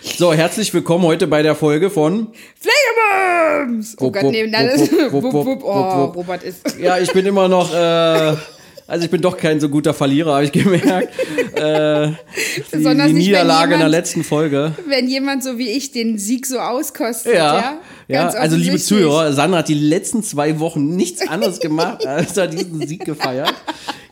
So, 0.00 0.32
herzlich 0.34 0.72
willkommen 0.74 1.04
heute 1.04 1.26
bei 1.26 1.42
der 1.42 1.54
Folge 1.54 1.88
von 1.88 2.28
Pflegebums! 2.60 3.96
Oh 3.98 4.10
Gott, 4.10 4.24
wupp, 4.24 4.32
nee, 4.32 4.46
nein, 4.46 4.68
wupp, 5.10 5.22
wupp, 5.22 5.46
wupp, 5.46 5.64
Oh. 5.64 6.04
Robert 6.14 6.42
ist. 6.42 6.78
Ja, 6.78 6.98
ich 6.98 7.10
bin 7.12 7.24
immer 7.24 7.48
noch, 7.48 7.72
äh, 7.72 8.34
also 8.86 9.04
ich 9.04 9.10
bin 9.10 9.20
doch 9.20 9.36
kein 9.36 9.60
so 9.60 9.68
guter 9.68 9.94
Verlierer, 9.94 10.34
habe 10.34 10.44
ich 10.44 10.52
gemerkt. 10.52 11.08
äh, 11.54 12.08
die, 12.08 12.62
Besonders 12.70 13.06
die 13.08 13.12
Niederlage 13.14 13.64
in 13.74 13.80
der 13.80 13.88
jemand- 13.88 13.90
letzten 13.92 14.24
Folge. 14.24 14.72
Wenn 14.86 15.08
jemand 15.08 15.42
so 15.44 15.58
wie 15.58 15.68
ich 15.68 15.92
den 15.92 16.18
Sieg 16.18 16.46
so 16.46 16.58
auskostet, 16.58 17.34
Ja, 17.34 17.56
ja. 17.60 17.78
ja, 18.08 18.28
also 18.28 18.56
liebe. 18.56 18.76
Zuhörer, 18.78 19.32
Sandra 19.32 19.58
hat 19.58 19.68
die 19.68 19.74
letzten 19.74 20.22
zwei 20.22 20.58
Wochen 20.60 20.94
nichts 20.96 21.26
anderes 21.26 21.58
gemacht, 21.60 22.06
als 22.06 22.36
er 22.36 22.46
diesen 22.46 22.86
Sieg 22.86 23.04
gefeiert. 23.04 23.54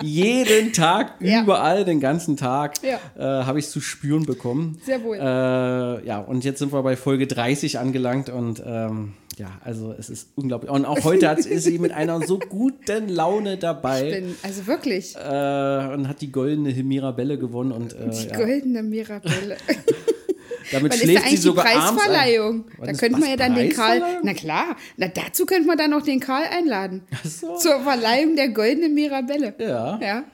Jeden 0.02 0.72
Tag, 0.72 1.14
Ja. 1.20 1.42
überall, 1.42 1.84
den 1.84 2.00
ganzen 2.00 2.36
Tag 2.36 2.74
äh, 2.82 2.94
habe 3.22 3.58
ich 3.58 3.68
zu 3.68 3.80
spüren 3.80 4.24
bekommen. 4.26 4.78
Sehr 4.84 5.02
wohl. 5.02 5.16
Äh, 5.16 6.06
ja, 6.06 6.18
und 6.26 6.44
jetzt 6.44 6.58
sind 6.58 6.72
wir 6.72 6.82
bei 6.82 6.96
Folge 6.96 7.26
30 7.26 7.78
angelangt 7.78 8.28
und 8.28 8.62
ähm, 8.66 9.12
ja, 9.38 9.58
also 9.64 9.92
es 9.92 10.10
ist 10.10 10.28
unglaublich. 10.34 10.70
Und 10.70 10.84
auch 10.84 11.02
heute 11.04 11.28
hat, 11.28 11.38
ist 11.38 11.64
sie 11.64 11.78
mit 11.78 11.92
einer 11.92 12.20
so 12.26 12.38
guten 12.38 13.08
Laune 13.08 13.56
dabei 13.56 14.10
Bin, 14.10 14.34
also 14.42 14.66
wirklich, 14.66 15.14
äh, 15.16 15.94
und 15.94 16.08
hat 16.08 16.20
die 16.20 16.32
goldene 16.32 16.72
Mirabelle 16.82 17.38
gewonnen 17.38 17.72
und 17.72 17.92
äh, 17.92 18.10
die 18.10 18.28
ja, 18.28 18.36
goldene 18.36 18.82
Mirabelle. 18.82 19.56
damit 20.72 20.92
Wann 20.92 20.98
ist 20.98 21.02
da 21.02 21.06
schläft 21.06 21.06
sie 21.06 21.16
eigentlich 21.16 21.30
die 21.30 21.36
sogar 21.36 21.64
ein. 21.64 21.78
Preisverleihung? 21.78 22.64
Da 22.80 22.92
könnte 22.92 23.20
man 23.20 23.28
ja 23.30 23.36
dann 23.36 23.54
den 23.54 23.70
Karl. 23.70 24.02
Na 24.22 24.34
klar, 24.34 24.76
na 24.96 25.08
dazu 25.08 25.46
könnte 25.46 25.66
man 25.66 25.78
dann 25.78 25.90
noch 25.90 26.02
den 26.02 26.20
Karl 26.20 26.44
einladen. 26.50 27.02
so. 27.22 27.56
Zur 27.56 27.80
Verleihung 27.80 28.36
der 28.36 28.48
goldenen 28.48 28.94
Mirabelle. 28.94 29.54
Ja. 29.58 29.98
Ja. 30.00 30.24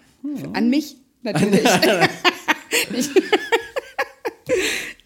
An 0.52 0.68
mich 0.68 0.96
natürlich. 1.22 1.64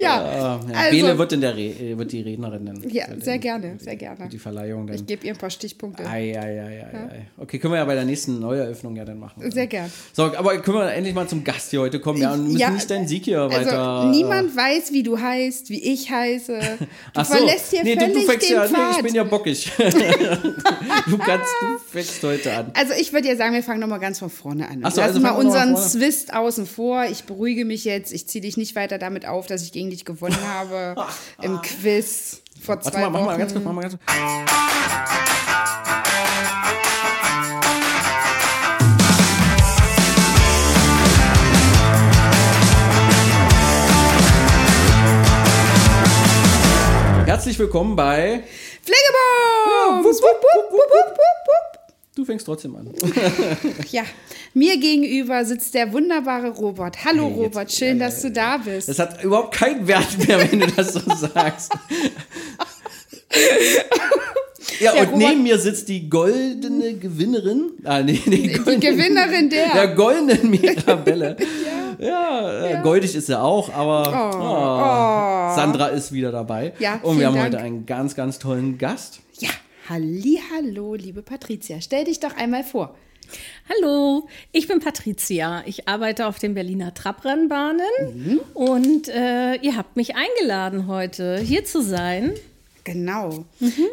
Ja, 0.05 0.35
Ja, 0.37 0.61
also, 0.75 0.91
Bele 0.91 1.19
wird, 1.19 1.33
in 1.33 1.41
der 1.41 1.57
Re 1.57 1.61
äh, 1.63 1.99
wird 1.99 2.13
die 2.13 2.21
Rednerin 2.23 2.67
dann. 2.67 2.83
ja, 2.91 3.07
äh, 3.07 3.21
sehr 3.21 3.39
gerne, 3.39 3.77
sehr 3.79 3.97
gerne. 3.97 4.29
Die 4.29 4.39
Verleihung 4.39 4.87
dann. 4.87 4.97
Ich 4.97 5.07
gebe 5.07 5.27
ihr 5.27 5.33
ein 5.33 5.39
paar 5.39 5.51
Stichpunkte. 5.51 6.05
Ei, 6.07 6.33
ei, 6.39 6.39
ei, 6.39 6.61
ei, 6.61 6.97
ei. 6.97 7.27
Okay, 7.39 7.59
können 7.59 7.73
wir 7.75 7.79
ja 7.79 7.85
bei 7.85 7.95
der 7.95 8.05
nächsten 8.05 8.39
Neueröffnung 8.41 8.95
ja 8.97 9.05
dann 9.05 9.19
machen. 9.19 9.51
Sehr 9.51 9.67
gern. 9.67 9.91
So, 10.13 10.25
aber 10.25 10.59
können 10.59 10.79
wir 10.79 10.93
endlich 10.93 11.15
mal 11.15 11.27
zum 11.29 11.43
Gast 11.45 11.71
hier 11.71 11.81
heute 11.81 12.01
kommen? 12.01 12.21
Ja, 12.21 12.33
und 12.35 12.45
müssen 12.45 12.59
Ja, 12.59 12.71
nicht 12.71 12.91
deinen 12.91 13.09
Sieg 13.09 13.25
hier 13.25 13.41
Also 13.41 13.55
weiter. 13.57 14.11
niemand 14.11 14.57
weiß, 14.57 14.93
wie 14.93 15.03
du 15.03 15.19
heißt, 15.21 15.71
wie 15.71 15.83
ich 15.93 16.11
heiße. 16.11 16.59
Du 17.15 17.21
Ach 17.21 17.25
so. 17.25 17.35
verlässt 17.35 17.71
hier 17.71 17.85
nee, 17.85 17.95
du, 17.95 18.01
völlig 18.01 18.15
du 18.15 18.21
fängst 18.31 18.49
den 18.51 18.57
ja, 18.57 18.63
nee, 18.67 18.75
Pfad. 18.75 18.97
ich 18.97 19.03
bin 19.05 19.15
ja 19.15 19.25
bockig. 19.25 19.73
du 19.79 21.19
kannst, 21.19 21.49
du 21.61 21.79
fängst 21.91 22.23
heute 22.23 22.53
an. 22.53 22.71
also 22.75 22.93
ich 22.99 23.13
würde 23.13 23.29
ja 23.29 23.37
sagen, 23.37 23.55
wir 23.55 23.63
fangen 23.63 23.81
nochmal 23.81 24.01
ganz 24.01 24.19
von 24.19 24.31
vorne 24.31 24.69
an. 24.69 24.81
Ach 24.83 24.91
so, 24.91 25.01
Lass 25.01 25.09
also 25.09 25.21
mal 25.21 25.31
unseren. 25.33 25.77
Zwist 25.77 26.35
außen 26.35 26.67
vor. 26.67 27.05
Ich 27.11 27.25
beruhige 27.25 27.65
mich 27.65 27.85
jetzt. 27.85 28.13
Ich 28.13 28.27
ziehe 28.27 28.43
dich 28.43 28.57
nicht 28.57 28.75
weiter 28.77 28.99
damit 28.99 29.27
auf, 29.27 29.47
dass 29.47 29.63
ich 29.63 29.73
gegen 29.73 29.91
dich 29.95 30.05
gewonnen 30.05 30.37
habe 30.47 30.95
im 31.43 31.61
Quiz 31.63 32.43
vor 32.61 32.77
Warte 32.77 32.91
zwei 32.91 33.01
mal, 33.03 33.11
mach 33.11 33.21
Wochen. 33.21 33.27
mal 33.27 33.39
ganz 33.39 33.53
kurz, 33.53 33.65
mach 33.65 33.73
mal 33.73 33.83
ganz 33.83 33.97
kurz. 33.97 35.25
Herzlich 47.27 47.59
willkommen 47.59 47.97
bei. 47.97 48.43
Wupp, 50.05 50.05
wupp, 50.05 50.23
wupp, 50.23 50.73
wupp, 50.73 51.19
wupp. 51.19 51.64
Du 52.15 52.25
fängst 52.25 52.47
trotzdem 52.47 52.77
an. 52.77 52.91
Ja, 53.91 54.03
mir 54.55 54.79
gegenüber 54.79 55.45
sitzt 55.45 55.75
der 55.75 55.93
wunderbare 55.93 56.49
Robert. 56.51 57.05
Hallo 57.05 57.25
Hey, 57.25 57.31
jetzt- 57.31 57.39
Robert, 57.39 57.73
schön, 57.73 57.99
ja, 57.99 58.07
dass 58.07 58.23
ja, 58.23 58.29
du 58.29 58.35
da 58.35 58.57
bist. 58.59 58.89
Das 58.89 58.99
hat 59.01 59.23
überhaupt 59.25 59.55
keinen 59.55 59.87
Wert 59.89 60.17
mehr, 60.27 60.39
wenn 60.51 60.61
du 60.61 60.67
das 60.69 60.93
so 60.95 61.01
sagst. 61.15 61.73
Ja, 64.81 64.93
Der 64.93 65.03
und 65.03 65.09
Robert- 65.13 65.29
neben 65.29 65.43
mir 65.45 65.59
sitzt 65.59 65.89
die 65.89 66.09
goldene 66.09 66.95
Gewinnerin. 66.95 67.73
Ah, 67.85 68.01
nee, 68.01 68.21
die, 68.25 68.31
Die 68.31 68.53
goldene, 68.55 68.79
Gewinnerin 68.79 69.51
der. 69.51 69.73
der 69.73 69.89
goldenen 69.89 70.51
Mirabelle. 70.51 71.37
ja, 71.99 72.65
äh, 72.71 72.83
goldig 72.83 73.15
ist 73.15 73.27
sie 73.27 73.39
auch, 73.39 73.73
aber 73.73 75.53
oh, 75.53 75.55
Sandra 75.57 75.89
ist 75.89 76.13
wieder 76.13 76.33
dabei. 76.33 76.73
Ja, 76.79 76.99
und 77.03 77.19
wir 77.21 77.27
haben 77.27 77.35
vielen 77.35 77.45
heute 77.45 77.53
Dank. 77.57 77.65
einen 77.67 77.87
ganz, 77.87 78.15
ganz 78.17 78.39
tollen 78.39 78.79
Gast. 78.79 79.21
Ja, 79.39 79.51
hallo, 79.89 80.95
liebe 80.95 81.23
Patricia. 81.23 81.81
Stell 81.81 82.05
dich 82.05 82.21
doch 82.21 82.37
einmal 82.37 82.65
vor. 82.65 82.97
Hallo, 83.69 84.29
ich 84.53 84.69
bin 84.69 84.81
Patricia. 84.81 85.63
Ich 85.67 85.89
arbeite 85.89 86.27
auf 86.27 86.39
den 86.39 86.55
Berliner 86.55 86.95
Trabrennbahnen 86.95 88.41
und 88.55 89.09
äh, 89.09 89.57
ihr 89.57 89.77
habt 89.77 89.97
mich 89.97 90.15
eingeladen, 90.15 90.87
heute 90.87 91.39
hier 91.39 91.65
zu 91.65 91.83
sein. 91.83 92.35
Genau. 92.85 93.47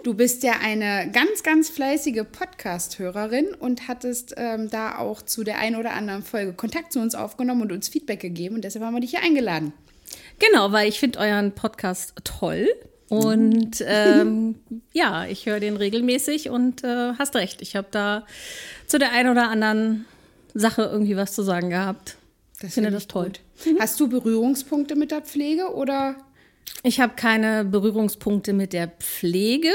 Du 0.03 0.13
bist 0.13 0.43
ja 0.43 0.55
eine 0.61 1.09
ganz, 1.13 1.43
ganz 1.43 1.69
fleißige 1.69 2.23
Podcast-Hörerin 2.29 3.53
und 3.57 3.87
hattest 3.87 4.33
ähm, 4.35 4.69
da 4.69 4.97
auch 4.97 5.21
zu 5.21 5.45
der 5.45 5.59
einen 5.59 5.77
oder 5.77 5.93
anderen 5.93 6.23
Folge 6.23 6.51
Kontakt 6.51 6.91
zu 6.91 6.99
uns 6.99 7.15
aufgenommen 7.15 7.61
und 7.61 7.71
uns 7.71 7.87
Feedback 7.87 8.19
gegeben 8.19 8.55
und 8.55 8.65
deshalb 8.65 8.83
haben 8.83 8.93
wir 8.93 9.01
dich 9.01 9.11
hier 9.11 9.23
eingeladen. 9.23 9.71
Genau, 10.39 10.73
weil 10.73 10.89
ich 10.89 10.99
finde 10.99 11.19
euren 11.19 11.53
Podcast 11.53 12.13
toll. 12.25 12.67
Und 13.11 13.83
ähm, 13.85 14.55
ja, 14.93 15.25
ich 15.25 15.45
höre 15.45 15.59
den 15.59 15.75
regelmäßig 15.75 16.49
und 16.49 16.85
äh, 16.85 17.13
hast 17.19 17.35
recht. 17.35 17.61
Ich 17.61 17.75
habe 17.75 17.87
da 17.91 18.25
zu 18.87 18.99
der 18.99 19.11
einen 19.11 19.29
oder 19.29 19.49
anderen 19.49 20.05
Sache 20.53 20.83
irgendwie 20.83 21.17
was 21.17 21.33
zu 21.33 21.43
sagen 21.43 21.69
gehabt. 21.69 22.15
ich 22.61 22.73
finde 22.73 22.87
find 22.89 22.95
das 22.95 23.07
toll. 23.07 23.25
gut. 23.25 23.41
Hast 23.79 23.99
du 23.99 24.07
Berührungspunkte 24.07 24.95
mit 24.95 25.11
der 25.11 25.21
Pflege 25.21 25.73
oder? 25.73 26.15
Ich 26.83 27.01
habe 27.01 27.13
keine 27.17 27.65
Berührungspunkte 27.65 28.53
mit 28.53 28.71
der 28.71 28.87
Pflege, 28.87 29.73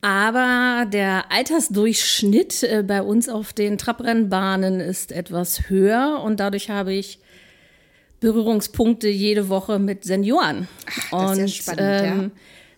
aber 0.00 0.86
der 0.86 1.32
Altersdurchschnitt 1.32 2.62
äh, 2.62 2.84
bei 2.86 3.02
uns 3.02 3.28
auf 3.28 3.52
den 3.54 3.76
Trabrennbahnen 3.76 4.78
ist 4.78 5.10
etwas 5.10 5.68
höher 5.68 6.22
und 6.24 6.38
dadurch 6.38 6.70
habe 6.70 6.94
ich 6.94 7.18
Berührungspunkte 8.20 9.08
jede 9.08 9.48
Woche 9.48 9.78
mit 9.78 10.04
Senioren. 10.04 10.68
das 11.10 11.32
ist 11.32 11.38
ja 11.38 11.48
spannend, 11.48 11.80
ja. 11.80 12.30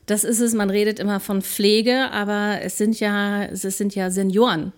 Das 0.07 0.25
ist 0.25 0.41
es, 0.41 0.55
man 0.55 0.71
redet 0.71 0.99
immer 0.99 1.21
von 1.21 1.43
Pflege, 1.43 2.11
aber 2.13 2.61
es 2.63 2.79
sind 2.79 2.99
ja, 2.99 3.45
es 3.45 3.61
sind 3.61 3.95
ja 3.95 4.11
Senioren. 4.11 4.73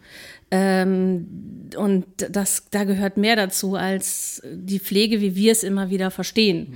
Ähm, 0.50 1.71
und 1.76 2.04
das, 2.16 2.65
da 2.72 2.82
gehört 2.82 3.16
mehr 3.16 3.37
dazu 3.37 3.76
als 3.76 4.43
die 4.44 4.81
Pflege, 4.81 5.21
wie 5.21 5.37
wir 5.37 5.53
es 5.53 5.62
immer 5.62 5.88
wieder 5.88 6.10
verstehen. 6.10 6.75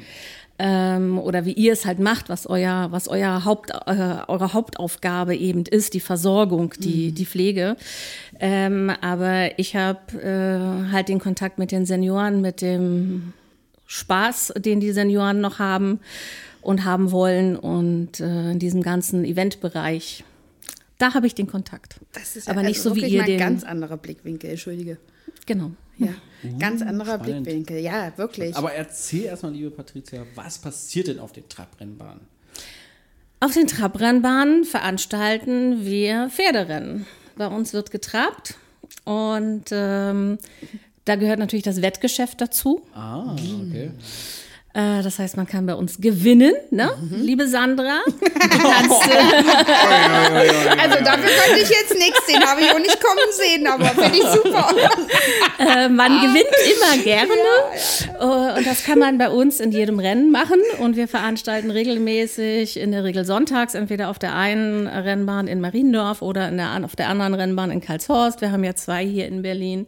Ähm, 0.57 1.19
oder 1.19 1.45
wie 1.47 1.53
ihr 1.53 1.73
es 1.73 1.85
halt 1.85 1.99
macht, 1.99 2.29
was 2.29 2.47
euer, 2.47 2.93
was 2.93 3.09
euer 3.09 3.45
Haupt, 3.45 3.71
äh, 3.71 4.19
eure 4.29 4.53
Hauptaufgabe 4.53 5.35
eben 5.35 5.65
ist, 5.67 5.95
die 5.95 6.01
Versorgung, 6.01 6.73
die, 6.79 7.11
die 7.11 7.27
Pflege. 7.27 7.77
Ähm, 8.39 8.93
aber 9.01 9.59
ich 9.59 9.75
habe 9.75 10.13
äh, 10.17 10.93
halt 10.93 11.09
den 11.09 11.19
Kontakt 11.19 11.59
mit 11.59 11.73
den 11.73 11.87
Senioren, 11.87 12.41
mit 12.41 12.61
dem 12.61 13.33
Spaß, 13.95 14.55
den 14.57 14.81
die 14.81 14.93
Senioren 14.93 15.41
noch 15.41 15.61
haben 15.61 16.01
und 16.63 16.85
haben 16.85 17.13
wollen 17.13 17.57
und 17.57 18.19
äh, 18.19 18.51
in 18.51 18.59
diesem 18.59 18.83
ganzen 18.83 19.25
Eventbereich. 19.25 20.25
Da 20.99 21.15
habe 21.15 21.27
ich 21.27 21.35
den 21.35 21.47
Kontakt. 21.47 22.01
Das 22.13 22.35
ist 22.35 22.49
aber 22.49 22.63
nicht 22.63 22.81
so 22.81 22.97
wie 22.97 23.07
ihr 23.07 23.19
mal 23.19 23.25
ein 23.25 23.31
den. 23.31 23.39
ganz 23.39 23.63
anderer 23.63 23.97
Blickwinkel, 23.97 24.51
entschuldige. 24.51 24.99
genau. 25.47 25.71
Ja, 25.97 26.09
ganz 26.59 26.83
anderer 26.83 27.21
spannend. 27.21 27.45
Blickwinkel, 27.45 27.79
ja, 27.79 28.13
wirklich. 28.17 28.57
Aber 28.57 28.73
erzähl 28.73 29.25
erstmal, 29.25 29.53
liebe 29.53 29.71
Patricia, 29.71 30.27
was 30.35 30.59
passiert 30.59 31.07
denn 31.07 31.21
auf 31.21 31.31
den 31.33 31.49
Trabrennbahnen? 31.49 32.23
Auf 33.39 33.53
den 33.53 33.69
Trabrennbahnen 33.69 34.65
veranstalten 34.65 35.85
wir 35.85 36.31
Pferderennen. 36.31 37.07
Bei 37.37 37.47
uns 37.47 37.73
wird 37.73 37.93
getrabt 37.93 38.57
und 39.05 39.67
ähm, 39.71 40.39
da 41.05 41.17
gehört 41.17 41.39
natürlich 41.39 41.65
das 41.65 41.83
Wettgeschäft 41.83 42.41
dazu. 42.41 42.83
Ah, 42.95 43.35
okay. 43.35 43.91
Äh, 44.77 45.03
das 45.05 45.21
heißt, 45.21 45.37
man 45.37 45.47
kann 45.47 45.67
bei 45.67 45.75
uns 45.77 45.99
gewinnen, 46.01 46.53
ne? 46.71 46.91
Mhm. 47.01 47.23
liebe 47.23 47.47
Sandra. 47.47 48.01
Also 50.81 50.99
dafür 51.05 51.31
konnte 51.45 51.61
ich 51.63 51.69
jetzt 51.69 51.95
nichts 51.97 52.27
sehen, 52.27 52.43
habe 52.45 52.61
ich 52.61 52.71
auch 52.73 52.79
nicht 52.79 52.99
kommen 53.01 53.31
sehen, 53.31 53.67
aber 53.69 53.85
finde 53.87 54.19
ich 54.19 54.25
super. 54.25 54.69
Äh, 55.57 55.89
man 55.89 56.21
gewinnt 56.21 56.49
immer 56.75 57.03
gerne. 57.05 57.33
Äh, 58.19 58.59
Und 58.59 58.67
das 58.67 58.83
kann 58.85 58.99
man 58.99 59.19
bei 59.19 59.31
uns 59.31 59.61
in 59.61 59.71
jedem 59.71 60.01
Rennen 60.01 60.31
machen. 60.33 60.61
Und 60.81 60.97
wir 60.97 61.07
veranstalten 61.07 61.71
regelmäßig, 61.71 62.79
in 62.79 62.91
der 62.91 63.05
Regel 63.05 63.25
sonntags, 63.25 63.75
entweder 63.75 64.11
auf 64.11 64.19
der 64.19 64.35
einen 64.35 64.89
Rennbahn 64.89 65.47
in 65.47 65.61
Mariendorf 65.61 66.23
oder 66.23 66.49
in 66.49 66.57
der, 66.57 66.85
auf 66.85 66.97
der 66.97 67.09
anderen 67.09 67.35
Rennbahn 67.35 67.71
in 67.71 67.81
Karlshorst. 67.81 68.41
Wir 68.41 68.51
haben 68.51 68.65
ja 68.65 68.75
zwei 68.75 69.05
hier 69.07 69.27
in 69.29 69.43
Berlin. 69.43 69.87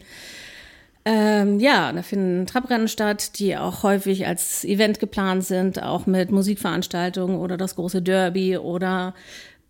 Ähm, 1.08 1.60
ja, 1.60 1.92
da 1.92 2.02
finden 2.02 2.46
Trabrennen 2.46 2.88
statt, 2.88 3.38
die 3.38 3.56
auch 3.56 3.84
häufig 3.84 4.26
als 4.26 4.64
Event 4.64 4.98
geplant 4.98 5.44
sind, 5.44 5.80
auch 5.80 6.06
mit 6.06 6.32
Musikveranstaltungen 6.32 7.38
oder 7.38 7.56
das 7.56 7.76
große 7.76 8.02
Derby 8.02 8.56
oder 8.56 9.14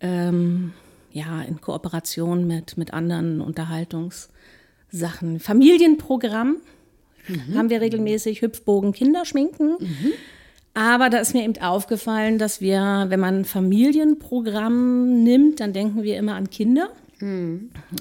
ähm, 0.01 0.73
ja, 1.11 1.43
in 1.43 1.61
Kooperation 1.61 2.47
mit, 2.47 2.75
mit 2.77 2.91
anderen 2.91 3.39
Unterhaltungssachen. 3.39 5.39
Familienprogramm 5.39 6.57
haben 7.55 7.69
wir 7.69 7.81
regelmäßig, 7.81 8.41
Hüpfbogen, 8.41 8.93
Kinderschminken. 8.93 9.77
Aber 10.73 11.11
da 11.11 11.19
ist 11.19 11.35
mir 11.35 11.43
eben 11.43 11.61
aufgefallen, 11.61 12.39
dass 12.39 12.61
wir, 12.61 13.05
wenn 13.09 13.19
man 13.19 13.41
ein 13.41 13.45
Familienprogramm 13.45 15.23
nimmt, 15.23 15.59
dann 15.59 15.71
denken 15.71 16.01
wir 16.01 16.17
immer 16.17 16.33
an 16.33 16.49
Kinder 16.49 16.89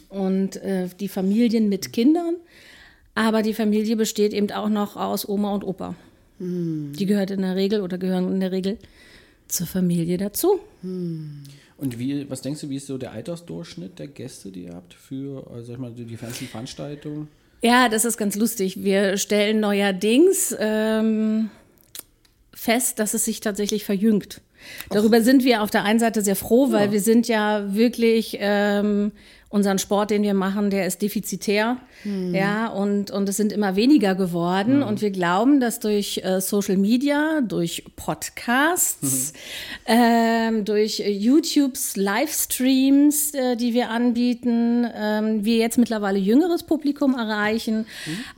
und 0.09 0.56
äh, 0.56 0.89
die 1.00 1.09
Familien 1.09 1.69
mit 1.69 1.93
Kindern. 1.93 2.37
Aber 3.17 3.41
die 3.41 3.55
Familie 3.55 3.97
besteht 3.97 4.35
eben 4.35 4.51
auch 4.53 4.69
noch 4.69 4.97
aus 4.97 5.27
Oma 5.27 5.55
und 5.55 5.65
Opa. 5.65 5.95
Die 6.39 7.07
gehört 7.07 7.31
in 7.31 7.41
der 7.41 7.57
Regel 7.57 7.81
oder 7.81 7.97
gehören 7.97 8.31
in 8.31 8.41
der 8.41 8.53
Regel 8.53 8.77
zur 9.49 9.67
Familie 9.67 10.19
dazu. 10.19 10.61
Und 10.83 11.99
wie, 11.99 12.29
was 12.29 12.43
denkst 12.43 12.61
du, 12.61 12.69
wie 12.69 12.77
ist 12.77 12.87
so 12.87 12.99
der 12.99 13.13
Altersdurchschnitt 13.13 13.99
der 13.99 14.09
Gäste, 14.09 14.53
die 14.53 14.65
ihr 14.65 14.75
habt 14.75 14.93
für, 14.93 15.51
also 15.51 15.65
sag 15.65 15.75
ich 15.75 15.79
mal, 15.81 15.93
die 15.93 16.17
ganzen 16.17 16.47
Veranstaltungen? 16.47 17.29
Ja, 17.63 17.89
das 17.89 18.05
ist 18.05 18.19
ganz 18.19 18.37
lustig. 18.37 18.85
Wir 18.85 19.17
stellen 19.17 19.61
neuerdings 19.61 20.55
ähm, 20.59 21.49
fest, 22.53 22.99
dass 22.99 23.15
es 23.15 23.25
sich 23.25 23.41
tatsächlich 23.41 23.85
verjüngt. 23.85 24.43
Darüber 24.91 25.23
sind 25.23 25.43
wir 25.43 25.63
auf 25.63 25.71
der 25.71 25.85
einen 25.85 26.01
Seite 26.01 26.21
sehr 26.21 26.37
froh, 26.37 26.71
weil 26.71 26.93
wir 26.93 27.01
sind 27.01 27.29
ja 27.29 27.75
wirklich 27.75 28.37
ähm, 28.41 29.13
unseren 29.48 29.78
Sport, 29.78 30.10
den 30.10 30.22
wir 30.22 30.34
machen, 30.34 30.70
der 30.70 30.87
ist 30.87 31.02
defizitär, 31.02 31.76
ja, 32.04 32.69
und, 32.69 33.10
und 33.10 33.28
es 33.28 33.37
sind 33.37 33.52
immer 33.52 33.75
weniger 33.75 34.14
geworden. 34.14 34.82
Und 34.82 35.00
wir 35.00 35.10
glauben, 35.10 35.60
dass 35.60 35.81
durch 35.81 36.20
äh, 36.25 36.40
Social 36.40 36.76
Media, 36.76 37.40
durch 37.40 37.84
Podcasts, 37.96 39.32
ähm, 39.87 40.64
durch 40.64 41.00
äh, 41.00 41.10
YouTubes, 41.10 41.96
Livestreams, 41.96 43.34
äh, 43.34 43.56
die 43.56 43.75
wir 43.75 43.90
anbieten, 43.90 44.87
ähm, 44.94 45.44
wir 45.44 45.56
jetzt 45.56 45.78
mittlerweile 45.78 46.19
jüngeres 46.19 46.62
Publikum 46.62 47.14
erreichen. 47.14 47.87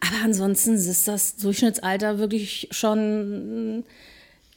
Aber 0.01 0.25
ansonsten 0.25 0.75
ist 0.75 1.09
das 1.09 1.37
Durchschnittsalter 1.37 2.19
wirklich 2.19 2.69
schon 2.71 3.85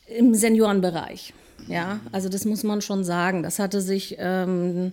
im 0.08 0.34
Seniorenbereich. 0.36 1.34
Ja, 1.68 2.00
also 2.12 2.30
das 2.30 2.46
muss 2.46 2.64
man 2.64 2.82
schon 2.82 3.04
sagen. 3.04 3.44
Das 3.44 3.60
hatte 3.60 3.82
sich, 3.82 4.16
ähm, 4.20 4.92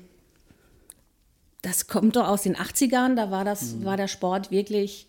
das 1.68 1.86
kommt 1.86 2.16
doch 2.16 2.26
aus 2.26 2.42
den 2.42 2.56
80ern, 2.56 3.14
da 3.14 3.30
war 3.30 3.44
das, 3.44 3.84
war 3.84 3.96
der 3.96 4.08
Sport 4.08 4.50
wirklich 4.50 5.06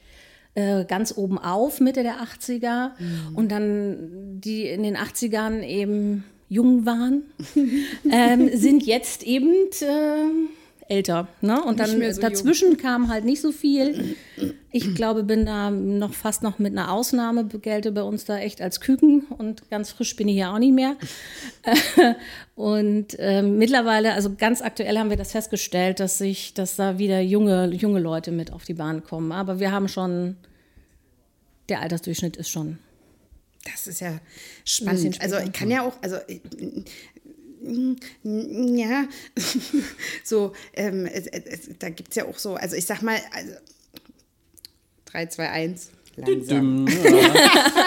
äh, 0.56 0.84
ganz 0.86 1.14
oben 1.16 1.38
auf, 1.38 1.80
Mitte 1.80 2.04
der 2.04 2.16
80er. 2.22 2.92
Und 3.34 3.52
dann 3.52 4.40
die 4.42 4.68
in 4.68 4.84
den 4.84 4.98
80ern 4.98 5.64
eben 5.64 6.26
jung 6.50 6.86
waren, 6.86 7.24
ähm, 8.12 8.50
sind 8.54 8.86
jetzt 8.86 9.24
eben 9.24 9.54
äh, 9.82 10.59
älter. 10.90 11.28
Ne? 11.42 11.64
Und 11.64 11.80
dann 11.80 12.14
so 12.14 12.22
dazwischen 12.22 12.78
kam 12.78 13.10
halt 13.10 13.24
nicht 13.24 13.42
so 13.42 13.52
viel. 13.52 14.16
Ich 14.72 14.96
glaube, 14.96 15.24
bin 15.24 15.46
da 15.46 15.70
noch 15.70 16.14
fast 16.14 16.44
noch 16.44 16.60
mit 16.60 16.74
einer 16.74 16.92
Ausnahme, 16.92 17.46
gelte 17.46 17.92
bei 17.92 18.02
uns 18.02 18.26
da 18.26 18.40
echt 18.40 18.62
als 18.62 18.82
Küken 18.82 19.22
und 19.38 19.70
ganz 19.70 19.92
frisch 19.92 20.16
bin 20.16 20.28
ich 20.28 20.38
ja 20.38 20.54
auch 20.54 20.60
nicht 20.60 20.74
mehr. 20.74 20.96
und 22.56 23.16
ähm, 23.20 23.58
mittlerweile, 23.58 24.14
also 24.14 24.36
ganz 24.36 24.62
aktuell 24.62 24.98
haben 24.98 25.12
wir 25.12 25.18
das 25.18 25.32
festgestellt, 25.32 26.00
dass 26.00 26.18
sich, 26.18 26.56
dass 26.56 26.76
da 26.76 26.98
wieder 26.98 27.22
junge, 27.22 27.68
junge 27.68 28.00
Leute 28.00 28.32
mit 28.32 28.52
auf 28.52 28.66
die 28.66 28.74
Bahn 28.74 29.04
kommen. 29.04 29.32
Aber 29.32 29.60
wir 29.60 29.72
haben 29.72 29.88
schon, 29.88 30.38
der 31.70 31.82
Altersdurchschnitt 31.82 32.36
ist 32.36 32.50
schon. 32.50 32.80
Das 33.64 33.88
ist 33.88 34.00
ja 34.00 34.20
spannend. 34.66 35.22
Also 35.22 35.38
ich 35.38 35.52
kann 35.52 35.70
ja 35.70 35.84
auch, 35.84 35.94
also 36.02 36.16
äh, 36.16 36.40
ja, 38.24 39.08
so, 40.24 40.54
ähm, 40.74 41.10
da 41.80 41.90
gibt 41.90 42.10
es 42.10 42.16
ja 42.16 42.26
auch 42.26 42.38
so, 42.38 42.56
also 42.56 42.76
ich 42.76 42.86
sag 42.86 43.02
mal, 43.02 43.20
also 43.32 43.54
3, 45.06 45.26
2, 45.28 45.50
1, 45.50 45.92
langsam. 46.26 46.88
Ja. 46.88 47.00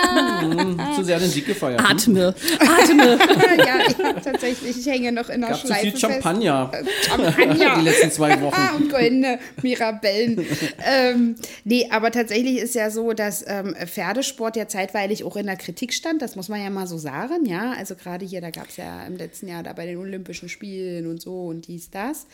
Hm, 0.42 0.78
Zu 0.96 1.04
sehr 1.04 1.18
den 1.18 1.30
Sieg 1.30 1.46
gefeiert. 1.46 1.80
hm? 1.80 1.86
Atme, 1.86 2.34
atme. 2.58 3.18
ja, 3.58 3.78
ja, 3.78 4.12
tatsächlich, 4.14 4.76
ich 4.76 4.86
hänge 4.86 5.12
noch 5.12 5.28
in 5.28 5.40
der 5.40 5.50
Gab 5.50 5.60
zu 5.60 5.66
Schleife 5.68 5.90
viel 5.92 5.96
Champagner 5.96 6.70
fest. 6.70 6.90
Champagner. 7.06 7.76
die 7.78 7.84
letzten 7.84 8.10
zwei 8.10 8.40
Wochen. 8.42 8.60
und 8.76 8.90
goldene 8.90 9.38
Mirabellen. 9.62 10.44
ähm, 10.84 11.36
nee, 11.64 11.88
aber 11.90 12.10
tatsächlich 12.10 12.58
ist 12.58 12.74
ja 12.74 12.90
so, 12.90 13.12
dass 13.12 13.44
ähm, 13.46 13.74
Pferdesport 13.86 14.56
ja 14.56 14.68
zeitweilig 14.68 15.24
auch 15.24 15.36
in 15.36 15.46
der 15.46 15.56
Kritik 15.56 15.92
stand. 15.94 16.20
Das 16.22 16.36
muss 16.36 16.48
man 16.48 16.62
ja 16.62 16.70
mal 16.70 16.86
so 16.86 16.98
sagen, 16.98 17.46
ja. 17.46 17.72
Also 17.78 17.94
gerade 17.94 18.26
hier, 18.26 18.40
da 18.40 18.50
gab 18.50 18.68
es 18.68 18.76
ja 18.76 19.04
im 19.06 19.16
letzten 19.16 19.48
Jahr 19.48 19.62
da 19.62 19.72
bei 19.72 19.86
den 19.86 19.96
Olympischen 19.98 20.48
Spielen 20.48 21.06
und 21.06 21.22
so 21.22 21.46
und 21.46 21.68
dies, 21.68 21.90
das. 21.90 22.26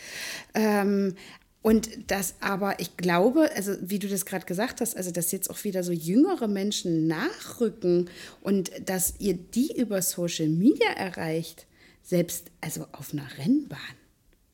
Ähm, 0.55 1.15
und 1.63 2.11
das 2.11 2.35
aber, 2.41 2.81
ich 2.81 2.97
glaube, 2.97 3.51
also 3.55 3.73
wie 3.81 3.99
du 3.99 4.09
das 4.09 4.25
gerade 4.25 4.47
gesagt 4.47 4.81
hast, 4.81 4.97
also 4.97 5.11
dass 5.11 5.33
jetzt 5.33 5.51
auch 5.51 5.65
wieder 5.65 5.83
so 5.83 5.93
jüngere 5.93 6.47
Menschen 6.47 7.07
nachrücken 7.07 8.09
und 8.41 8.71
dass 8.85 9.15
ihr 9.19 9.35
die 9.35 9.77
über 9.77 10.01
Social 10.01 10.49
Media 10.49 10.91
erreicht, 10.97 11.67
selbst 12.03 12.47
also 12.61 12.87
auf 12.93 13.13
einer 13.13 13.27
Rennbahn, 13.39 13.79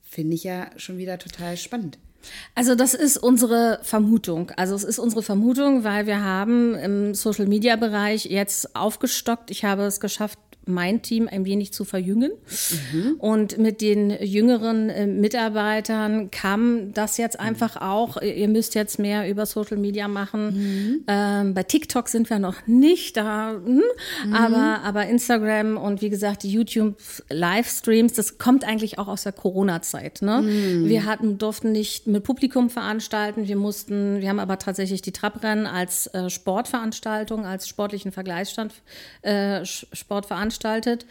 finde 0.02 0.34
ich 0.34 0.44
ja 0.44 0.70
schon 0.76 0.98
wieder 0.98 1.18
total 1.18 1.56
spannend. 1.56 1.98
Also 2.54 2.74
das 2.74 2.94
ist 2.94 3.18
unsere 3.18 3.80
Vermutung. 3.82 4.50
Also 4.56 4.74
es 4.74 4.84
ist 4.84 4.98
unsere 4.98 5.22
Vermutung, 5.22 5.84
weil 5.84 6.06
wir 6.06 6.22
haben 6.22 6.74
im 6.74 7.14
Social-Media-Bereich 7.14 8.24
jetzt 8.26 8.74
aufgestockt. 8.74 9.50
Ich 9.50 9.64
habe 9.64 9.82
es 9.82 10.00
geschafft, 10.00 10.38
mein 10.66 11.02
Team 11.02 11.28
ein 11.31 11.44
wenig 11.44 11.72
zu 11.72 11.84
verjüngen. 11.84 12.32
Und 13.19 13.58
mit 13.58 13.81
den 13.81 14.11
jüngeren 14.11 14.88
äh, 14.90 15.06
Mitarbeitern 15.06 16.31
kam 16.31 16.93
das 16.93 17.16
jetzt 17.16 17.38
einfach 17.38 17.81
auch. 17.81 18.20
Ihr 18.22 18.49
müsst 18.49 18.75
jetzt 18.75 18.99
mehr 18.99 19.28
über 19.28 19.46
Social 19.46 19.76
Media 19.76 20.08
machen. 20.08 21.05
Ähm, 21.06 21.55
bei 21.55 21.62
TikTok 21.62 22.08
sind 22.08 22.31
wir 22.31 22.38
noch 22.38 22.66
nicht 22.66 23.16
da, 23.16 23.52
hm, 23.52 23.82
aber, 24.32 24.81
aber 24.84 25.06
Instagram 25.06 25.76
und 25.76 26.00
wie 26.03 26.10
gesagt 26.10 26.43
die 26.43 26.50
YouTube-Livestreams, 26.50 28.12
das 28.15 28.38
kommt 28.38 28.65
eigentlich 28.65 28.98
auch 28.98 29.08
aus 29.08 29.24
der 29.24 29.32
Corona-Zeit. 29.32 30.22
Ne? 30.22 30.43
Wir 30.84 31.05
hatten, 31.05 31.38
durften 31.38 31.72
nicht 31.72 32.06
mit 32.06 32.24
Publikum 32.24 32.70
veranstalten. 32.70 33.48
Wir 33.48 33.56
mussten, 33.56 34.20
wir 34.20 34.29
haben 34.29 34.41
aber 34.41 34.58
tatsächlich 34.58 35.03
die 35.03 35.12
Trabrennen 35.12 35.67
als 35.67 36.06
äh, 36.08 36.31
Sportveranstaltung, 36.31 37.44
als 37.46 37.69
sportlichen 37.69 38.12
Vergleichsstand 38.12 38.72
äh, 39.22 39.60
Sch- 39.62 39.86
Sport 39.93 40.27
veranstaltet 40.55 41.06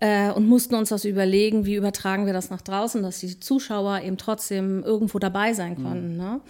äh, 0.00 0.30
und 0.30 0.46
mussten 0.46 0.74
uns 0.74 0.90
das 0.90 1.04
überlegen, 1.04 1.66
wie 1.66 1.74
übertragen 1.74 2.26
wir 2.26 2.32
das 2.32 2.50
nach 2.50 2.62
draußen, 2.62 3.02
dass 3.02 3.18
die 3.18 3.40
Zuschauer 3.40 4.00
eben 4.02 4.16
trotzdem 4.16 4.84
irgendwo 4.84 5.18
dabei 5.18 5.54
sein 5.54 5.76
konnten. 5.76 6.16
Ne? 6.16 6.40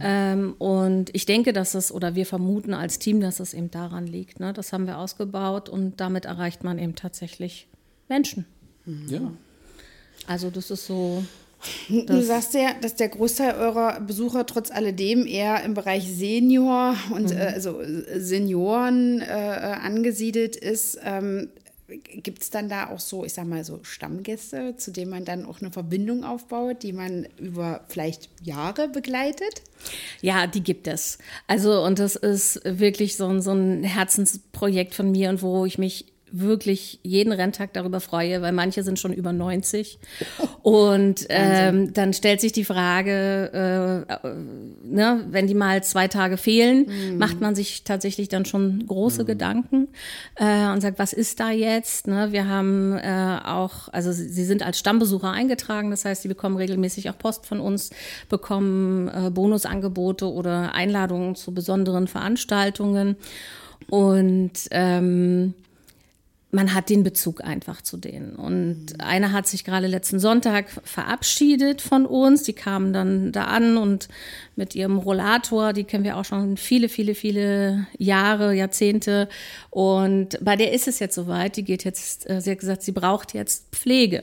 Ähm, 0.00 0.54
und 0.58 1.10
ich 1.14 1.26
denke, 1.26 1.52
dass 1.52 1.72
das, 1.72 1.92
oder 1.92 2.14
wir 2.14 2.26
vermuten 2.26 2.72
als 2.72 2.98
Team, 2.98 3.20
dass 3.20 3.36
das 3.36 3.54
eben 3.54 3.70
daran 3.70 4.06
liegt. 4.06 4.40
Ne? 4.40 4.52
Das 4.52 4.72
haben 4.72 4.86
wir 4.86 4.98
ausgebaut 4.98 5.68
und 5.68 6.00
damit 6.00 6.24
erreicht 6.24 6.64
man 6.64 6.78
eben 6.78 6.94
tatsächlich 6.94 7.68
Menschen. 8.08 8.46
Ja. 9.08 9.32
Also 10.26 10.50
das 10.50 10.70
ist 10.70 10.86
so. 10.86 11.22
Du 12.06 12.22
sagst 12.22 12.54
ja, 12.54 12.74
dass 12.80 12.94
der 12.94 13.08
Großteil 13.08 13.54
eurer 13.56 14.00
Besucher 14.00 14.46
trotz 14.46 14.70
alledem 14.70 15.26
eher 15.26 15.64
im 15.64 15.74
Bereich 15.74 16.04
Senior 16.04 16.94
und 17.10 17.32
äh, 17.32 17.52
also 17.54 17.80
äh, 17.80 18.20
Senioren 18.20 19.20
äh, 19.20 19.24
äh, 19.24 19.72
angesiedelt 19.74 20.56
ist. 20.56 20.98
Ähm, 21.02 21.48
Gibt 21.88 22.42
es 22.42 22.50
dann 22.50 22.68
da 22.68 22.90
auch 22.90 22.98
so, 22.98 23.24
ich 23.24 23.32
sag 23.34 23.46
mal, 23.46 23.62
so 23.62 23.78
Stammgäste, 23.84 24.74
zu 24.76 24.90
denen 24.90 25.10
man 25.10 25.24
dann 25.24 25.46
auch 25.46 25.60
eine 25.60 25.70
Verbindung 25.70 26.24
aufbaut, 26.24 26.82
die 26.82 26.92
man 26.92 27.28
über 27.38 27.84
vielleicht 27.88 28.28
Jahre 28.42 28.88
begleitet? 28.88 29.62
Ja, 30.20 30.48
die 30.48 30.62
gibt 30.64 30.88
es. 30.88 31.18
Also, 31.46 31.82
und 31.84 32.00
das 32.00 32.16
ist 32.16 32.60
wirklich 32.64 33.16
so, 33.16 33.28
ein- 33.28 33.40
so 33.40 33.52
ein 33.52 33.84
Herzensprojekt 33.84 34.94
von 34.96 35.12
mir 35.12 35.28
und 35.30 35.42
wo 35.42 35.64
ich 35.64 35.78
mich 35.78 36.06
wirklich 36.32 36.98
jeden 37.02 37.32
Renntag 37.32 37.72
darüber 37.72 38.00
freue, 38.00 38.42
weil 38.42 38.52
manche 38.52 38.82
sind 38.82 38.98
schon 38.98 39.12
über 39.12 39.32
90. 39.32 39.98
Und 40.62 41.26
ähm, 41.28 41.92
dann 41.92 42.12
stellt 42.12 42.40
sich 42.40 42.52
die 42.52 42.64
Frage, 42.64 44.04
äh, 44.12 44.26
ne, 44.84 45.24
wenn 45.30 45.46
die 45.46 45.54
mal 45.54 45.82
zwei 45.84 46.08
Tage 46.08 46.36
fehlen, 46.36 46.86
mhm. 46.86 47.18
macht 47.18 47.40
man 47.40 47.54
sich 47.54 47.84
tatsächlich 47.84 48.28
dann 48.28 48.44
schon 48.44 48.86
große 48.86 49.22
mhm. 49.22 49.26
Gedanken 49.26 49.88
äh, 50.34 50.68
und 50.68 50.80
sagt, 50.80 50.98
was 50.98 51.12
ist 51.12 51.38
da 51.38 51.50
jetzt? 51.50 52.08
Ne? 52.08 52.32
Wir 52.32 52.48
haben 52.48 52.96
äh, 52.96 53.38
auch, 53.44 53.88
also 53.92 54.10
sie 54.10 54.44
sind 54.44 54.64
als 54.64 54.78
Stammbesucher 54.78 55.30
eingetragen, 55.30 55.90
das 55.90 56.04
heißt, 56.04 56.22
sie 56.22 56.28
bekommen 56.28 56.56
regelmäßig 56.56 57.08
auch 57.08 57.18
Post 57.18 57.46
von 57.46 57.60
uns, 57.60 57.90
bekommen 58.28 59.08
äh, 59.08 59.30
Bonusangebote 59.30 60.30
oder 60.30 60.74
Einladungen 60.74 61.36
zu 61.36 61.54
besonderen 61.54 62.08
Veranstaltungen. 62.08 63.16
Und 63.88 64.52
ähm, 64.72 65.54
man 66.52 66.74
hat 66.74 66.90
den 66.90 67.02
Bezug 67.02 67.42
einfach 67.42 67.82
zu 67.82 67.96
denen. 67.96 68.36
Und 68.36 68.92
mhm. 68.92 69.00
eine 69.00 69.32
hat 69.32 69.46
sich 69.46 69.64
gerade 69.64 69.86
letzten 69.86 70.18
Sonntag 70.18 70.66
verabschiedet 70.84 71.82
von 71.82 72.06
uns. 72.06 72.44
Die 72.44 72.52
kamen 72.52 72.92
dann 72.92 73.32
da 73.32 73.44
an 73.44 73.76
und 73.76 74.08
mit 74.54 74.74
ihrem 74.74 74.98
Rollator, 74.98 75.72
die 75.72 75.84
kennen 75.84 76.04
wir 76.04 76.16
auch 76.16 76.24
schon 76.24 76.56
viele, 76.56 76.88
viele, 76.88 77.14
viele 77.14 77.86
Jahre, 77.98 78.54
Jahrzehnte. 78.54 79.28
Und 79.70 80.38
bei 80.42 80.56
der 80.56 80.72
ist 80.72 80.88
es 80.88 80.98
jetzt 80.98 81.14
soweit. 81.14 81.56
Die 81.56 81.64
geht 81.64 81.84
jetzt, 81.84 82.28
äh, 82.30 82.40
sie 82.40 82.52
hat 82.52 82.58
gesagt, 82.58 82.82
sie 82.82 82.92
braucht 82.92 83.34
jetzt 83.34 83.66
Pflege. 83.72 84.22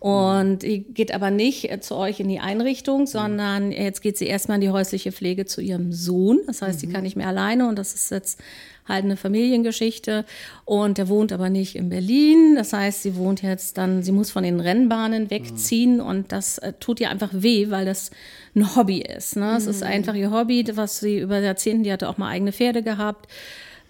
Und 0.00 0.62
die 0.62 0.82
geht 0.82 1.12
aber 1.12 1.30
nicht 1.30 1.70
äh, 1.70 1.80
zu 1.80 1.96
euch 1.96 2.20
in 2.20 2.28
die 2.28 2.40
Einrichtung, 2.40 3.06
sondern 3.06 3.72
jetzt 3.72 4.02
geht 4.02 4.18
sie 4.18 4.26
erstmal 4.26 4.56
in 4.56 4.62
die 4.62 4.70
häusliche 4.70 5.12
Pflege 5.12 5.46
zu 5.46 5.60
ihrem 5.60 5.92
Sohn. 5.92 6.40
Das 6.46 6.62
heißt, 6.62 6.76
mhm. 6.76 6.80
sie 6.80 6.92
kann 6.92 7.02
nicht 7.02 7.16
mehr 7.16 7.28
alleine 7.28 7.68
und 7.68 7.78
das 7.78 7.94
ist 7.94 8.10
jetzt 8.10 8.40
halt 8.88 9.04
eine 9.04 9.16
Familiengeschichte. 9.16 10.24
Und 10.64 10.98
der 10.98 11.08
wohnt 11.08 11.32
aber 11.32 11.50
nicht 11.50 11.76
in 11.76 11.88
Berlin. 11.90 12.54
Das 12.56 12.72
heißt, 12.72 13.02
sie 13.02 13.16
wohnt 13.16 13.42
jetzt 13.42 13.78
dann, 13.78 14.02
sie 14.02 14.12
muss 14.12 14.30
von 14.30 14.42
den 14.42 14.60
Rennbahnen 14.60 15.30
wegziehen 15.30 15.94
mhm. 15.96 16.06
und 16.06 16.32
das 16.32 16.58
äh, 16.58 16.72
tut 16.80 17.00
ihr 17.00 17.10
einfach 17.10 17.30
weh, 17.32 17.70
weil 17.70 17.84
das 17.84 18.10
ein 18.56 18.74
Hobby 18.74 19.00
ist. 19.00 19.36
Ne? 19.36 19.56
Es 19.56 19.66
ist 19.66 19.82
mhm. 19.82 19.88
einfach 19.88 20.14
ihr 20.14 20.30
Hobby, 20.30 20.64
was 20.74 21.00
sie 21.00 21.18
über 21.18 21.38
Jahrzehnte, 21.38 21.84
die 21.84 21.92
hatte 21.92 22.08
auch 22.08 22.18
mal 22.18 22.30
eigene 22.30 22.52
Pferde 22.52 22.82
gehabt. 22.82 23.28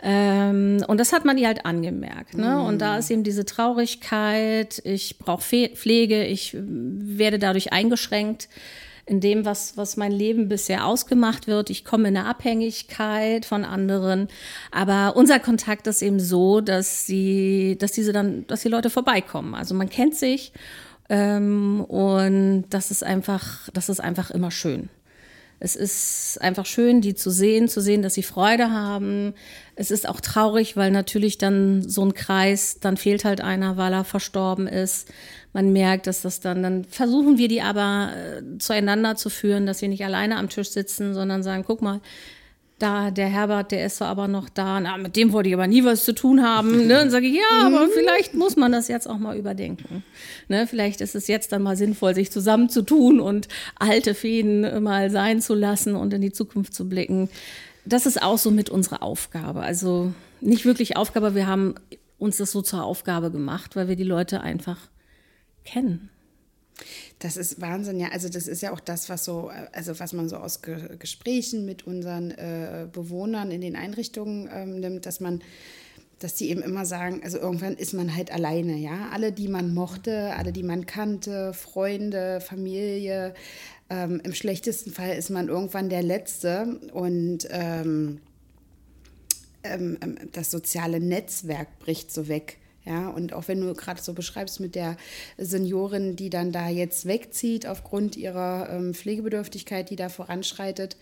Ähm, 0.01 0.85
und 0.87 0.99
das 0.99 1.13
hat 1.13 1.25
man 1.25 1.39
ihr 1.39 1.49
halt 1.49 1.67
angemerkt. 1.67 2.37
Ne? 2.37 2.57
Mm. 2.57 2.67
Und 2.67 2.79
da 2.79 2.99
ist 2.99 3.11
eben 3.11 3.25
diese 3.25 3.45
Traurigkeit, 3.45 4.81
ich 4.85 5.19
brauche 5.19 5.43
Pflege, 5.43 6.25
ich 6.25 6.57
werde 6.57 7.39
dadurch 7.39 7.73
eingeschränkt 7.73 8.49
in 9.07 9.21
dem, 9.21 9.45
was, 9.45 9.77
was 9.77 9.97
mein 9.97 10.13
Leben 10.13 10.49
bisher 10.49 10.87
ausgemacht 10.87 11.47
wird. 11.47 11.71
Ich 11.71 11.85
komme 11.85 12.09
in 12.09 12.17
eine 12.17 12.27
Abhängigkeit 12.27 13.47
von 13.47 13.65
anderen. 13.65 14.29
Aber 14.71 15.17
unser 15.17 15.41
Kontakt 15.41 15.87
ist 15.87 16.03
eben 16.03 16.21
so, 16.21 16.61
dass 16.61 17.07
sie, 17.07 17.77
dass 17.79 17.93
diese 17.93 18.13
dann, 18.13 18.47
dass 18.47 18.63
die 18.63 18.69
Leute 18.69 18.91
vorbeikommen. 18.91 19.55
Also 19.55 19.75
man 19.75 19.89
kennt 19.89 20.15
sich 20.15 20.53
ähm, 21.09 21.81
und 21.87 22.67
das 22.71 22.91
ist 22.91 23.03
einfach, 23.03 23.69
das 23.73 23.89
ist 23.89 24.01
einfach 24.01 24.31
immer 24.31 24.51
schön. 24.51 24.91
Es 25.61 25.75
ist 25.75 26.39
einfach 26.41 26.67
schön, 26.67 27.01
die 27.01 27.15
zu 27.15 27.31
sehen, 27.31 27.69
zu 27.69 27.81
sehen, 27.81 28.03
dass 28.03 28.15
sie 28.15 28.23
Freude 28.23 28.71
haben. 28.71 29.35
Es 29.75 29.91
ist 29.91 30.09
auch 30.09 30.21
traurig, 30.21 30.77
weil 30.77 30.91
natürlich 30.91 31.37
dann 31.39 31.83
so 31.83 32.05
ein 32.05 32.15
Kreis, 32.15 32.79
dann 32.81 32.97
fehlt 32.97 33.25
halt 33.25 33.41
einer, 33.41 33.77
weil 33.77 33.93
er 33.93 34.05
verstorben 34.05 34.69
ist. 34.69 35.09
Man 35.53 35.73
merkt, 35.73 36.07
dass 36.07 36.23
das 36.23 36.41
dann, 36.41 36.63
dann 36.63 36.85
versuchen 36.85 37.39
wir 37.39 37.49
die 37.49 37.63
aber 37.63 38.13
äh, 38.15 38.59
zueinander 38.59 39.17
zu 39.17 39.31
führen, 39.31 39.67
dass 39.67 39.83
wir 39.83 39.89
nicht 39.89 40.05
alleine 40.05 40.37
am 40.37 40.49
Tisch 40.49 40.71
sitzen, 40.71 41.15
sondern 41.15 41.43
sagen, 41.43 41.65
guck 41.67 41.83
mal, 41.83 42.01
da, 42.79 43.11
der 43.11 43.29
Herbert, 43.29 43.73
der 43.73 43.85
ist 43.87 43.97
zwar 43.97 44.09
aber 44.09 44.29
noch 44.29 44.49
da, 44.49 44.79
na, 44.79 44.97
mit 44.97 45.17
dem 45.17 45.33
wollte 45.33 45.49
ich 45.49 45.55
aber 45.55 45.67
nie 45.67 45.85
was 45.85 46.05
zu 46.05 46.15
tun 46.15 46.43
haben. 46.43 46.87
Ne? 46.87 46.95
Dann 46.95 47.11
sage 47.11 47.27
ich, 47.27 47.35
ja, 47.35 47.67
aber 47.67 47.87
mhm. 47.87 47.91
vielleicht 47.93 48.35
muss 48.35 48.57
man 48.57 48.71
das 48.71 48.89
jetzt 48.89 49.09
auch 49.09 49.19
mal 49.19 49.37
überdenken. 49.37 50.05
Ne? 50.49 50.67
Vielleicht 50.67 51.01
ist 51.01 51.15
es 51.15 51.27
jetzt 51.27 51.53
dann 51.53 51.63
mal 51.63 51.77
sinnvoll, 51.77 52.15
sich 52.15 52.31
zusammenzutun 52.31 53.21
und 53.21 53.49
alte 53.79 54.15
Fäden 54.15 54.83
mal 54.83 55.11
sein 55.11 55.41
zu 55.41 55.55
lassen 55.55 55.97
und 55.97 56.15
in 56.15 56.23
die 56.23 56.33
Zukunft 56.33 56.75
zu 56.75 56.89
blicken. 56.89 57.29
Das 57.85 58.07
ist 58.07 58.23
auch 58.23 58.39
so 58.39 58.51
mit 58.51 58.71
unserer 58.71 59.03
Aufgabe. 59.03 59.61
Also 59.61 60.13
nicht 60.41 60.65
wirklich 60.65 60.97
Aufgabe, 60.97 61.35
wir 61.35 61.47
haben 61.47 61.75
uns 62.19 62.37
das 62.37 62.53
so 62.53 62.63
zur 62.63 62.85
Aufgabe 62.85 63.31
gemacht, 63.31 63.77
weil 63.77 63.89
wir 63.89 63.97
die 63.97 64.05
Leute 64.05 64.41
einfach 64.41 64.79
kennen. 65.65 66.11
Das 67.19 67.37
ist 67.37 67.61
Wahnsinn, 67.61 67.99
ja. 67.99 68.09
Also 68.11 68.29
das 68.29 68.47
ist 68.47 68.63
ja 68.63 68.73
auch 68.73 68.81
das, 68.81 69.09
was 69.09 69.25
so, 69.25 69.51
also 69.73 69.99
was 69.99 70.13
man 70.13 70.29
so 70.29 70.37
aus 70.37 70.63
Ge 70.63 70.97
Gesprächen 70.99 71.65
mit 71.65 71.87
unseren 71.87 72.31
äh, 72.31 72.87
Bewohnern 72.91 73.51
in 73.51 73.61
den 73.61 73.75
Einrichtungen 73.75 74.49
ähm, 74.53 74.79
nimmt, 74.79 75.05
dass 75.05 75.19
man, 75.19 75.43
dass 76.21 76.35
die 76.35 76.51
eben 76.51 76.63
immer 76.63 76.87
sagen, 76.87 77.21
also 77.25 77.39
irgendwann 77.39 77.75
ist 77.75 77.93
man 77.93 78.15
halt 78.15 78.31
alleine, 78.31 78.77
ja. 78.77 79.09
Alle, 79.13 79.33
die 79.33 79.49
man 79.49 79.75
mochte, 79.75 80.35
alle, 80.37 80.53
die 80.53 80.63
man 80.63 80.87
kannte, 80.87 81.55
Freunde, 81.55 82.41
Familie. 82.41 83.35
Ähm, 83.91 84.21
Im 84.23 84.33
schlechtesten 84.33 84.93
Fall 84.93 85.17
ist 85.17 85.31
man 85.31 85.49
irgendwann 85.49 85.89
der 85.89 86.03
Letzte 86.03 86.79
und 86.93 87.49
ähm, 87.51 88.21
ähm, 89.65 89.99
ähm 90.03 90.19
das 90.31 90.53
soziale 90.53 91.01
Netzwerk 91.01 91.81
bricht 91.81 92.13
so 92.13 92.29
weg. 92.29 92.59
Ja, 92.89 93.11
und 93.11 93.35
auch 93.35 93.49
wenn 93.49 93.61
du 93.61 93.75
gerade 93.75 94.01
so 94.01 94.15
beschreibst 94.15 94.61
mit 94.61 94.75
der 94.75 94.97
Seniorin, 95.37 96.17
die 96.17 96.31
dann 96.31 96.53
da 96.53 96.71
jetzt 96.71 97.05
wegzieht 97.05 97.67
aufgrund 97.67 98.17
ihrer 98.17 98.71
ähm, 98.71 98.95
Pflegebedürftigkeit, 98.95 99.91
die 99.91 99.97
da 99.97 100.09
voranschreitet, 100.09 100.97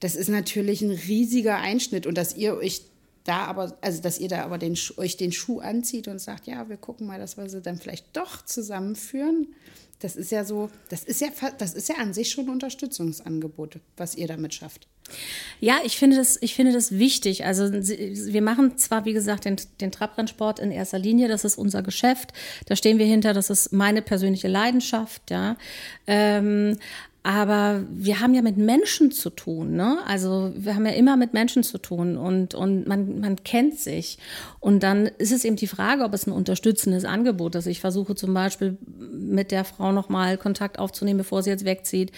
das 0.00 0.16
ist 0.16 0.28
natürlich 0.28 0.82
ein 0.82 0.90
riesiger 0.90 1.58
Einschnitt. 1.58 2.08
Und 2.08 2.18
dass 2.18 2.36
ihr 2.36 2.56
euch 2.56 2.82
da 3.24 3.44
aber, 3.44 3.76
also 3.80 4.02
dass 4.02 4.18
ihr 4.18 4.28
da 4.28 4.44
aber 4.44 4.58
den, 4.58 4.76
euch 4.96 5.16
den 5.16 5.32
Schuh 5.32 5.60
anzieht 5.60 6.08
und 6.08 6.20
sagt, 6.20 6.46
ja, 6.46 6.68
wir 6.68 6.76
gucken 6.76 7.06
mal, 7.06 7.18
dass 7.18 7.36
wir 7.36 7.48
sie 7.48 7.60
dann 7.60 7.78
vielleicht 7.78 8.16
doch 8.16 8.44
zusammenführen. 8.44 9.48
Das 10.00 10.16
ist 10.16 10.30
ja 10.30 10.44
so, 10.44 10.70
das 10.88 11.04
ist 11.04 11.20
ja, 11.20 11.28
das 11.58 11.74
ist 11.74 11.88
ja 11.88 11.96
an 11.96 12.14
sich 12.14 12.30
schon 12.30 12.46
ein 12.46 12.50
Unterstützungsangebot, 12.50 13.80
was 13.96 14.14
ihr 14.14 14.26
damit 14.26 14.54
schafft. 14.54 14.86
Ja, 15.58 15.78
ich 15.84 15.98
finde 15.98 16.16
das, 16.16 16.38
ich 16.40 16.54
finde 16.54 16.72
das 16.72 16.92
wichtig. 16.92 17.44
Also 17.44 17.70
wir 17.72 18.42
machen 18.42 18.78
zwar, 18.78 19.04
wie 19.04 19.12
gesagt, 19.12 19.44
den, 19.44 19.56
den 19.80 19.92
Trabrennsport 19.92 20.58
in 20.58 20.70
erster 20.70 20.98
Linie, 20.98 21.28
das 21.28 21.44
ist 21.44 21.58
unser 21.58 21.82
Geschäft, 21.82 22.32
da 22.66 22.76
stehen 22.76 22.98
wir 22.98 23.06
hinter, 23.06 23.34
das 23.34 23.50
ist 23.50 23.72
meine 23.72 24.02
persönliche 24.02 24.48
Leidenschaft, 24.48 25.30
ja. 25.30 25.56
Ähm, 26.06 26.78
aber 27.22 27.82
wir 27.90 28.20
haben 28.20 28.32
ja 28.32 28.40
mit 28.40 28.56
Menschen 28.56 29.12
zu 29.12 29.28
tun, 29.28 29.72
ne? 29.76 29.98
Also 30.06 30.52
wir 30.56 30.74
haben 30.74 30.86
ja 30.86 30.92
immer 30.92 31.16
mit 31.16 31.34
Menschen 31.34 31.62
zu 31.62 31.76
tun 31.76 32.16
und, 32.16 32.54
und 32.54 32.86
man, 32.86 33.20
man 33.20 33.36
kennt 33.44 33.78
sich. 33.78 34.16
Und 34.58 34.82
dann 34.82 35.06
ist 35.18 35.30
es 35.30 35.44
eben 35.44 35.56
die 35.56 35.66
Frage, 35.66 36.04
ob 36.04 36.14
es 36.14 36.26
ein 36.26 36.32
unterstützendes 36.32 37.04
Angebot 37.04 37.56
ist. 37.56 37.66
Ich 37.66 37.80
versuche 37.80 38.14
zum 38.14 38.32
Beispiel 38.32 38.78
mit 39.12 39.50
der 39.50 39.64
Frau 39.64 39.92
nochmal 39.92 40.38
Kontakt 40.38 40.78
aufzunehmen, 40.78 41.18
bevor 41.18 41.42
sie 41.42 41.50
jetzt 41.50 41.66
wegzieht, 41.66 42.10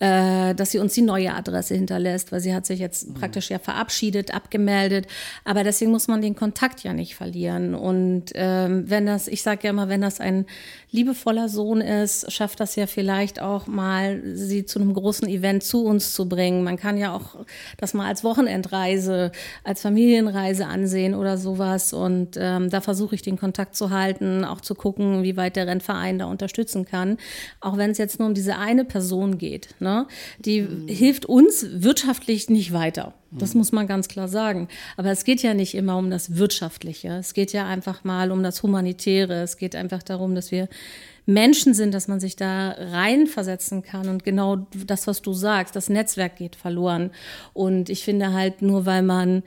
äh, 0.00 0.54
dass 0.54 0.70
sie 0.70 0.78
uns 0.78 0.92
die 0.92 1.02
neue 1.02 1.34
Adresse 1.34 1.74
hinterlässt, 1.74 2.30
weil 2.30 2.40
sie 2.40 2.54
hat 2.54 2.66
sich 2.66 2.78
jetzt 2.78 3.08
mhm. 3.08 3.14
praktisch 3.14 3.48
ja 3.48 3.58
verabschiedet, 3.58 4.34
abgemeldet. 4.34 5.06
Aber 5.44 5.64
deswegen 5.64 5.90
muss 5.92 6.08
man 6.08 6.20
den 6.20 6.36
Kontakt 6.36 6.82
ja 6.82 6.92
nicht 6.92 7.14
verlieren. 7.14 7.74
Und 7.74 8.32
ähm, 8.34 8.84
wenn 8.90 9.06
das, 9.06 9.28
ich 9.28 9.42
sage 9.42 9.60
ja 9.64 9.70
immer, 9.70 9.88
wenn 9.88 10.02
das 10.02 10.20
ein 10.20 10.44
liebevoller 10.90 11.48
Sohn 11.48 11.80
ist, 11.80 12.30
schafft 12.30 12.60
das 12.60 12.76
ja 12.76 12.86
vielleicht 12.86 13.40
auch 13.40 13.66
mal 13.66 14.22
sie 14.44 14.64
zu 14.64 14.78
einem 14.80 14.94
großen 14.94 15.28
Event 15.28 15.62
zu 15.62 15.84
uns 15.84 16.12
zu 16.12 16.28
bringen. 16.28 16.64
Man 16.64 16.76
kann 16.76 16.96
ja 16.96 17.14
auch 17.14 17.44
das 17.76 17.94
mal 17.94 18.06
als 18.06 18.24
Wochenendreise, 18.24 19.32
als 19.64 19.82
Familienreise 19.82 20.66
ansehen 20.66 21.14
oder 21.14 21.38
sowas. 21.38 21.92
Und 21.92 22.36
ähm, 22.38 22.70
da 22.70 22.80
versuche 22.80 23.14
ich 23.14 23.22
den 23.22 23.38
Kontakt 23.38 23.76
zu 23.76 23.90
halten, 23.90 24.44
auch 24.44 24.60
zu 24.60 24.74
gucken, 24.74 25.22
wie 25.22 25.36
weit 25.36 25.56
der 25.56 25.66
Rennverein 25.66 26.18
da 26.18 26.26
unterstützen 26.26 26.84
kann. 26.84 27.18
Auch 27.60 27.76
wenn 27.76 27.90
es 27.90 27.98
jetzt 27.98 28.18
nur 28.18 28.28
um 28.28 28.34
diese 28.34 28.58
eine 28.58 28.84
Person 28.84 29.38
geht. 29.38 29.74
Ne? 29.80 30.06
Die 30.38 30.62
mhm. 30.62 30.88
hilft 30.88 31.26
uns 31.26 31.66
wirtschaftlich 31.70 32.48
nicht 32.48 32.72
weiter. 32.72 33.14
Das 33.32 33.54
mhm. 33.54 33.58
muss 33.58 33.72
man 33.72 33.86
ganz 33.86 34.08
klar 34.08 34.28
sagen. 34.28 34.68
Aber 34.96 35.10
es 35.10 35.24
geht 35.24 35.42
ja 35.42 35.54
nicht 35.54 35.74
immer 35.74 35.96
um 35.96 36.10
das 36.10 36.36
Wirtschaftliche. 36.36 37.08
Es 37.18 37.34
geht 37.34 37.52
ja 37.52 37.66
einfach 37.66 38.04
mal 38.04 38.30
um 38.30 38.42
das 38.42 38.62
Humanitäre. 38.62 39.42
Es 39.42 39.56
geht 39.56 39.74
einfach 39.74 40.02
darum, 40.02 40.34
dass 40.34 40.50
wir 40.50 40.68
Menschen 41.26 41.74
sind, 41.74 41.94
dass 41.94 42.08
man 42.08 42.20
sich 42.20 42.36
da 42.36 42.70
reinversetzen 42.70 43.82
kann. 43.82 44.08
Und 44.08 44.24
genau 44.24 44.66
das, 44.86 45.06
was 45.06 45.22
du 45.22 45.32
sagst, 45.32 45.76
das 45.76 45.88
Netzwerk 45.88 46.36
geht 46.36 46.56
verloren. 46.56 47.10
Und 47.52 47.90
ich 47.90 48.04
finde 48.04 48.32
halt, 48.32 48.62
nur 48.62 48.86
weil 48.86 49.02
man 49.02 49.42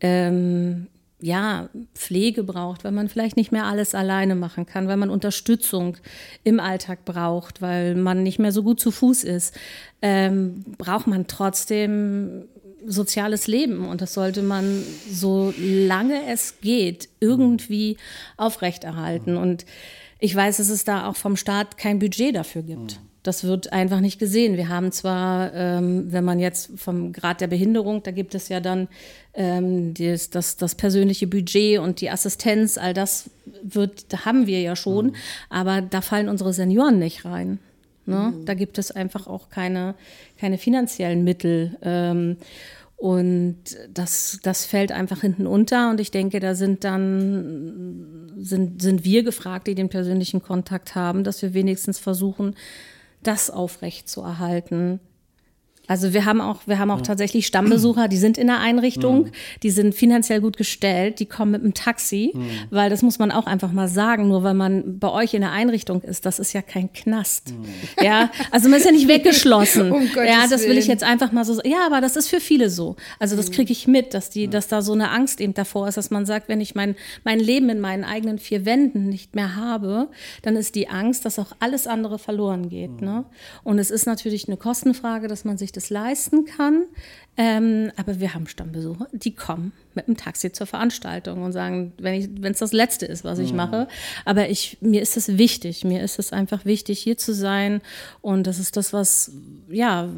ähm, 0.00 0.86
ja, 1.20 1.68
Pflege 1.94 2.44
braucht, 2.44 2.84
weil 2.84 2.92
man 2.92 3.08
vielleicht 3.08 3.36
nicht 3.36 3.50
mehr 3.50 3.64
alles 3.64 3.94
alleine 3.94 4.34
machen 4.34 4.66
kann, 4.66 4.86
weil 4.86 4.98
man 4.98 5.10
Unterstützung 5.10 5.96
im 6.44 6.60
Alltag 6.60 7.04
braucht, 7.04 7.62
weil 7.62 7.94
man 7.94 8.22
nicht 8.22 8.38
mehr 8.38 8.52
so 8.52 8.62
gut 8.62 8.80
zu 8.80 8.90
Fuß 8.90 9.24
ist, 9.24 9.54
ähm, 10.02 10.64
braucht 10.76 11.06
man 11.06 11.26
trotzdem 11.26 12.44
soziales 12.86 13.46
Leben 13.46 13.88
und 13.88 14.00
das 14.00 14.14
sollte 14.14 14.42
man, 14.42 14.82
so 15.10 15.52
lange 15.58 16.26
es 16.28 16.60
geht, 16.60 17.08
irgendwie 17.18 17.96
aufrechterhalten. 18.36 19.36
Und 19.36 19.64
ich 20.18 20.34
weiß, 20.34 20.58
dass 20.58 20.68
es 20.68 20.84
da 20.84 21.08
auch 21.08 21.16
vom 21.16 21.36
Staat 21.36 21.76
kein 21.78 21.98
Budget 21.98 22.34
dafür 22.34 22.62
gibt. 22.62 23.00
Das 23.22 23.42
wird 23.42 23.72
einfach 23.72 24.00
nicht 24.00 24.20
gesehen. 24.20 24.56
Wir 24.56 24.68
haben 24.68 24.92
zwar, 24.92 25.52
ähm, 25.52 26.12
wenn 26.12 26.24
man 26.24 26.38
jetzt 26.38 26.70
vom 26.76 27.12
Grad 27.12 27.40
der 27.40 27.48
Behinderung, 27.48 28.02
da 28.04 28.12
gibt 28.12 28.36
es 28.36 28.48
ja 28.48 28.60
dann 28.60 28.86
ähm, 29.34 29.94
das, 29.94 30.30
das, 30.30 30.56
das 30.56 30.76
persönliche 30.76 31.26
Budget 31.26 31.80
und 31.80 32.00
die 32.00 32.08
Assistenz, 32.08 32.78
all 32.78 32.94
das 32.94 33.28
wird, 33.62 34.12
da 34.12 34.24
haben 34.24 34.46
wir 34.46 34.60
ja 34.60 34.76
schon, 34.76 35.06
mhm. 35.06 35.14
aber 35.50 35.82
da 35.82 36.02
fallen 36.02 36.28
unsere 36.28 36.52
Senioren 36.52 37.00
nicht 37.00 37.24
rein. 37.24 37.58
Ne? 38.06 38.32
Mhm. 38.32 38.44
Da 38.44 38.54
gibt 38.54 38.78
es 38.78 38.92
einfach 38.92 39.26
auch 39.26 39.50
keine, 39.50 39.96
keine 40.38 40.56
finanziellen 40.56 41.24
Mittel. 41.24 41.76
Ähm, 41.82 42.36
und 42.96 43.58
das, 43.92 44.40
das 44.42 44.64
fällt 44.64 44.90
einfach 44.90 45.20
hinten 45.20 45.46
unter. 45.46 45.90
Und 45.90 46.00
ich 46.00 46.10
denke, 46.10 46.40
da 46.40 46.54
sind 46.54 46.82
dann, 46.82 48.32
sind, 48.38 48.80
sind 48.80 49.04
wir 49.04 49.22
gefragt, 49.22 49.66
die 49.66 49.74
den 49.74 49.90
persönlichen 49.90 50.42
Kontakt 50.42 50.94
haben, 50.94 51.22
dass 51.22 51.42
wir 51.42 51.52
wenigstens 51.52 51.98
versuchen, 51.98 52.56
das 53.22 53.50
aufrecht 53.50 54.08
zu 54.08 54.22
erhalten. 54.22 55.00
Also 55.86 56.12
wir 56.12 56.24
haben 56.24 56.40
auch, 56.40 56.60
wir 56.66 56.78
haben 56.78 56.90
auch 56.90 57.02
tatsächlich 57.02 57.46
Stammbesucher, 57.46 58.08
die 58.08 58.16
sind 58.16 58.38
in 58.38 58.48
der 58.48 58.58
Einrichtung, 58.58 59.24
mhm. 59.24 59.30
die 59.62 59.70
sind 59.70 59.94
finanziell 59.94 60.40
gut 60.40 60.56
gestellt, 60.56 61.20
die 61.20 61.26
kommen 61.26 61.52
mit 61.52 61.62
dem 61.62 61.74
Taxi, 61.74 62.32
mhm. 62.34 62.48
weil 62.70 62.90
das 62.90 63.02
muss 63.02 63.18
man 63.18 63.30
auch 63.30 63.46
einfach 63.46 63.72
mal 63.72 63.88
sagen, 63.88 64.28
nur 64.28 64.42
weil 64.42 64.54
man 64.54 64.98
bei 64.98 65.10
euch 65.10 65.34
in 65.34 65.42
der 65.42 65.52
Einrichtung 65.52 66.02
ist, 66.02 66.26
das 66.26 66.38
ist 66.38 66.52
ja 66.52 66.62
kein 66.62 66.92
Knast. 66.92 67.52
Mhm. 67.52 68.04
Ja, 68.04 68.30
also 68.50 68.68
man 68.68 68.78
ist 68.78 68.84
ja 68.84 68.92
nicht 68.92 69.08
weggeschlossen. 69.16 69.92
um 69.92 70.08
ja, 70.16 70.46
das 70.48 70.66
will 70.66 70.78
ich 70.78 70.86
jetzt 70.86 71.04
einfach 71.04 71.32
mal 71.32 71.44
so 71.44 71.54
sagen. 71.54 71.70
Ja, 71.70 71.86
aber 71.86 72.00
das 72.00 72.16
ist 72.16 72.28
für 72.28 72.40
viele 72.40 72.70
so. 72.70 72.96
Also 73.18 73.36
das 73.36 73.50
kriege 73.50 73.72
ich 73.72 73.86
mit, 73.86 74.14
dass 74.14 74.30
die, 74.30 74.48
dass 74.48 74.68
da 74.68 74.82
so 74.82 74.92
eine 74.92 75.10
Angst 75.10 75.40
eben 75.40 75.54
davor 75.54 75.88
ist, 75.88 75.96
dass 75.96 76.10
man 76.10 76.26
sagt, 76.26 76.48
wenn 76.48 76.60
ich 76.60 76.74
mein, 76.74 76.96
mein 77.24 77.38
Leben 77.38 77.68
in 77.68 77.80
meinen 77.80 78.04
eigenen 78.04 78.38
vier 78.38 78.64
Wänden 78.64 79.08
nicht 79.08 79.34
mehr 79.34 79.56
habe, 79.56 80.08
dann 80.42 80.56
ist 80.56 80.74
die 80.74 80.88
Angst, 80.88 81.24
dass 81.24 81.38
auch 81.38 81.52
alles 81.60 81.86
andere 81.86 82.18
verloren 82.18 82.68
geht. 82.68 83.00
Ne? 83.00 83.24
Und 83.62 83.78
es 83.78 83.90
ist 83.90 84.06
natürlich 84.06 84.48
eine 84.48 84.56
Kostenfrage, 84.56 85.28
dass 85.28 85.44
man 85.44 85.58
sich 85.58 85.72
das 85.76 85.90
leisten 85.90 86.44
kann. 86.44 86.84
Ähm, 87.38 87.92
aber 87.96 88.18
wir 88.18 88.32
haben 88.32 88.46
Stammbesucher, 88.46 89.08
die 89.12 89.34
kommen 89.34 89.72
mit 89.94 90.06
dem 90.06 90.16
Taxi 90.16 90.52
zur 90.52 90.66
Veranstaltung 90.66 91.42
und 91.42 91.52
sagen, 91.52 91.92
wenn 91.98 92.42
es 92.42 92.58
das 92.60 92.72
Letzte 92.72 93.04
ist, 93.04 93.24
was 93.24 93.38
ich 93.38 93.50
mhm. 93.50 93.58
mache. 93.58 93.88
Aber 94.24 94.48
ich, 94.48 94.78
mir 94.80 95.02
ist 95.02 95.16
es 95.16 95.36
wichtig, 95.36 95.84
mir 95.84 96.02
ist 96.02 96.18
es 96.18 96.32
einfach 96.32 96.64
wichtig, 96.64 96.98
hier 97.00 97.18
zu 97.18 97.34
sein. 97.34 97.82
Und 98.22 98.46
das 98.46 98.58
ist 98.58 98.76
das, 98.76 98.92
was, 98.94 99.32
ja, 99.68 100.08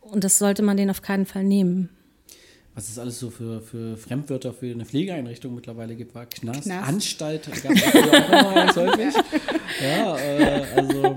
und 0.00 0.24
das 0.24 0.38
sollte 0.38 0.62
man 0.62 0.76
denen 0.76 0.90
auf 0.90 1.02
keinen 1.02 1.26
Fall 1.26 1.44
nehmen 1.44 1.90
was 2.74 2.88
es 2.88 2.98
alles 2.98 3.20
so 3.20 3.30
für, 3.30 3.60
für 3.60 3.96
Fremdwörter 3.96 4.52
für 4.52 4.66
eine 4.66 4.84
Pflegeeinrichtung 4.84 5.54
mittlerweile 5.54 5.94
gibt, 5.94 6.12
war 6.14 6.26
Knast, 6.26 6.64
Knast. 6.64 6.88
Anstalt, 6.88 7.48
gab 7.62 7.72
es 7.72 7.84
auch 7.84 7.94
immer 7.94 8.54
ganz 8.54 8.76
häufig. 8.76 9.14
Ja, 9.80 10.16
äh, 10.16 10.62
also, 10.74 11.16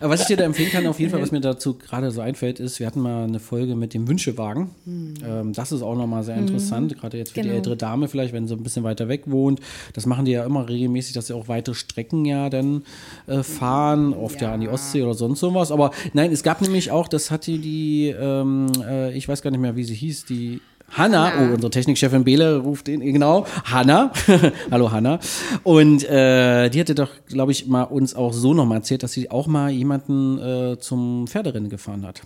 was 0.00 0.22
ich 0.22 0.26
dir 0.28 0.38
da 0.38 0.44
empfehlen 0.44 0.70
kann, 0.70 0.86
auf 0.86 0.98
jeden 0.98 1.10
Fall, 1.10 1.20
was 1.20 1.30
mir 1.30 1.40
dazu 1.40 1.74
gerade 1.76 2.10
so 2.10 2.22
einfällt, 2.22 2.58
ist, 2.58 2.80
wir 2.80 2.86
hatten 2.86 3.00
mal 3.00 3.24
eine 3.24 3.38
Folge 3.38 3.76
mit 3.76 3.92
dem 3.92 4.08
Wünschewagen. 4.08 4.70
Mhm. 4.86 5.14
Ähm, 5.22 5.52
das 5.52 5.72
ist 5.72 5.82
auch 5.82 5.94
nochmal 5.94 6.22
sehr 6.22 6.36
interessant, 6.36 6.92
mhm. 6.92 7.00
gerade 7.00 7.18
jetzt 7.18 7.30
für 7.30 7.40
genau. 7.40 7.50
die 7.50 7.56
ältere 7.56 7.76
Dame 7.76 8.08
vielleicht, 8.08 8.32
wenn 8.32 8.48
sie 8.48 8.54
ein 8.54 8.62
bisschen 8.62 8.82
weiter 8.82 9.08
weg 9.08 9.24
wohnt. 9.26 9.60
Das 9.92 10.06
machen 10.06 10.24
die 10.24 10.32
ja 10.32 10.44
immer 10.46 10.70
regelmäßig, 10.70 11.12
dass 11.12 11.26
sie 11.26 11.34
auch 11.34 11.48
weite 11.48 11.74
Strecken 11.74 12.24
ja 12.24 12.48
dann 12.48 12.82
äh, 13.26 13.42
fahren, 13.42 14.14
oft 14.14 14.40
ja. 14.40 14.48
ja. 14.48 14.54
an 14.54 14.60
die 14.62 14.68
Ostsee 14.68 15.02
oder 15.02 15.14
sonst 15.14 15.40
sowas. 15.40 15.70
Aber 15.70 15.90
nein, 16.14 16.32
es 16.32 16.42
gab 16.42 16.62
nämlich 16.62 16.90
auch, 16.90 17.08
das 17.08 17.30
hatte 17.30 17.58
die, 17.58 18.14
ähm, 18.18 18.72
äh, 18.82 19.12
ich 19.14 19.28
weiß 19.28 19.42
gar 19.42 19.50
nicht 19.50 19.60
mehr, 19.60 19.76
wie 19.76 19.84
sie 19.84 19.94
hieß, 19.94 20.24
die 20.24 20.62
Hanna, 20.90 21.32
Hanna. 21.32 21.50
oh, 21.50 21.54
unsere 21.54 21.70
Technikchefin 21.70 22.24
Bele 22.24 22.58
ruft 22.58 22.88
ihn, 22.88 23.00
genau, 23.00 23.46
Hanna, 23.64 24.10
hallo 24.70 24.90
Hanna. 24.90 25.18
Und 25.62 26.04
äh, 26.04 26.68
die 26.70 26.80
hatte 26.80 26.94
doch, 26.94 27.10
glaube 27.26 27.52
ich, 27.52 27.66
mal 27.66 27.82
uns 27.84 28.14
auch 28.14 28.32
so 28.32 28.54
nochmal 28.54 28.78
erzählt, 28.78 29.02
dass 29.02 29.12
sie 29.12 29.30
auch 29.30 29.46
mal 29.46 29.70
jemanden 29.70 30.38
äh, 30.38 30.78
zum 30.78 31.26
Pferderennen 31.26 31.68
gefahren 31.68 32.06
hat. 32.06 32.22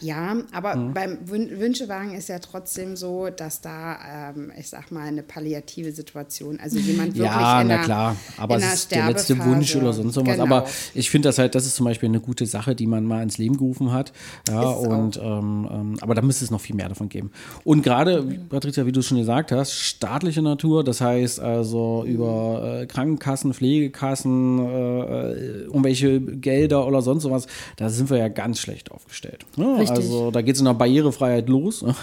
Ja, 0.00 0.36
aber 0.52 0.76
mhm. 0.76 0.94
beim 0.94 1.18
Wünschewagen 1.24 2.14
ist 2.14 2.28
ja 2.28 2.38
trotzdem 2.38 2.96
so, 2.96 3.28
dass 3.30 3.60
da, 3.60 4.30
ähm, 4.30 4.52
ich 4.58 4.68
sag 4.68 4.90
mal, 4.90 5.06
eine 5.06 5.22
palliative 5.22 5.92
Situation, 5.92 6.58
also 6.60 6.78
jemand 6.78 7.14
wirklich 7.16 7.30
ja, 7.30 7.60
in 7.60 7.68
na 7.68 7.78
klar, 7.78 8.16
aber 8.36 8.56
es 8.56 8.74
ist 8.74 8.90
der 8.92 9.08
letzte 9.08 9.38
Wunsch 9.44 9.74
oder 9.76 9.92
sonst 9.92 10.16
was. 10.16 10.24
Genau. 10.24 10.42
Aber 10.42 10.66
ich 10.94 11.10
finde 11.10 11.28
das 11.28 11.38
halt, 11.38 11.54
das 11.54 11.66
ist 11.66 11.76
zum 11.76 11.84
Beispiel 11.84 12.08
eine 12.08 12.20
gute 12.20 12.46
Sache, 12.46 12.74
die 12.74 12.86
man 12.86 13.04
mal 13.04 13.22
ins 13.22 13.38
Leben 13.38 13.56
gerufen 13.56 13.92
hat. 13.92 14.12
Ja, 14.48 14.72
ist 14.72 14.86
und 14.86 15.16
ähm, 15.16 15.68
ähm, 15.70 15.96
aber 16.00 16.14
da 16.14 16.22
müsste 16.22 16.44
es 16.44 16.50
noch 16.50 16.60
viel 16.60 16.76
mehr 16.76 16.88
davon 16.88 17.08
geben. 17.08 17.30
Und 17.64 17.82
gerade, 17.82 18.22
mhm. 18.22 18.48
Patricia, 18.48 18.86
wie 18.86 18.92
du 18.92 19.02
schon 19.02 19.18
gesagt 19.18 19.52
hast, 19.52 19.72
staatliche 19.72 20.42
Natur, 20.42 20.84
das 20.84 21.00
heißt 21.00 21.40
also 21.40 22.04
über 22.06 22.80
äh, 22.82 22.86
Krankenkassen, 22.86 23.54
Pflegekassen, 23.54 24.58
äh, 24.58 25.00
äh 25.00 25.58
irgendwelche 25.64 26.20
Gelder 26.20 26.86
oder 26.86 27.02
sonst 27.02 27.24
sowas, 27.24 27.46
da 27.76 27.88
sind 27.88 28.10
wir 28.10 28.18
ja 28.18 28.28
ganz 28.28 28.60
schlecht 28.60 28.90
aufgestellt. 28.90 29.44
Ja, 29.56 29.78
also 29.90 30.30
da 30.30 30.42
geht 30.42 30.54
es 30.54 30.60
in 30.60 30.66
der 30.66 30.74
Barrierefreiheit 30.74 31.48
los. 31.48 31.84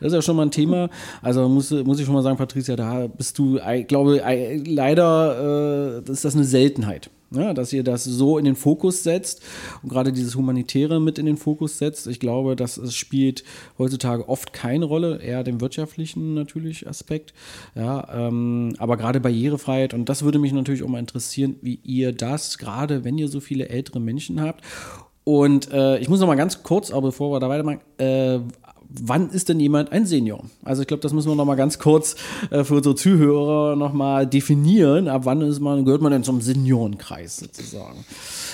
Das 0.00 0.08
ist 0.08 0.14
ja 0.14 0.22
schon 0.22 0.36
mal 0.36 0.46
ein 0.46 0.50
Thema. 0.50 0.88
Also 1.22 1.48
muss, 1.48 1.70
muss 1.70 1.98
ich 1.98 2.06
schon 2.06 2.14
mal 2.14 2.22
sagen, 2.22 2.36
Patricia, 2.36 2.76
da 2.76 3.06
bist 3.06 3.38
du, 3.38 3.58
ich 3.58 3.86
glaube, 3.86 4.22
leider 4.66 6.02
äh, 6.06 6.10
ist 6.10 6.24
das 6.24 6.34
eine 6.34 6.44
Seltenheit. 6.44 7.10
Ja, 7.32 7.54
dass 7.54 7.72
ihr 7.72 7.84
das 7.84 8.02
so 8.02 8.38
in 8.38 8.44
den 8.44 8.56
Fokus 8.56 9.04
setzt 9.04 9.40
und 9.84 9.88
gerade 9.88 10.12
dieses 10.12 10.34
Humanitäre 10.34 11.00
mit 11.00 11.16
in 11.16 11.26
den 11.26 11.36
Fokus 11.36 11.78
setzt. 11.78 12.08
Ich 12.08 12.18
glaube, 12.18 12.56
das 12.56 12.92
spielt 12.92 13.44
heutzutage 13.78 14.28
oft 14.28 14.52
keine 14.52 14.84
Rolle, 14.84 15.22
eher 15.22 15.44
den 15.44 15.60
wirtschaftlichen 15.60 16.34
natürlich 16.34 16.88
Aspekt. 16.88 17.32
Ja, 17.76 18.08
ähm, 18.12 18.74
aber 18.78 18.96
gerade 18.96 19.20
Barrierefreiheit 19.20 19.94
und 19.94 20.08
das 20.08 20.24
würde 20.24 20.40
mich 20.40 20.52
natürlich 20.52 20.82
auch 20.82 20.88
mal 20.88 20.98
interessieren, 20.98 21.54
wie 21.62 21.78
ihr 21.84 22.12
das, 22.12 22.58
gerade 22.58 23.04
wenn 23.04 23.16
ihr 23.16 23.28
so 23.28 23.38
viele 23.38 23.68
ältere 23.68 24.00
Menschen 24.00 24.40
habt 24.40 24.64
und 25.24 25.70
äh, 25.72 25.98
ich 25.98 26.08
muss 26.08 26.20
noch 26.20 26.26
mal 26.26 26.36
ganz 26.36 26.62
kurz, 26.62 26.90
aber 26.90 27.08
bevor 27.08 27.32
wir 27.32 27.40
da 27.40 27.48
weitermachen, 27.48 27.80
äh, 27.98 28.40
wann 28.90 29.30
ist 29.30 29.48
denn 29.48 29.60
jemand 29.60 29.92
ein 29.92 30.06
Senior? 30.06 30.44
Also 30.64 30.82
ich 30.82 30.88
glaube, 30.88 31.02
das 31.02 31.12
müssen 31.12 31.28
wir 31.28 31.36
noch 31.36 31.44
mal 31.44 31.54
ganz 31.54 31.78
kurz 31.78 32.16
äh, 32.50 32.64
für 32.64 32.74
unsere 32.74 32.94
Zuhörer 32.94 33.76
noch 33.76 33.92
mal 33.92 34.26
definieren. 34.26 35.08
Ab 35.08 35.22
wann 35.24 35.40
ist 35.42 35.60
man, 35.60 35.84
gehört 35.84 36.02
man 36.02 36.12
denn 36.12 36.24
zum 36.24 36.40
Seniorenkreis 36.40 37.36
sozusagen? 37.36 38.04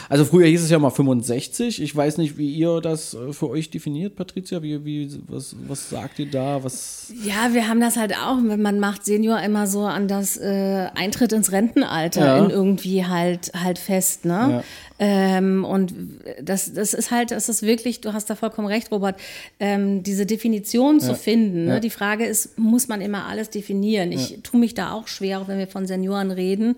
Also 0.09 0.25
früher 0.25 0.47
hieß 0.47 0.63
es 0.63 0.71
ja 0.71 0.79
mal 0.79 0.91
65. 0.91 1.83
Ich 1.83 1.97
weiß 1.97 2.19
nicht, 2.19 2.37
wie 2.39 2.53
ihr 2.53 2.81
das 2.81 3.15
äh, 3.15 3.33
für 3.33 3.49
euch 3.49 3.71
definiert, 3.71 4.17
Patricia. 4.17 4.63
Wie, 4.63 4.85
wie, 4.85 5.11
was, 5.29 5.57
was 5.67 5.91
sagt 5.91 6.19
ihr 6.19 6.31
da? 6.31 6.63
Was 6.63 7.13
ja, 7.25 7.53
wir 7.55 7.69
haben 7.69 7.81
das 7.81 7.97
halt 7.97 8.15
auch. 8.15 8.37
Man 8.37 8.79
macht 8.79 9.05
Senior 9.05 9.41
immer 9.41 9.67
so 9.67 9.85
an 9.85 10.07
das 10.09 10.37
äh, 10.37 10.89
Eintritt 10.95 11.33
ins 11.33 11.53
Rentenalter 11.53 12.25
ja. 12.25 12.45
in 12.45 12.51
irgendwie 12.51 13.07
halt, 13.07 13.53
halt 13.55 13.79
fest. 13.79 14.25
Ne? 14.25 14.33
Ja. 14.33 14.65
Ähm, 14.99 15.65
und 15.65 15.93
das, 16.41 16.73
das 16.73 16.95
ist 16.95 17.11
halt, 17.11 17.31
das 17.31 17.49
ist 17.49 17.63
wirklich, 17.63 18.01
du 18.01 18.13
hast 18.13 18.31
da 18.31 18.35
vollkommen 18.35 18.69
recht, 18.69 18.91
Robert, 18.91 19.19
ähm, 19.61 20.03
diese 20.03 20.27
Definition 20.27 21.01
zu 21.01 21.15
finden. 21.15 21.67
Ne? 21.67 21.81
Die 21.81 21.91
Frage 21.91 22.25
ist, 22.25 22.59
muss 22.59 22.89
man 22.89 23.01
immer 23.01 23.27
alles 23.27 23.51
definieren? 23.51 24.13
Ich 24.13 24.41
tue 24.43 24.59
mich 24.61 24.75
da 24.75 24.93
auch 24.93 25.09
schwer, 25.09 25.41
auch 25.41 25.49
wenn 25.49 25.59
wir 25.59 25.67
von 25.67 25.87
Senioren 25.87 26.31
reden. 26.31 26.77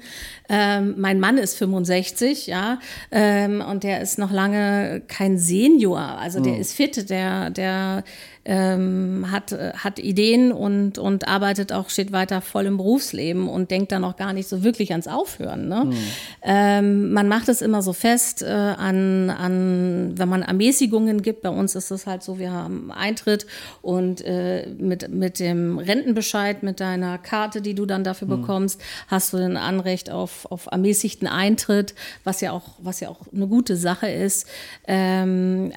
Ähm, 0.49 0.95
mein 0.99 1.21
Mann 1.21 1.39
ist 1.39 1.57
65, 1.57 2.47
ja, 2.47 2.81
ähm, 3.11 3.61
und 3.61 3.85
der 3.85 4.01
ist 4.01 4.19
noch 4.19 4.33
lange 4.33 5.03
kein 5.07 5.39
Senior. 5.39 6.01
Also 6.01 6.41
der 6.41 6.55
mhm. 6.55 6.61
ist 6.61 6.75
fit, 6.75 7.11
der, 7.11 7.51
der 7.51 8.05
ähm, 8.49 9.27
hat, 9.31 9.53
hat 9.53 9.99
Ideen 9.99 10.53
und, 10.53 10.97
und 10.97 11.29
arbeitet 11.29 11.71
auch, 11.71 11.91
steht 11.91 12.13
weiter 12.13 12.41
voll 12.41 12.65
im 12.65 12.79
Berufsleben 12.79 13.47
und 13.47 13.71
denkt 13.71 13.93
dann 13.93 14.05
auch 14.05 14.17
gar 14.17 14.33
nicht 14.33 14.49
so 14.49 14.65
wirklich 14.65 14.93
ans 14.93 15.07
Aufhören. 15.07 15.69
Ne? 15.69 15.85
Mhm. 15.85 15.97
Ähm, 16.43 17.13
man 17.13 17.29
macht 17.29 17.51
es 17.51 17.61
immer 17.61 17.83
so 17.83 17.93
fest 17.93 18.43
äh, 18.43 18.47
an, 18.47 19.29
an, 19.29 20.15
wenn 20.17 20.29
man 20.31 20.41
Ermäßigungen 20.41 21.21
gibt. 21.21 21.43
Bei 21.43 21.51
uns 21.51 21.75
ist 21.75 21.91
es 21.91 22.07
halt 22.07 22.23
so, 22.23 22.39
wir 22.39 22.51
haben 22.51 22.91
Eintritt 22.91 23.47
und 23.83 24.25
äh, 24.25 24.67
mit, 24.79 25.11
mit 25.11 25.41
dem 25.41 25.79
Rentenbescheid, 25.79 26.63
mit 26.63 26.81
deiner 26.81 27.19
Karte, 27.19 27.61
die 27.61 27.75
du 27.75 27.85
dann 27.85 28.03
dafür 28.03 28.29
mhm. 28.29 28.41
bekommst, 28.41 28.81
hast 29.09 29.35
du 29.35 29.37
ein 29.37 29.59
Anrecht 29.59 30.11
auf, 30.11 30.51
auf 30.51 30.69
ermäßigten 30.73 31.29
Eintritt, 31.29 31.95
was 32.25 32.41
ja 32.41 32.53
auch, 32.53 32.71
was 32.79 33.01
ja 33.01 33.11
auch 33.11 33.21
eine 33.31 33.47
gute 33.47 33.77
Sache 33.77 34.09
ist. 34.09 34.47
Ähm, 34.87 35.71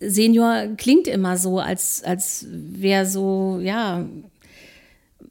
Senior 0.00 0.68
klingt 0.76 1.06
immer 1.06 1.36
so, 1.36 1.58
als, 1.58 2.02
als 2.02 2.46
wäre 2.50 3.06
so, 3.06 3.60
ja, 3.62 4.06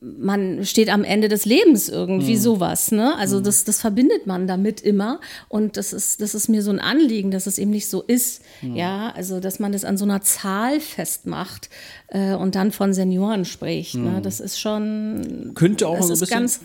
man 0.01 0.63
steht 0.65 0.89
am 0.89 1.03
Ende 1.03 1.27
des 1.27 1.45
Lebens 1.45 1.89
irgendwie 1.89 2.36
mhm. 2.36 2.39
sowas, 2.39 2.91
ne? 2.91 3.17
Also 3.17 3.39
mhm. 3.39 3.43
das, 3.43 3.65
das 3.65 3.82
verbindet 3.82 4.27
man 4.27 4.47
damit 4.47 4.79
immer 4.79 5.19
und 5.49 5.75
das 5.75 5.91
ist, 5.91 6.21
das 6.21 6.36
ist 6.36 6.47
mir 6.47 6.62
so 6.62 6.71
ein 6.71 6.79
Anliegen, 6.79 7.32
dass 7.32 7.47
es 7.47 7.58
eben 7.58 7.71
nicht 7.71 7.89
so 7.89 8.01
ist, 8.01 8.41
mhm. 8.62 8.75
ja, 8.75 9.12
also 9.15 9.39
dass 9.39 9.60
man 9.60 9.73
das 9.73 9.84
an 9.84 9.97
so 9.97 10.05
einer 10.05 10.21
Zahl 10.21 10.79
festmacht 10.79 11.69
äh, 12.12 12.34
und 12.34 12.56
dann 12.56 12.72
von 12.72 12.93
Senioren 12.93 13.45
spricht, 13.45 13.95
ne? 13.95 14.17
Mhm. 14.17 14.24
Das 14.24 14.39
ist 14.39 14.60
schon 14.60 15.52
könnte 15.54 15.88
auch 15.88 15.98
das 15.98 16.08
so 16.08 16.13
ein 16.13 16.19
bisschen 16.19 16.39
ganz 16.39 16.62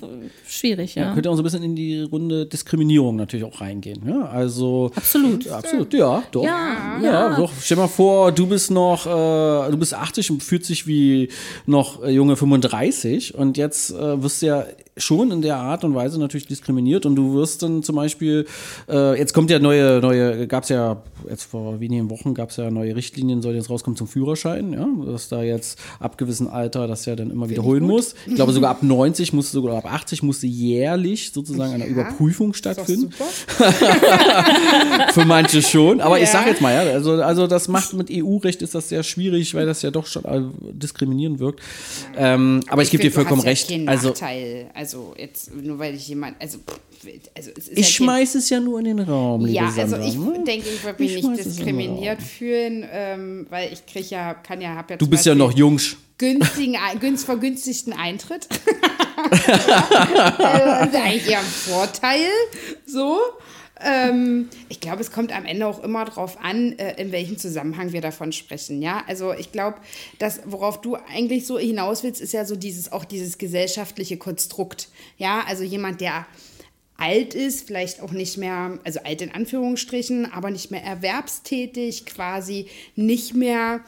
schwierig, 0.47 0.95
ja. 0.95 1.05
ja. 1.05 1.15
Könnte 1.15 1.31
auch 1.31 1.37
so 1.37 1.43
ein 1.43 1.45
bisschen 1.45 1.63
in 1.63 1.77
die 1.77 2.01
Runde 2.03 2.47
Diskriminierung 2.47 3.17
natürlich 3.17 3.45
auch 3.45 3.61
reingehen, 3.61 4.03
ja? 4.07 4.27
Also 4.27 4.91
absolut, 4.95 5.47
absolut, 5.49 5.93
ja, 5.93 6.23
doch, 6.31 6.45
ja, 6.45 6.99
ja, 7.03 7.37
doch. 7.37 7.53
Stell 7.61 7.77
mal 7.77 7.89
vor, 7.89 8.33
du 8.33 8.47
bist 8.47 8.71
noch, 8.71 9.07
äh, 9.07 9.71
du 9.71 9.77
bist 9.77 9.95
80 9.95 10.31
und 10.31 10.43
fühlt 10.43 10.65
sich 10.65 10.87
wie 10.87 11.29
noch 11.67 12.03
äh, 12.03 12.11
junge 12.11 12.37
35 12.37 13.35
und 13.35 13.57
jetzt 13.59 13.91
äh, 13.91 14.23
wirst 14.23 14.43
du 14.43 14.47
ja 14.47 14.65
schon 14.97 15.33
in 15.33 15.43
der 15.43 15.57
Art 15.57 15.83
und 15.85 15.95
Weise 15.95 16.21
natürlich 16.21 16.47
diskriminiert 16.47 17.05
und 17.05 17.17
du 17.17 17.35
wirst 17.35 17.63
dann 17.63 17.83
zum 17.83 17.97
Beispiel, 17.97 18.47
äh, 18.89 19.19
jetzt 19.19 19.35
kommt 19.35 19.51
ja 19.51 19.59
neue, 19.59 20.01
neue, 20.01 20.47
gab 20.47 20.63
es 20.63 20.69
ja, 20.69 21.03
jetzt 21.29 21.45
vor 21.45 21.81
wenigen 21.81 22.11
Wochen 22.11 22.35
gab 22.35 22.51
es 22.51 22.57
ja 22.57 22.71
neue 22.71 22.95
Richtlinien, 22.95 23.43
soll 23.43 23.55
jetzt 23.55 23.71
rauskommen 23.71 23.97
zum 23.97 24.07
Führerschein, 24.07 24.73
ja, 24.73 24.87
dass 25.11 25.29
da 25.29 25.43
jetzt 25.43 25.81
ab 25.99 26.17
gewissem 26.17 26.47
Alter 26.47 26.87
das 26.87 27.07
ja 27.07 27.17
dann 27.17 27.31
immer 27.31 27.51
wiederholen 27.51 27.85
muss. 27.85 28.15
Ich 28.27 28.37
glaube 28.37 28.53
sogar 28.53 28.71
ab 28.71 28.83
90 28.83 29.33
musste 29.33 29.53
sogar 29.53 29.79
ab 29.79 29.93
80 29.93 30.23
musste 30.23 30.47
jährlich 30.47 31.33
sozusagen 31.33 31.73
eine 31.73 31.85
ja, 31.85 31.91
Überprüfung 31.91 32.55
stattfinden. 32.55 33.11
Für 35.13 35.25
manche 35.25 35.63
schon, 35.63 36.01
aber 36.01 36.19
ja. 36.19 36.25
ich 36.25 36.31
sage 36.31 36.51
jetzt 36.51 36.61
mal, 36.61 36.73
ja, 36.73 36.93
also, 36.93 37.15
also 37.15 37.47
das 37.49 37.67
macht 37.69 37.95
mit 37.95 38.11
EU-Recht 38.13 38.63
ist 38.63 38.75
das 38.75 38.89
sehr 38.89 39.03
schwierig, 39.03 39.55
weil 39.55 39.67
das 39.67 39.83
ja 39.83 39.91
doch 39.91 40.07
schon 40.07 40.23
diskriminierend 40.61 41.41
wirkt. 41.41 41.61
Ähm, 42.17 42.61
aber 42.69 42.83
ich, 42.83 42.89
ich 42.89 42.93
gebe 42.93 43.03
dir 43.03 43.11
vollkommen 43.11 43.43
recht. 43.43 43.73
also, 43.87 44.11
Nachteil. 44.11 44.71
Also 44.85 45.15
jetzt 45.17 45.51
nur 45.51 45.79
weil 45.79 45.95
ich 45.95 46.09
jemand, 46.09 46.37
also, 46.39 46.59
also 47.35 47.51
ich 47.57 47.75
ja 47.75 47.85
schmeiße 47.85 48.37
es 48.37 48.51
ja 48.51 48.61
nur 48.61 48.81
in 48.81 48.85
den 48.85 48.99
Raum. 48.99 49.47
Ja, 49.47 49.73
also 49.75 49.97
ich 49.97 50.15
ne? 50.15 50.45
denke, 50.47 50.69
ich 50.69 50.85
würde 50.85 51.03
mich 51.03 51.23
nicht 51.23 51.39
diskriminiert 51.43 52.23
fühlen, 52.23 52.87
ähm, 52.93 53.47
weil 53.49 53.73
ich 53.73 53.87
kriege 53.87 54.05
ja, 54.11 54.35
kann 54.35 54.61
ja, 54.61 54.75
habe 54.75 54.93
ja. 54.93 54.97
Du 54.99 55.09
bist 55.09 55.25
ja 55.25 55.35
noch 55.35 55.53
jung. 55.53 55.81
Günstigen, 56.19 56.77
günst, 57.01 57.25
vergünstigten 57.25 57.95
Eintritt. 57.95 58.47
also, 59.17 59.37
das 60.39 60.89
ist 60.89 60.95
eigentlich 60.97 61.31
eher 61.31 61.39
ein 61.39 61.47
Vorteil. 61.47 62.29
So. 62.85 63.21
Ähm, 63.85 64.49
ich 64.69 64.81
glaube, 64.81 65.03
es 65.03 65.13
kommt 65.13 65.35
am 65.35 65.45
Ende 65.45 65.67
auch 65.67 65.83
immer 65.83 66.05
darauf 66.07 66.43
an, 66.43 66.79
äh, 66.79 67.01
in 67.01 67.13
welchem 67.13 67.37
Zusammenhang 67.37 67.93
wir 67.93 68.01
davon 68.01 68.33
sprechen. 68.33 68.81
Ja, 68.81 69.05
also 69.07 69.33
ich 69.33 69.53
glaube, 69.53 69.77
das, 70.19 70.41
worauf 70.47 70.81
du 70.81 70.97
eigentlich 70.97 71.47
so 71.47 71.59
hinaus 71.59 72.03
willst, 72.03 72.21
ist 72.21 72.33
ja 72.33 72.45
so 72.45 72.57
dieses 72.57 72.91
auch 72.93 73.05
dieses 73.05 73.37
gesellschaftliche 73.37 74.17
Konstrukt. 74.17 74.89
Ja, 75.19 75.45
also 75.47 75.65
jemand, 75.65 76.01
der 76.01 76.27
alt 76.97 77.35
ist, 77.35 77.67
vielleicht 77.67 78.01
auch 78.01 78.13
nicht 78.13 78.39
mehr, 78.39 78.79
also 78.85 79.01
alt 79.05 79.21
in 79.21 79.33
Anführungsstrichen, 79.33 80.33
aber 80.33 80.51
nicht 80.51 80.71
mehr 80.71 80.83
erwerbstätig, 80.83 82.07
quasi 82.07 82.69
nicht 82.95 83.35
mehr 83.35 83.81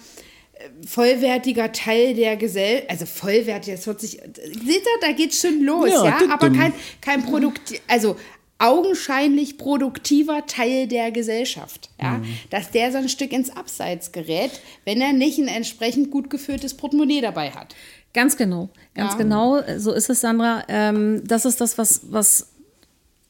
äh, 0.55 0.69
vollwertiger 0.87 1.73
Teil 1.73 2.15
der 2.15 2.37
Gesellschaft, 2.37 2.91
also 2.91 3.07
vollwertig, 3.07 3.75
das 3.75 3.87
hört 3.87 4.01
sich, 4.01 4.13
seht 4.13 4.67
ihr, 4.67 5.01
da 5.01 5.13
geht 5.13 5.35
schon 5.35 5.63
los, 5.63 5.89
ja, 5.89 6.05
ja? 6.05 6.19
aber 6.31 6.51
kein, 6.51 6.73
kein 7.01 7.25
Produkt, 7.25 7.81
also 7.87 8.17
augenscheinlich 8.59 9.59
produktiver 9.59 10.47
Teil 10.47 10.87
der 10.89 11.11
Gesellschaft. 11.11 11.91
Ja? 12.01 12.19
Mhm. 12.19 12.25
Dass 12.51 12.71
der 12.71 12.93
so 12.93 12.99
ein 12.99 13.09
Stück 13.09 13.33
ins 13.33 13.55
Abseits 13.55 14.13
gerät, 14.13 14.61
wenn 14.85 15.01
er 15.01 15.13
nicht 15.13 15.39
ein 15.39 15.49
entsprechend 15.49 16.11
gut 16.11 16.31
gefülltes 16.31 16.75
Portemonnaie 16.75 17.21
dabei 17.21 17.51
hat. 17.51 17.75
Ganz 18.15 18.37
genau, 18.39 18.71
ganz 18.95 19.13
ja. 19.13 19.19
genau, 19.19 19.61
so 19.77 19.93
ist 19.93 20.09
es, 20.09 20.23
Sandra. 20.23 20.65
Ähm, 20.69 21.23
das 21.27 21.45
ist 21.45 21.61
das, 21.61 21.77
was, 21.77 22.01
was 22.11 22.49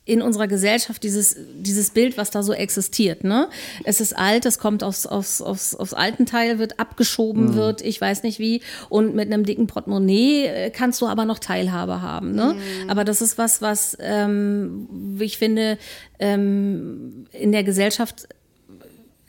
in 0.07 0.23
unserer 0.23 0.47
Gesellschaft 0.47 1.03
dieses, 1.03 1.37
dieses 1.57 1.91
Bild, 1.91 2.17
was 2.17 2.31
da 2.31 2.45
so 2.45 2.53
existiert. 2.53 3.25
Ne? 3.25 3.49
Es 3.83 4.01
ist 4.01 4.17
alt, 4.17 4.47
es 4.47 4.59
kommt 4.59 4.85
aufs, 4.85 5.05
aufs, 5.05 5.43
aufs, 5.43 5.75
aufs 5.75 5.95
alten 5.95 6.27
Teil, 6.27 6.61
wird 6.61 6.79
abgeschoben, 6.79 7.47
mhm. 7.47 7.55
wird, 7.57 7.83
ich 7.83 8.01
weiß 8.01 8.23
nicht 8.23 8.39
wie. 8.39 8.63
Und 8.89 9.17
mit 9.17 9.33
einem 9.33 9.45
dicken 9.45 9.67
Portemonnaie 9.67 10.47
äh, 10.47 10.71
kannst 10.71 11.03
du 11.03 11.07
aber 11.07 11.25
noch 11.25 11.41
Teilhabe 11.41 12.03
haben. 12.03 12.37
Ne? 12.37 12.55
Mhm. 12.55 12.91
Aber 12.91 13.05
das 13.05 13.21
ist 13.21 13.37
was, 13.37 13.61
was 13.63 13.99
ähm, 14.01 15.19
ich 15.19 15.39
finde, 15.39 15.77
ähm, 16.21 17.27
in 17.33 17.51
der 17.51 17.65
Gesellschaft 17.65 18.29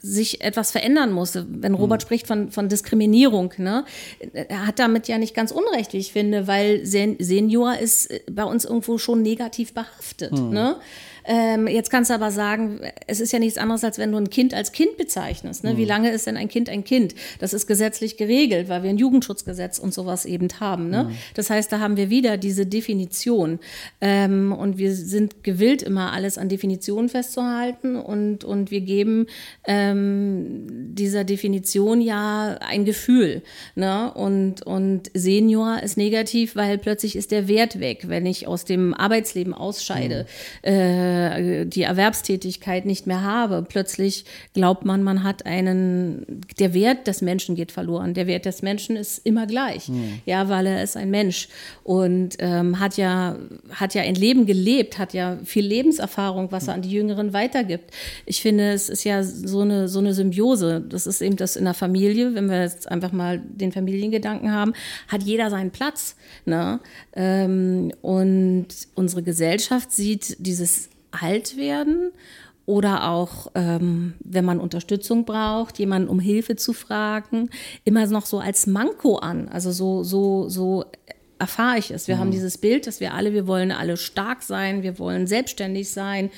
sich 0.00 0.40
etwas 0.42 0.70
verändern 0.70 1.12
musste. 1.12 1.46
Wenn 1.48 1.74
Robert 1.74 2.02
mhm. 2.02 2.06
spricht 2.06 2.26
von, 2.26 2.50
von 2.50 2.68
Diskriminierung, 2.68 3.52
ne, 3.58 3.84
er 4.32 4.66
hat 4.66 4.78
damit 4.78 5.08
ja 5.08 5.18
nicht 5.18 5.34
ganz 5.34 5.50
unrecht, 5.50 5.92
wie 5.92 5.98
ich 5.98 6.12
finde, 6.12 6.46
weil 6.46 6.86
Sen 6.86 7.16
Senior 7.18 7.78
ist 7.78 8.08
bei 8.30 8.44
uns 8.44 8.64
irgendwo 8.64 8.98
schon 8.98 9.22
negativ 9.22 9.72
behaftet. 9.74 10.32
Mhm. 10.32 10.50
Ne? 10.50 10.76
Ähm, 11.30 11.66
jetzt 11.68 11.90
kannst 11.90 12.08
du 12.08 12.14
aber 12.14 12.30
sagen, 12.30 12.80
es 13.06 13.20
ist 13.20 13.32
ja 13.32 13.38
nichts 13.38 13.58
anderes, 13.58 13.84
als 13.84 13.98
wenn 13.98 14.10
du 14.10 14.16
ein 14.16 14.30
Kind 14.30 14.54
als 14.54 14.72
Kind 14.72 14.96
bezeichnest. 14.96 15.62
Ne? 15.62 15.74
Mhm. 15.74 15.76
Wie 15.76 15.84
lange 15.84 16.10
ist 16.10 16.26
denn 16.26 16.38
ein 16.38 16.48
Kind 16.48 16.70
ein 16.70 16.84
Kind? 16.84 17.14
Das 17.38 17.52
ist 17.52 17.66
gesetzlich 17.66 18.16
geregelt, 18.16 18.70
weil 18.70 18.82
wir 18.82 18.88
ein 18.88 18.96
Jugendschutzgesetz 18.96 19.78
und 19.78 19.92
sowas 19.92 20.24
eben 20.24 20.48
haben. 20.58 20.88
Ne? 20.88 21.04
Mhm. 21.04 21.16
Das 21.34 21.50
heißt, 21.50 21.70
da 21.70 21.80
haben 21.80 21.98
wir 21.98 22.08
wieder 22.08 22.38
diese 22.38 22.64
Definition. 22.64 23.58
Ähm, 24.00 24.52
und 24.52 24.78
wir 24.78 24.94
sind 24.94 25.44
gewillt, 25.44 25.82
immer 25.82 26.12
alles 26.12 26.38
an 26.38 26.48
Definitionen 26.48 27.10
festzuhalten 27.10 27.96
und, 27.96 28.44
und 28.44 28.70
wir 28.70 28.80
geben 28.80 29.26
ähm, 29.64 30.94
dieser 30.94 31.24
Definition 31.24 32.00
ja 32.00 32.56
ein 32.60 32.86
Gefühl. 32.86 33.42
Ne? 33.74 34.10
Und, 34.14 34.62
und 34.62 35.10
Senior 35.12 35.82
ist 35.82 35.98
negativ, 35.98 36.56
weil 36.56 36.78
plötzlich 36.78 37.16
ist 37.16 37.32
der 37.32 37.48
Wert 37.48 37.80
weg, 37.80 38.04
wenn 38.06 38.24
ich 38.24 38.46
aus 38.46 38.64
dem 38.64 38.94
Arbeitsleben 38.94 39.52
ausscheide. 39.52 40.26
Mhm. 40.64 40.70
Äh, 40.70 41.17
äh, 41.18 41.66
die 41.66 41.82
Erwerbstätigkeit 41.82 42.86
nicht 42.86 43.06
mehr 43.06 43.22
habe. 43.22 43.64
Plötzlich 43.68 44.24
glaubt 44.54 44.84
man, 44.84 45.02
man 45.02 45.24
hat 45.24 45.46
einen, 45.46 46.42
der 46.58 46.74
Wert 46.74 47.06
des 47.06 47.22
Menschen 47.22 47.54
geht 47.54 47.72
verloren. 47.72 48.14
Der 48.14 48.26
Wert 48.26 48.44
des 48.46 48.62
Menschen 48.62 48.96
ist 48.96 49.18
immer 49.26 49.46
gleich, 49.46 49.88
mhm. 49.88 50.20
ja, 50.26 50.48
weil 50.48 50.66
er 50.66 50.82
ist 50.82 50.96
ein 50.96 51.10
Mensch 51.10 51.48
und 51.84 52.36
ähm, 52.38 52.78
hat 52.78 52.96
ja, 52.96 53.36
hat 53.72 53.94
ja 53.94 54.02
ein 54.02 54.14
Leben 54.14 54.46
gelebt, 54.46 54.98
hat 54.98 55.14
ja 55.14 55.38
viel 55.44 55.66
Lebenserfahrung, 55.66 56.52
was 56.52 56.68
er 56.68 56.74
an 56.74 56.82
die 56.82 56.90
Jüngeren 56.90 57.32
weitergibt. 57.32 57.90
Ich 58.26 58.42
finde, 58.42 58.72
es 58.72 58.88
ist 58.88 59.04
ja 59.04 59.22
so 59.22 59.60
eine, 59.60 59.88
so 59.88 59.98
eine 59.98 60.14
Symbiose. 60.14 60.80
Das 60.80 61.06
ist 61.06 61.20
eben 61.20 61.36
das 61.36 61.56
in 61.56 61.64
der 61.64 61.74
Familie, 61.74 62.34
wenn 62.34 62.48
wir 62.48 62.62
jetzt 62.62 62.90
einfach 62.90 63.12
mal 63.12 63.38
den 63.38 63.72
Familiengedanken 63.72 64.52
haben, 64.52 64.72
hat 65.08 65.22
jeder 65.22 65.50
seinen 65.50 65.70
Platz. 65.70 66.16
Ne? 66.44 66.80
Ähm, 67.14 67.92
und 68.02 68.68
unsere 68.94 69.22
Gesellschaft 69.22 69.92
sieht 69.92 70.36
dieses 70.38 70.88
alt 71.10 71.56
werden 71.56 72.12
oder 72.66 73.08
auch, 73.08 73.50
ähm, 73.54 74.12
wenn 74.20 74.44
man 74.44 74.60
Unterstützung 74.60 75.24
braucht, 75.24 75.78
jemanden 75.78 76.08
um 76.08 76.20
Hilfe 76.20 76.54
zu 76.56 76.74
fragen, 76.74 77.48
immer 77.84 78.06
noch 78.06 78.26
so 78.26 78.40
als 78.40 78.66
Manko 78.66 79.16
an. 79.16 79.48
Also 79.48 79.72
so, 79.72 80.04
so, 80.04 80.50
so 80.50 80.84
erfahre 81.38 81.78
ich 81.78 81.90
es. 81.90 82.08
Wir 82.08 82.16
mhm. 82.16 82.20
haben 82.20 82.30
dieses 82.30 82.58
Bild, 82.58 82.86
dass 82.86 83.00
wir 83.00 83.14
alle, 83.14 83.32
wir 83.32 83.46
wollen 83.46 83.72
alle 83.72 83.96
stark 83.96 84.42
sein, 84.42 84.82
wir 84.82 84.98
wollen 84.98 85.26
selbstständig 85.26 85.90
sein. 85.90 86.30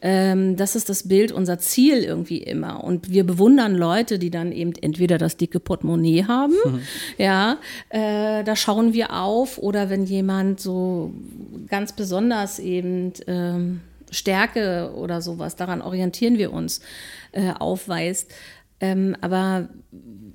Ähm, 0.00 0.56
das 0.56 0.76
ist 0.76 0.88
das 0.88 1.08
Bild, 1.08 1.32
unser 1.32 1.58
Ziel 1.58 2.02
irgendwie 2.02 2.38
immer. 2.38 2.84
Und 2.84 3.10
wir 3.10 3.24
bewundern 3.24 3.74
Leute, 3.74 4.18
die 4.18 4.30
dann 4.30 4.52
eben 4.52 4.72
entweder 4.80 5.18
das 5.18 5.36
dicke 5.36 5.60
Portemonnaie 5.60 6.24
haben, 6.24 6.54
mhm. 6.64 6.80
ja, 7.18 7.58
äh, 7.90 8.44
da 8.44 8.56
schauen 8.56 8.92
wir 8.92 9.12
auf, 9.12 9.58
oder 9.58 9.90
wenn 9.90 10.04
jemand 10.04 10.60
so 10.60 11.12
ganz 11.68 11.92
besonders 11.92 12.58
eben 12.58 13.12
ähm, 13.26 13.80
Stärke 14.14 14.92
oder 14.94 15.20
sowas, 15.20 15.56
daran 15.56 15.82
orientieren 15.82 16.38
wir 16.38 16.52
uns, 16.52 16.80
äh, 17.32 17.52
aufweist. 17.52 18.32
Ähm, 18.80 19.16
aber 19.20 19.68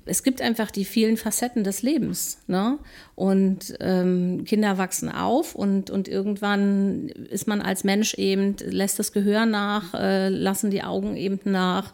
es 0.06 0.22
gibt 0.22 0.40
einfach 0.42 0.70
die 0.70 0.84
vielen 0.84 1.16
Facetten 1.16 1.62
des 1.62 1.82
Lebens. 1.82 2.38
Ne? 2.46 2.78
Und 3.14 3.74
ähm, 3.80 4.44
Kinder 4.44 4.78
wachsen 4.78 5.10
auf 5.10 5.54
und, 5.54 5.90
und 5.90 6.08
irgendwann 6.08 7.08
ist 7.08 7.46
man 7.46 7.60
als 7.60 7.84
Mensch 7.84 8.14
eben, 8.14 8.56
lässt 8.58 8.98
das 8.98 9.12
Gehör 9.12 9.46
nach, 9.46 9.94
äh, 9.94 10.28
lassen 10.28 10.70
die 10.70 10.82
Augen 10.82 11.16
eben 11.16 11.38
nach. 11.44 11.92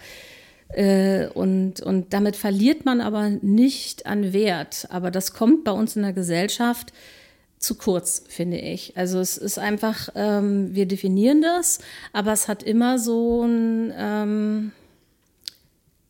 Äh, 0.68 1.26
und, 1.28 1.80
und 1.80 2.12
damit 2.12 2.36
verliert 2.36 2.84
man 2.84 3.00
aber 3.00 3.28
nicht 3.28 4.06
an 4.06 4.32
Wert. 4.32 4.86
Aber 4.90 5.10
das 5.10 5.32
kommt 5.32 5.64
bei 5.64 5.72
uns 5.72 5.96
in 5.96 6.02
der 6.02 6.12
Gesellschaft 6.12 6.92
zu 7.66 7.74
kurz, 7.74 8.22
finde 8.28 8.58
ich. 8.58 8.96
Also 8.96 9.18
es 9.18 9.36
ist 9.36 9.58
einfach, 9.58 10.08
ähm, 10.14 10.74
wir 10.74 10.86
definieren 10.86 11.42
das, 11.42 11.80
aber 12.12 12.32
es 12.32 12.48
hat 12.48 12.62
immer 12.62 12.98
so 12.98 13.42
ein, 13.42 13.92
ähm, 13.96 14.72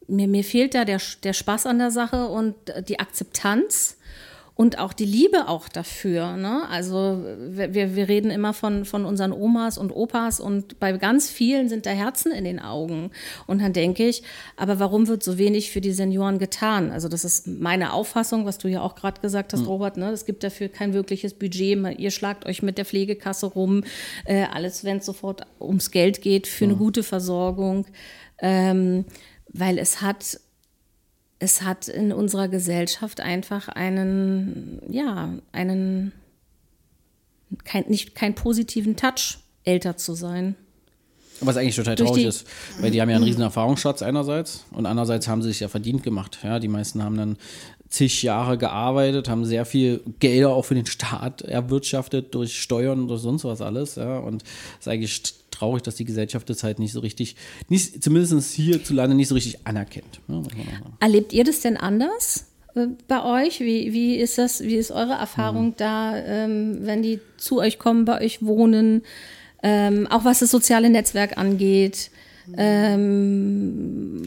mir, 0.06 0.28
mir 0.28 0.44
fehlt 0.44 0.74
da 0.74 0.84
der, 0.84 1.00
der 1.22 1.32
Spaß 1.32 1.66
an 1.66 1.78
der 1.78 1.90
Sache 1.90 2.28
und 2.28 2.54
die 2.88 3.00
Akzeptanz 3.00 3.95
und 4.56 4.78
auch 4.78 4.94
die 4.94 5.04
Liebe 5.04 5.48
auch 5.48 5.68
dafür. 5.68 6.38
Ne? 6.38 6.66
Also 6.70 7.22
wir, 7.50 7.94
wir 7.94 8.08
reden 8.08 8.30
immer 8.30 8.54
von, 8.54 8.86
von 8.86 9.04
unseren 9.04 9.32
Omas 9.32 9.76
und 9.76 9.92
Opas 9.92 10.40
und 10.40 10.80
bei 10.80 10.92
ganz 10.92 11.28
vielen 11.28 11.68
sind 11.68 11.84
da 11.84 11.90
Herzen 11.90 12.32
in 12.32 12.44
den 12.44 12.58
Augen. 12.58 13.10
Und 13.46 13.60
dann 13.60 13.74
denke 13.74 14.08
ich, 14.08 14.22
aber 14.56 14.78
warum 14.78 15.08
wird 15.08 15.22
so 15.22 15.36
wenig 15.36 15.70
für 15.70 15.82
die 15.82 15.92
Senioren 15.92 16.38
getan? 16.38 16.90
Also 16.90 17.08
das 17.08 17.26
ist 17.26 17.46
meine 17.46 17.92
Auffassung, 17.92 18.46
was 18.46 18.56
du 18.56 18.68
ja 18.68 18.80
auch 18.80 18.94
gerade 18.94 19.20
gesagt 19.20 19.52
hast, 19.52 19.60
mhm. 19.60 19.66
Robert. 19.66 19.98
Ne? 19.98 20.10
Es 20.10 20.24
gibt 20.24 20.42
dafür 20.42 20.70
kein 20.70 20.94
wirkliches 20.94 21.34
Budget. 21.34 21.78
Ihr 21.98 22.10
schlagt 22.10 22.46
euch 22.46 22.62
mit 22.62 22.78
der 22.78 22.86
Pflegekasse 22.86 23.46
rum. 23.46 23.84
Äh, 24.24 24.44
alles, 24.44 24.84
wenn 24.84 24.98
es 24.98 25.06
sofort 25.06 25.42
ums 25.60 25.90
Geld 25.90 26.22
geht, 26.22 26.46
für 26.46 26.64
mhm. 26.64 26.70
eine 26.70 26.78
gute 26.78 27.02
Versorgung. 27.02 27.84
Ähm, 28.38 29.04
weil 29.48 29.78
es 29.78 30.00
hat 30.00 30.40
es 31.38 31.62
hat 31.62 31.88
in 31.88 32.12
unserer 32.12 32.48
Gesellschaft 32.48 33.20
einfach 33.20 33.68
einen, 33.68 34.80
ja, 34.88 35.34
einen, 35.52 36.12
kein, 37.64 37.84
nicht 37.88 38.14
keinen 38.14 38.34
positiven 38.34 38.96
Touch, 38.96 39.38
älter 39.64 39.96
zu 39.96 40.14
sein. 40.14 40.56
Was 41.40 41.58
eigentlich 41.58 41.76
total 41.76 41.96
traurig 41.96 42.24
ist, 42.24 42.46
weil 42.80 42.90
die 42.90 43.02
haben 43.02 43.10
ja 43.10 43.16
einen 43.16 43.24
riesen 43.24 43.42
Erfahrungsschatz 43.42 44.00
einerseits 44.00 44.64
und 44.70 44.86
andererseits 44.86 45.28
haben 45.28 45.42
sie 45.42 45.48
sich 45.48 45.60
ja 45.60 45.68
verdient 45.68 46.02
gemacht. 46.02 46.38
Ja, 46.42 46.58
die 46.58 46.68
meisten 46.68 47.02
haben 47.02 47.18
dann 47.18 47.36
zig 47.88 48.22
Jahre 48.22 48.58
gearbeitet, 48.58 49.28
haben 49.28 49.44
sehr 49.44 49.64
viel 49.64 50.00
Gelder 50.18 50.50
auch 50.50 50.64
für 50.64 50.74
den 50.74 50.86
Staat 50.86 51.42
erwirtschaftet 51.42 52.34
durch 52.34 52.60
Steuern 52.60 53.04
oder 53.04 53.18
sonst 53.18 53.44
was 53.44 53.60
alles. 53.60 53.96
Ja, 53.96 54.18
und 54.18 54.42
es 54.42 54.86
ist 54.86 54.88
eigentlich 54.88 55.22
traurig, 55.50 55.82
dass 55.82 55.96
die 55.96 56.04
Gesellschaft 56.04 56.48
das 56.50 56.62
halt 56.62 56.78
nicht 56.78 56.92
so 56.92 57.00
richtig, 57.00 57.36
nicht, 57.68 58.02
zumindest 58.02 58.52
hierzulande 58.54 59.16
nicht 59.16 59.28
so 59.28 59.34
richtig 59.34 59.66
anerkennt. 59.66 60.20
Ja, 60.28 60.42
Erlebt 61.00 61.32
ihr 61.32 61.44
das 61.44 61.60
denn 61.60 61.76
anders? 61.76 62.46
Äh, 62.74 62.88
bei 63.08 63.44
euch? 63.44 63.60
Wie, 63.60 63.92
wie 63.92 64.16
ist 64.16 64.38
das, 64.38 64.62
wie 64.62 64.76
ist 64.76 64.90
eure 64.90 65.14
Erfahrung 65.14 65.68
mhm. 65.68 65.74
da, 65.76 66.16
ähm, 66.16 66.78
wenn 66.82 67.02
die 67.02 67.20
zu 67.36 67.58
euch 67.58 67.78
kommen, 67.78 68.04
bei 68.04 68.20
euch 68.20 68.44
wohnen, 68.44 69.02
ähm, 69.62 70.06
auch 70.08 70.24
was 70.24 70.40
das 70.40 70.50
soziale 70.50 70.90
Netzwerk 70.90 71.38
angeht? 71.38 72.10
Ähm, 72.56 74.22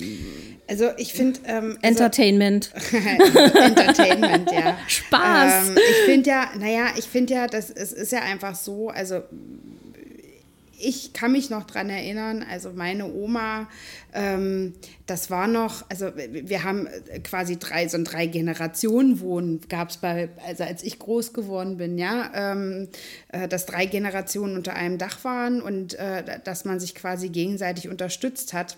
also 0.69 0.91
ich 0.97 1.13
finde 1.13 1.39
ähm, 1.45 1.77
also 1.81 2.03
Entertainment. 2.03 2.71
Entertainment, 2.93 4.51
ja. 4.51 4.77
Spaß. 4.87 5.69
Ähm, 5.69 5.77
ich 5.77 6.05
finde 6.05 6.29
ja, 6.29 6.49
naja, 6.57 6.85
ich 6.95 7.05
finde 7.05 7.33
ja, 7.33 7.47
das 7.47 7.69
es 7.71 7.91
ist 7.91 8.11
ja 8.11 8.21
einfach 8.21 8.55
so, 8.55 8.89
also 8.89 9.23
ich 10.79 11.13
kann 11.13 11.31
mich 11.31 11.49
noch 11.49 11.65
daran 11.65 11.89
erinnern, 11.89 12.45
also 12.49 12.71
meine 12.71 13.11
Oma, 13.11 13.67
ähm, 14.13 14.73
das 15.05 15.29
war 15.29 15.47
noch, 15.47 15.83
also 15.89 16.11
wir 16.15 16.63
haben 16.63 16.87
quasi 17.23 17.57
drei, 17.57 17.87
so 17.87 17.97
ein 17.97 18.05
drei 18.05 18.27
Generationen 18.27 19.19
Wohnen 19.19 19.61
gab 19.67 19.89
es 19.89 19.97
bei, 19.97 20.29
also 20.47 20.63
als 20.63 20.83
ich 20.83 20.99
groß 20.99 21.33
geworden 21.33 21.77
bin, 21.77 21.97
ja, 21.97 22.31
ähm, 22.33 22.87
äh, 23.29 23.47
dass 23.47 23.65
drei 23.65 23.85
Generationen 23.85 24.55
unter 24.55 24.75
einem 24.75 24.97
Dach 24.97 25.23
waren 25.23 25.61
und 25.61 25.95
äh, 25.95 26.39
dass 26.43 26.65
man 26.65 26.79
sich 26.79 26.95
quasi 26.95 27.29
gegenseitig 27.29 27.89
unterstützt 27.89 28.53
hat. 28.53 28.77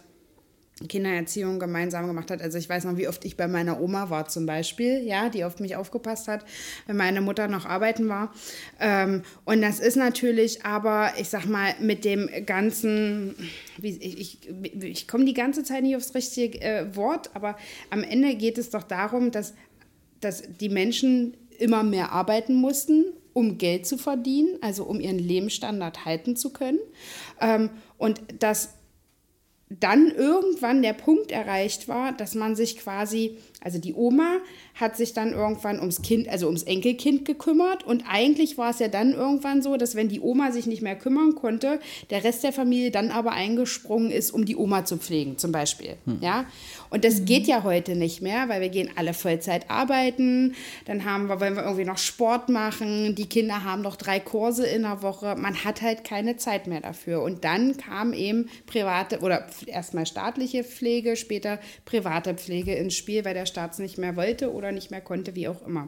Kindererziehung 0.87 1.59
gemeinsam 1.59 2.07
gemacht 2.07 2.31
hat. 2.31 2.41
Also 2.41 2.57
ich 2.57 2.69
weiß 2.69 2.85
noch, 2.85 2.97
wie 2.97 3.07
oft 3.07 3.23
ich 3.25 3.37
bei 3.37 3.47
meiner 3.47 3.79
Oma 3.81 4.09
war 4.09 4.27
zum 4.27 4.45
Beispiel, 4.45 5.01
ja, 5.03 5.29
die 5.29 5.43
auf 5.43 5.59
mich 5.59 5.75
aufgepasst 5.75 6.27
hat, 6.27 6.45
wenn 6.87 6.97
meine 6.97 7.21
Mutter 7.21 7.47
noch 7.47 7.65
arbeiten 7.65 8.09
war. 8.09 8.33
Ähm, 8.79 9.23
und 9.45 9.61
das 9.61 9.79
ist 9.79 9.95
natürlich 9.95 10.65
aber, 10.65 11.11
ich 11.17 11.29
sag 11.29 11.45
mal, 11.45 11.73
mit 11.79 12.05
dem 12.05 12.29
ganzen, 12.45 13.35
ich, 13.81 14.01
ich, 14.01 14.39
ich 14.81 15.07
komme 15.07 15.25
die 15.25 15.33
ganze 15.33 15.63
Zeit 15.63 15.83
nicht 15.83 15.95
aufs 15.95 16.15
richtige 16.15 16.61
äh, 16.61 16.95
Wort, 16.95 17.31
aber 17.33 17.57
am 17.89 18.03
Ende 18.03 18.35
geht 18.35 18.57
es 18.57 18.69
doch 18.69 18.83
darum, 18.83 19.31
dass, 19.31 19.53
dass 20.19 20.43
die 20.59 20.69
Menschen 20.69 21.37
immer 21.59 21.83
mehr 21.83 22.11
arbeiten 22.11 22.55
mussten, 22.55 23.05
um 23.33 23.57
Geld 23.57 23.85
zu 23.85 23.97
verdienen, 23.97 24.57
also 24.61 24.83
um 24.83 24.99
ihren 24.99 25.19
Lebensstandard 25.19 26.05
halten 26.05 26.35
zu 26.35 26.51
können. 26.51 26.79
Ähm, 27.39 27.69
und 27.97 28.21
dass 28.39 28.73
dann 29.79 30.11
irgendwann 30.11 30.81
der 30.81 30.93
Punkt 30.93 31.31
erreicht 31.31 31.87
war, 31.87 32.11
dass 32.11 32.35
man 32.35 32.55
sich 32.55 32.77
quasi, 32.77 33.37
also 33.63 33.77
die 33.77 33.93
Oma 33.93 34.37
hat 34.75 34.97
sich 34.97 35.13
dann 35.13 35.33
irgendwann 35.33 35.79
ums 35.79 36.01
Kind, 36.01 36.27
also 36.27 36.47
ums 36.47 36.63
Enkelkind 36.63 37.25
gekümmert 37.25 37.83
und 37.83 38.03
eigentlich 38.09 38.57
war 38.57 38.71
es 38.71 38.79
ja 38.79 38.87
dann 38.87 39.13
irgendwann 39.13 39.61
so, 39.61 39.77
dass 39.77 39.95
wenn 39.95 40.09
die 40.09 40.19
Oma 40.19 40.51
sich 40.51 40.65
nicht 40.65 40.81
mehr 40.81 40.95
kümmern 40.95 41.35
konnte, 41.35 41.79
der 42.09 42.23
Rest 42.23 42.43
der 42.43 42.53
Familie 42.53 42.91
dann 42.91 43.11
aber 43.11 43.33
eingesprungen 43.33 44.11
ist, 44.11 44.31
um 44.31 44.45
die 44.45 44.55
Oma 44.55 44.85
zu 44.85 44.97
pflegen, 44.97 45.37
zum 45.37 45.51
Beispiel. 45.51 45.95
Hm. 46.05 46.17
Ja, 46.21 46.45
und 46.89 47.05
das 47.05 47.25
geht 47.25 47.47
ja 47.47 47.63
heute 47.63 47.95
nicht 47.95 48.21
mehr, 48.21 48.49
weil 48.49 48.61
wir 48.61 48.69
gehen 48.69 48.89
alle 48.95 49.13
Vollzeit 49.13 49.69
arbeiten, 49.69 50.55
dann 50.85 51.05
haben 51.05 51.29
wir, 51.29 51.39
wollen 51.39 51.55
wir 51.55 51.63
irgendwie 51.63 51.85
noch 51.85 51.97
Sport 51.97 52.49
machen, 52.49 53.15
die 53.15 53.29
Kinder 53.29 53.63
haben 53.63 53.81
noch 53.81 53.95
drei 53.95 54.19
Kurse 54.19 54.65
in 54.65 54.81
der 54.81 55.01
Woche, 55.03 55.35
man 55.37 55.63
hat 55.63 55.81
halt 55.81 56.03
keine 56.03 56.37
Zeit 56.37 56.67
mehr 56.67 56.81
dafür. 56.81 57.21
Und 57.21 57.43
dann 57.43 57.77
kam 57.77 58.13
eben 58.13 58.49
private 58.65 59.19
oder 59.19 59.47
erstmal 59.67 60.05
staatliche 60.05 60.63
Pflege, 60.63 61.15
später 61.15 61.59
private 61.85 62.33
Pflege 62.33 62.73
ins 62.73 62.95
Spiel, 62.95 63.23
weil 63.23 63.33
der 63.33 63.45
Staat 63.51 63.73
es 63.73 63.79
nicht 63.79 63.97
mehr 63.97 64.15
wollte 64.15 64.51
oder 64.51 64.71
nicht 64.71 64.89
mehr 64.89 65.01
konnte, 65.01 65.35
wie 65.35 65.47
auch 65.47 65.65
immer. 65.67 65.87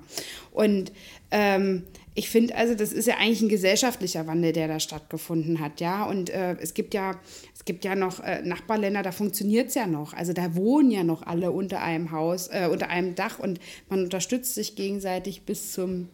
Und 0.51 0.91
ähm, 1.31 1.83
ich 2.15 2.29
finde 2.29 2.55
also, 2.55 2.75
das 2.75 2.93
ist 2.93 3.07
ja 3.07 3.15
eigentlich 3.17 3.41
ein 3.41 3.49
gesellschaftlicher 3.49 4.27
Wandel, 4.27 4.53
der 4.53 4.67
da 4.67 4.79
stattgefunden 4.79 5.59
hat, 5.59 5.81
ja. 5.81 6.05
Und 6.05 6.29
äh, 6.29 6.55
es 6.61 6.75
gibt 6.75 6.93
ja, 6.93 7.19
es 7.55 7.65
gibt 7.65 7.85
ja 7.85 7.95
noch 7.95 8.19
äh, 8.19 8.41
Nachbarländer, 8.43 9.01
da 9.01 9.11
funktioniert 9.11 9.69
es 9.69 9.75
ja 9.75 9.87
noch. 9.87 10.13
Also 10.13 10.33
da 10.33 10.55
wohnen 10.55 10.91
ja 10.91 11.03
noch 11.03 11.23
alle 11.23 11.51
unter 11.51 11.81
einem 11.81 12.11
Haus, 12.11 12.49
äh, 12.49 12.69
unter 12.71 12.89
einem 12.89 13.15
Dach 13.15 13.39
und 13.39 13.59
man 13.89 14.03
unterstützt 14.03 14.53
sich 14.53 14.75
gegenseitig 14.75 15.43
bis 15.43 15.71
zum 15.71 16.09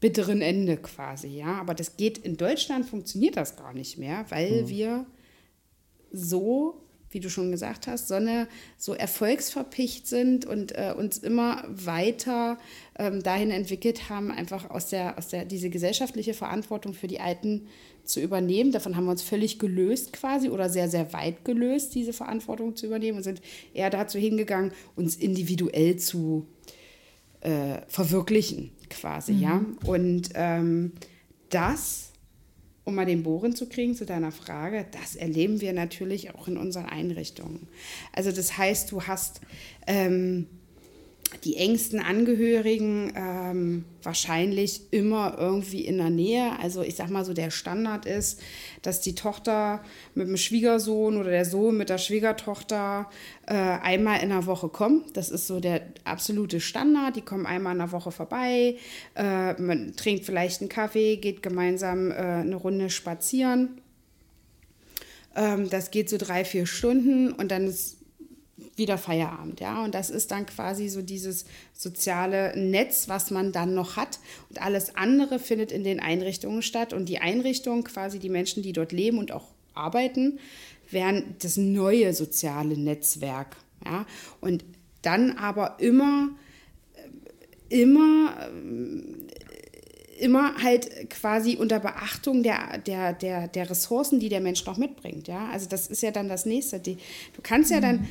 bitteren 0.00 0.42
Ende 0.42 0.76
quasi, 0.76 1.28
ja. 1.28 1.58
Aber 1.58 1.74
das 1.74 1.96
geht 1.96 2.18
in 2.18 2.36
Deutschland 2.36 2.86
funktioniert 2.86 3.36
das 3.36 3.56
gar 3.56 3.72
nicht 3.72 3.98
mehr, 3.98 4.26
weil 4.28 4.62
mhm. 4.62 4.68
wir 4.68 5.06
so 6.12 6.83
wie 7.14 7.20
du 7.20 7.30
schon 7.30 7.50
gesagt 7.50 7.86
hast, 7.86 8.08
sondern 8.08 8.48
so 8.76 8.92
erfolgsverpicht 8.92 10.06
sind 10.06 10.44
und 10.44 10.72
äh, 10.72 10.92
uns 10.96 11.18
immer 11.18 11.64
weiter 11.68 12.58
ähm, 12.98 13.22
dahin 13.22 13.50
entwickelt 13.50 14.10
haben, 14.10 14.30
einfach 14.30 14.68
aus 14.68 14.88
der, 14.88 15.16
aus 15.16 15.28
der, 15.28 15.44
diese 15.44 15.70
gesellschaftliche 15.70 16.34
Verantwortung 16.34 16.92
für 16.92 17.06
die 17.06 17.20
Alten 17.20 17.68
zu 18.04 18.20
übernehmen. 18.20 18.72
Davon 18.72 18.96
haben 18.96 19.04
wir 19.04 19.12
uns 19.12 19.22
völlig 19.22 19.58
gelöst 19.58 20.12
quasi 20.12 20.50
oder 20.50 20.68
sehr, 20.68 20.88
sehr 20.88 21.12
weit 21.12 21.44
gelöst, 21.44 21.94
diese 21.94 22.12
Verantwortung 22.12 22.76
zu 22.76 22.86
übernehmen 22.86 23.18
und 23.18 23.22
sind 23.24 23.40
eher 23.72 23.90
dazu 23.90 24.18
hingegangen, 24.18 24.72
uns 24.96 25.16
individuell 25.16 25.96
zu 25.96 26.46
äh, 27.40 27.80
verwirklichen 27.88 28.72
quasi, 28.90 29.32
mhm. 29.34 29.40
ja. 29.40 29.64
Und 29.86 30.30
ähm, 30.34 30.92
das 31.48 32.03
um 32.84 32.94
mal 32.94 33.06
den 33.06 33.22
Bohren 33.22 33.54
zu 33.56 33.68
kriegen 33.68 33.94
zu 33.94 34.04
deiner 34.04 34.32
Frage, 34.32 34.86
das 34.92 35.16
erleben 35.16 35.60
wir 35.60 35.72
natürlich 35.72 36.34
auch 36.34 36.48
in 36.48 36.56
unseren 36.56 36.86
Einrichtungen. 36.86 37.66
Also 38.12 38.30
das 38.30 38.58
heißt, 38.58 38.92
du 38.92 39.02
hast 39.02 39.40
ähm, 39.86 40.46
die 41.36 41.56
engsten 41.56 42.00
Angehörigen 42.00 43.12
ähm, 43.16 43.84
wahrscheinlich 44.02 44.92
immer 44.92 45.36
irgendwie 45.38 45.84
in 45.84 45.98
der 45.98 46.10
Nähe. 46.10 46.58
Also 46.60 46.82
ich 46.82 46.96
sag 46.96 47.10
mal 47.10 47.24
so, 47.24 47.32
der 47.32 47.50
Standard 47.50 48.06
ist, 48.06 48.40
dass 48.82 49.00
die 49.00 49.14
Tochter 49.14 49.82
mit 50.14 50.28
dem 50.28 50.36
Schwiegersohn 50.36 51.16
oder 51.16 51.30
der 51.30 51.44
Sohn 51.44 51.76
mit 51.76 51.88
der 51.88 51.98
Schwiegertochter 51.98 53.10
äh, 53.46 53.54
einmal 53.54 54.22
in 54.22 54.28
der 54.28 54.46
Woche 54.46 54.68
kommen. 54.68 55.04
Das 55.12 55.30
ist 55.30 55.46
so 55.46 55.60
der 55.60 55.82
absolute 56.04 56.60
Standard. 56.60 57.16
Die 57.16 57.22
kommen 57.22 57.46
einmal 57.46 57.72
in 57.72 57.78
der 57.78 57.92
Woche 57.92 58.12
vorbei, 58.12 58.76
äh, 59.16 59.60
man 59.60 59.94
trinkt 59.96 60.24
vielleicht 60.24 60.60
einen 60.60 60.68
Kaffee, 60.68 61.16
geht 61.16 61.42
gemeinsam 61.42 62.10
äh, 62.10 62.14
eine 62.14 62.56
Runde 62.56 62.90
spazieren. 62.90 63.80
Ähm, 65.36 65.68
das 65.70 65.90
geht 65.90 66.08
so 66.08 66.16
drei, 66.16 66.44
vier 66.44 66.66
Stunden 66.66 67.32
und 67.32 67.50
dann 67.50 67.66
ist 67.66 67.98
wieder 68.76 68.98
Feierabend, 68.98 69.60
ja. 69.60 69.82
Und 69.84 69.94
das 69.94 70.10
ist 70.10 70.30
dann 70.30 70.46
quasi 70.46 70.88
so 70.88 71.02
dieses 71.02 71.44
soziale 71.72 72.56
Netz, 72.56 73.08
was 73.08 73.30
man 73.30 73.52
dann 73.52 73.74
noch 73.74 73.96
hat. 73.96 74.20
Und 74.48 74.62
alles 74.62 74.96
andere 74.96 75.38
findet 75.38 75.72
in 75.72 75.84
den 75.84 76.00
Einrichtungen 76.00 76.62
statt. 76.62 76.92
Und 76.92 77.08
die 77.08 77.18
Einrichtungen, 77.18 77.84
quasi 77.84 78.18
die 78.18 78.28
Menschen, 78.28 78.62
die 78.62 78.72
dort 78.72 78.92
leben 78.92 79.18
und 79.18 79.32
auch 79.32 79.48
arbeiten, 79.74 80.38
wären 80.90 81.34
das 81.42 81.56
neue 81.56 82.14
soziale 82.14 82.76
Netzwerk, 82.76 83.56
ja. 83.84 84.06
Und 84.40 84.64
dann 85.02 85.32
aber 85.32 85.76
immer, 85.80 86.30
immer, 87.68 88.50
immer 90.18 90.54
halt 90.62 91.10
quasi 91.10 91.56
unter 91.56 91.80
Beachtung 91.80 92.42
der, 92.42 92.78
der, 92.78 93.12
der, 93.12 93.48
der 93.48 93.70
Ressourcen, 93.70 94.20
die 94.20 94.28
der 94.28 94.40
Mensch 94.40 94.64
noch 94.64 94.78
mitbringt. 94.78 95.28
Ja? 95.28 95.48
Also 95.52 95.68
das 95.68 95.86
ist 95.86 96.02
ja 96.02 96.10
dann 96.10 96.28
das 96.28 96.46
Nächste. 96.46 96.80
Du 96.80 96.96
kannst 97.42 97.70
ja 97.70 97.80
dann, 97.80 98.06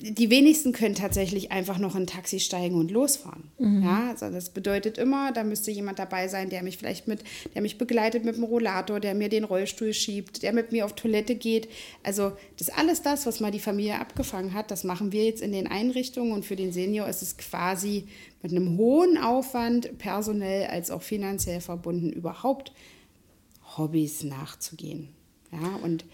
die 0.00 0.30
wenigsten 0.30 0.72
können 0.72 0.94
tatsächlich 0.94 1.52
einfach 1.52 1.78
noch 1.78 1.94
in 1.94 2.02
ein 2.02 2.06
Taxi 2.06 2.40
steigen 2.40 2.76
und 2.76 2.90
losfahren. 2.90 3.50
Mhm. 3.58 3.82
Ja, 3.82 4.10
also 4.10 4.30
das 4.30 4.50
bedeutet 4.50 4.98
immer, 4.98 5.32
da 5.32 5.44
müsste 5.44 5.70
jemand 5.70 5.98
dabei 5.98 6.28
sein, 6.28 6.50
der 6.50 6.62
mich 6.62 6.78
vielleicht 6.78 7.08
mit, 7.08 7.24
der 7.54 7.62
mich 7.62 7.78
begleitet 7.78 8.24
mit 8.24 8.36
dem 8.36 8.44
Rollator, 8.44 9.00
der 9.00 9.14
mir 9.14 9.28
den 9.28 9.44
Rollstuhl 9.44 9.92
schiebt, 9.92 10.42
der 10.42 10.52
mit 10.52 10.72
mir 10.72 10.84
auf 10.84 10.94
Toilette 10.94 11.34
geht. 11.34 11.68
Also 12.02 12.32
das 12.58 12.68
alles 12.68 13.02
das, 13.02 13.26
was 13.26 13.40
mal 13.40 13.50
die 13.50 13.60
Familie 13.60 13.98
abgefangen 13.98 14.54
hat, 14.54 14.70
das 14.70 14.84
machen 14.84 15.12
wir 15.12 15.24
jetzt 15.24 15.42
in 15.42 15.52
den 15.52 15.66
Einrichtungen 15.66 16.32
und 16.32 16.44
für 16.44 16.56
den 16.56 16.72
Senior 16.72 17.08
ist 17.08 17.22
es 17.22 17.36
quasi 17.36 18.06
mit 18.42 18.52
einem 18.52 18.76
hohen 18.76 19.18
Aufwand, 19.18 19.98
personell 19.98 20.66
als 20.66 20.90
auch 20.90 21.02
finanziell 21.02 21.60
verbunden, 21.60 22.10
überhaupt 22.10 22.72
Hobbys 23.76 24.24
nachzugehen. 24.24 25.08
Ja, 25.52 25.76
und 25.82 26.04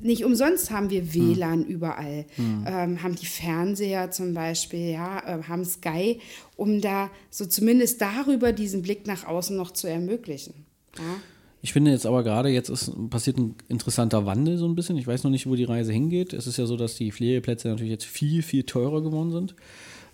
nicht 0.00 0.24
umsonst 0.24 0.70
haben 0.70 0.90
wir 0.90 1.14
WLAN 1.14 1.64
hm. 1.64 1.68
überall, 1.68 2.24
hm. 2.36 2.64
ähm, 2.66 3.02
haben 3.02 3.14
die 3.14 3.26
Fernseher 3.26 4.10
zum 4.10 4.34
Beispiel, 4.34 4.92
ja, 4.92 5.18
äh, 5.20 5.42
haben 5.44 5.64
Sky, 5.64 6.20
um 6.56 6.80
da 6.80 7.10
so 7.30 7.46
zumindest 7.46 8.00
darüber 8.00 8.52
diesen 8.52 8.82
Blick 8.82 9.06
nach 9.06 9.24
außen 9.24 9.56
noch 9.56 9.70
zu 9.70 9.86
ermöglichen. 9.86 10.54
Ja. 10.98 11.20
Ich 11.62 11.72
finde 11.72 11.90
jetzt 11.90 12.06
aber 12.06 12.22
gerade, 12.22 12.48
jetzt 12.48 12.68
ist 12.68 12.92
passiert 13.10 13.38
ein 13.38 13.56
interessanter 13.68 14.24
Wandel 14.24 14.56
so 14.56 14.66
ein 14.68 14.76
bisschen. 14.76 14.96
Ich 14.98 15.06
weiß 15.06 15.24
noch 15.24 15.32
nicht, 15.32 15.48
wo 15.48 15.56
die 15.56 15.64
Reise 15.64 15.92
hingeht. 15.92 16.32
Es 16.32 16.46
ist 16.46 16.58
ja 16.58 16.66
so, 16.66 16.76
dass 16.76 16.94
die 16.94 17.10
Pflegeplätze 17.10 17.68
natürlich 17.68 17.90
jetzt 17.90 18.04
viel, 18.04 18.42
viel 18.42 18.62
teurer 18.62 19.02
geworden 19.02 19.32
sind. 19.32 19.56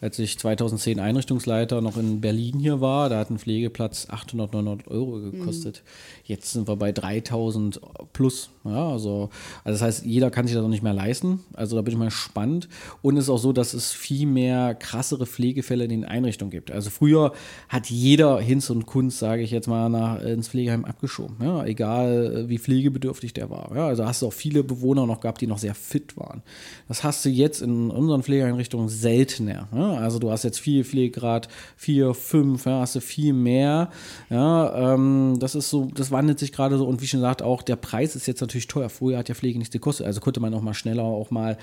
Als 0.03 0.19
ich 0.19 0.37
2010 0.37 0.99
Einrichtungsleiter 0.99 1.81
noch 1.81 1.97
in 1.97 2.21
Berlin 2.21 2.59
hier 2.59 2.81
war, 2.81 3.09
da 3.09 3.19
hat 3.19 3.31
ein 3.31 3.39
Pflegeplatz 3.39 4.09
800, 4.11 4.53
900 4.53 4.89
Euro 4.89 5.21
gekostet. 5.21 5.83
Mhm. 5.85 6.23
Jetzt 6.25 6.53
sind 6.53 6.67
wir 6.67 6.75
bei 6.75 6.91
3000 6.91 7.81
plus. 8.13 8.51
Ja, 8.65 8.91
also, 8.91 9.31
also 9.65 9.79
das 9.79 9.83
heißt, 9.83 10.05
jeder 10.05 10.33
kann 10.33 10.47
sich 10.47 10.55
das 10.55 10.63
noch 10.63 10.69
nicht 10.69 10.83
mehr 10.83 10.93
leisten. 10.93 11.41
Also 11.53 11.77
da 11.77 11.83
bin 11.83 11.93
ich 11.93 11.99
mal 11.99 12.07
gespannt. 12.07 12.69
Und 13.01 13.17
es 13.17 13.25
ist 13.25 13.31
auch 13.31 13.39
so, 13.39 13.53
dass 13.53 13.75
es 13.75 13.93
viel 13.93 14.27
mehr 14.27 14.75
krassere 14.75 15.25
Pflegefälle 15.25 15.85
in 15.85 15.91
den 15.91 16.05
Einrichtungen 16.05 16.51
gibt. 16.51 16.73
Also 16.73 16.91
früher 16.91 17.33
hat 17.69 17.89
jeder 17.89 18.41
Hinz 18.41 18.71
und 18.71 18.87
Kunst, 18.87 19.21
sage 19.21 19.43
ich 19.43 19.53
jetzt 19.53 19.69
mal, 19.69 19.89
nach, 19.89 20.21
ins 20.21 20.49
Pflegeheim 20.49 20.85
abgeschoben. 20.85 21.37
Ja, 21.41 21.65
egal 21.65 22.49
wie 22.49 22.59
pflegebedürftig 22.59 23.35
der 23.35 23.51
war. 23.51 23.71
Ja, 23.75 23.87
also 23.87 24.05
hast 24.05 24.23
du 24.23 24.27
auch 24.27 24.33
viele 24.33 24.65
Bewohner 24.65 25.07
noch 25.07 25.21
gehabt, 25.21 25.41
die 25.41 25.47
noch 25.47 25.59
sehr 25.59 25.77
fit 25.77 26.17
waren. 26.17 26.43
Das 26.89 27.05
hast 27.05 27.25
du 27.25 27.29
jetzt 27.29 27.63
in 27.63 27.91
unseren 27.91 28.25
Pflegeeinrichtungen 28.25 28.89
seltener. 28.89 29.69
Ja, 29.73 29.92
also 29.99 30.19
du 30.19 30.31
hast 30.31 30.43
jetzt 30.45 30.59
viel 30.59 30.85
Pflegegrad, 30.85 31.49
vier, 31.77 32.15
fünf, 32.15 32.67
ja, 32.67 32.81
hast 32.81 32.95
du 32.95 33.01
viel 33.01 33.33
mehr. 33.33 33.91
Ja, 34.31 34.95
ähm, 34.95 35.37
das 35.39 35.55
ist 35.55 35.71
so, 35.71 35.89
das 35.95 36.11
wandelt 36.11 36.39
sich 36.39 36.53
gerade 36.53 36.79
so. 36.79 36.87
Und 36.87 37.03
wie 37.03 37.07
schon 37.07 37.21
gesagt, 37.21 37.43
auch 37.43 37.63
der 37.63 37.77
Preis 37.77 38.17
ist 38.17 38.27
jetzt 38.27 38.41
natürlich 38.41 38.69
teuer. 38.69 38.89
Früher 38.89 39.19
hat 39.19 39.29
ja 39.29 39.35
Pflege 39.35 39.59
nichts 39.59 39.73
gekostet. 39.73 40.07
Also 40.07 40.21
konnte 40.21 40.41
man 40.41 40.55
auch 40.55 40.63
mal 40.63 40.75
schneller 40.75 41.05
auch 41.05 41.31
mal 41.31 41.59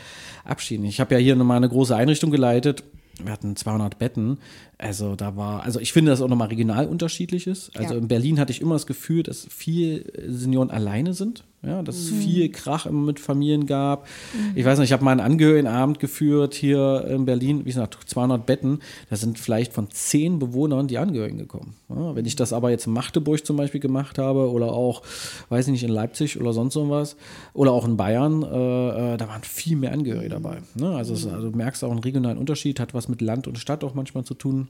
abschieden. 0.46 0.86
Ich 0.86 1.00
habe 1.00 1.16
ja 1.16 1.20
hier 1.20 1.36
nochmal 1.36 1.58
eine 1.58 1.70
große 1.70 1.96
Einrichtung 1.96 2.32
geleitet 2.32 2.84
wir 3.26 3.32
hatten 3.34 3.56
200 3.56 4.00
Betten. 4.00 4.38
Also 4.82 5.18
da 5.18 5.36
war, 5.36 5.64
also 5.64 5.82
ich 5.82 5.92
finde, 5.92 6.10
dass 6.10 6.22
auch 6.22 6.30
nochmal 6.30 6.48
regional 6.48 6.88
unterschiedlich 6.88 7.48
ist. 7.48 7.76
Also 7.78 7.96
ja. 7.96 8.00
in 8.00 8.08
Berlin 8.08 8.40
hatte 8.40 8.54
ich 8.54 8.62
immer 8.62 8.76
das 8.76 8.88
Gefühl, 8.88 9.24
dass 9.24 9.46
viele 9.50 10.06
Senioren 10.26 10.72
alleine 10.72 11.14
sind. 11.14 11.44
Ja, 11.62 11.84
dass 11.84 11.98
es 11.98 12.12
mhm. 12.12 12.22
viel 12.22 12.50
Krach 12.50 12.86
immer 12.86 13.02
mit 13.02 13.20
Familien 13.20 13.66
gab. 13.66 14.08
Mhm. 14.34 14.52
Ich 14.56 14.64
weiß 14.64 14.80
nicht, 14.80 14.90
ich 14.90 14.94
habe 14.94 15.04
mal 15.04 15.12
einen 15.12 15.20
Angehörigenabend 15.20 16.00
geführt 16.00 16.54
hier 16.54 17.06
in 17.10 17.26
Berlin, 17.26 17.66
wie 17.66 17.70
gesagt, 17.70 17.98
200 18.06 18.46
Betten. 18.46 18.80
Da 19.10 19.18
sind 19.18 19.38
vielleicht 19.38 19.74
von 19.74 19.92
zehn 19.92 20.40
Bewohnern 20.40 20.88
die 20.88 20.98
Angehörigen 20.98 21.38
gekommen. 21.38 21.76
Ja, 21.90 22.16
wenn 22.16 22.26
ich 22.26 22.38
das 22.38 22.54
aber 22.54 22.70
jetzt 22.70 22.88
in 22.88 22.94
Magdeburg 22.94 23.46
zum 23.46 23.58
Beispiel 23.58 23.82
gemacht 23.82 24.18
habe 24.18 24.50
oder 24.50 24.72
auch, 24.72 25.02
weiß 25.50 25.68
ich 25.68 25.74
nicht, 25.74 25.84
in 25.84 25.90
Leipzig 25.90 26.40
oder 26.40 26.54
sonst 26.54 26.78
irgendwas 26.78 27.18
oder 27.52 27.74
auch 27.74 27.86
in 27.86 27.98
Bayern, 27.98 28.42
äh, 28.42 29.16
äh, 29.16 29.18
da 29.18 29.28
waren 29.28 29.44
viel 29.44 29.76
mehr 29.76 29.92
Angehörige 29.92 30.30
dabei. 30.30 30.60
Ne? 30.76 30.96
Also, 30.96 31.14
es, 31.14 31.28
also 31.28 31.52
du 31.52 31.58
merkst 31.58 31.84
auch 31.84 31.92
einen 31.92 32.00
regionalen 32.00 32.38
Unterschied, 32.38 32.80
hat 32.80 32.94
was 32.94 33.10
mit 33.10 33.20
Land 33.20 33.48
und 33.48 33.60
Stadt 33.60 33.84
auch 33.84 33.96
manchmal 33.96 34.24
zu 34.24 34.34
tun. 34.34 34.69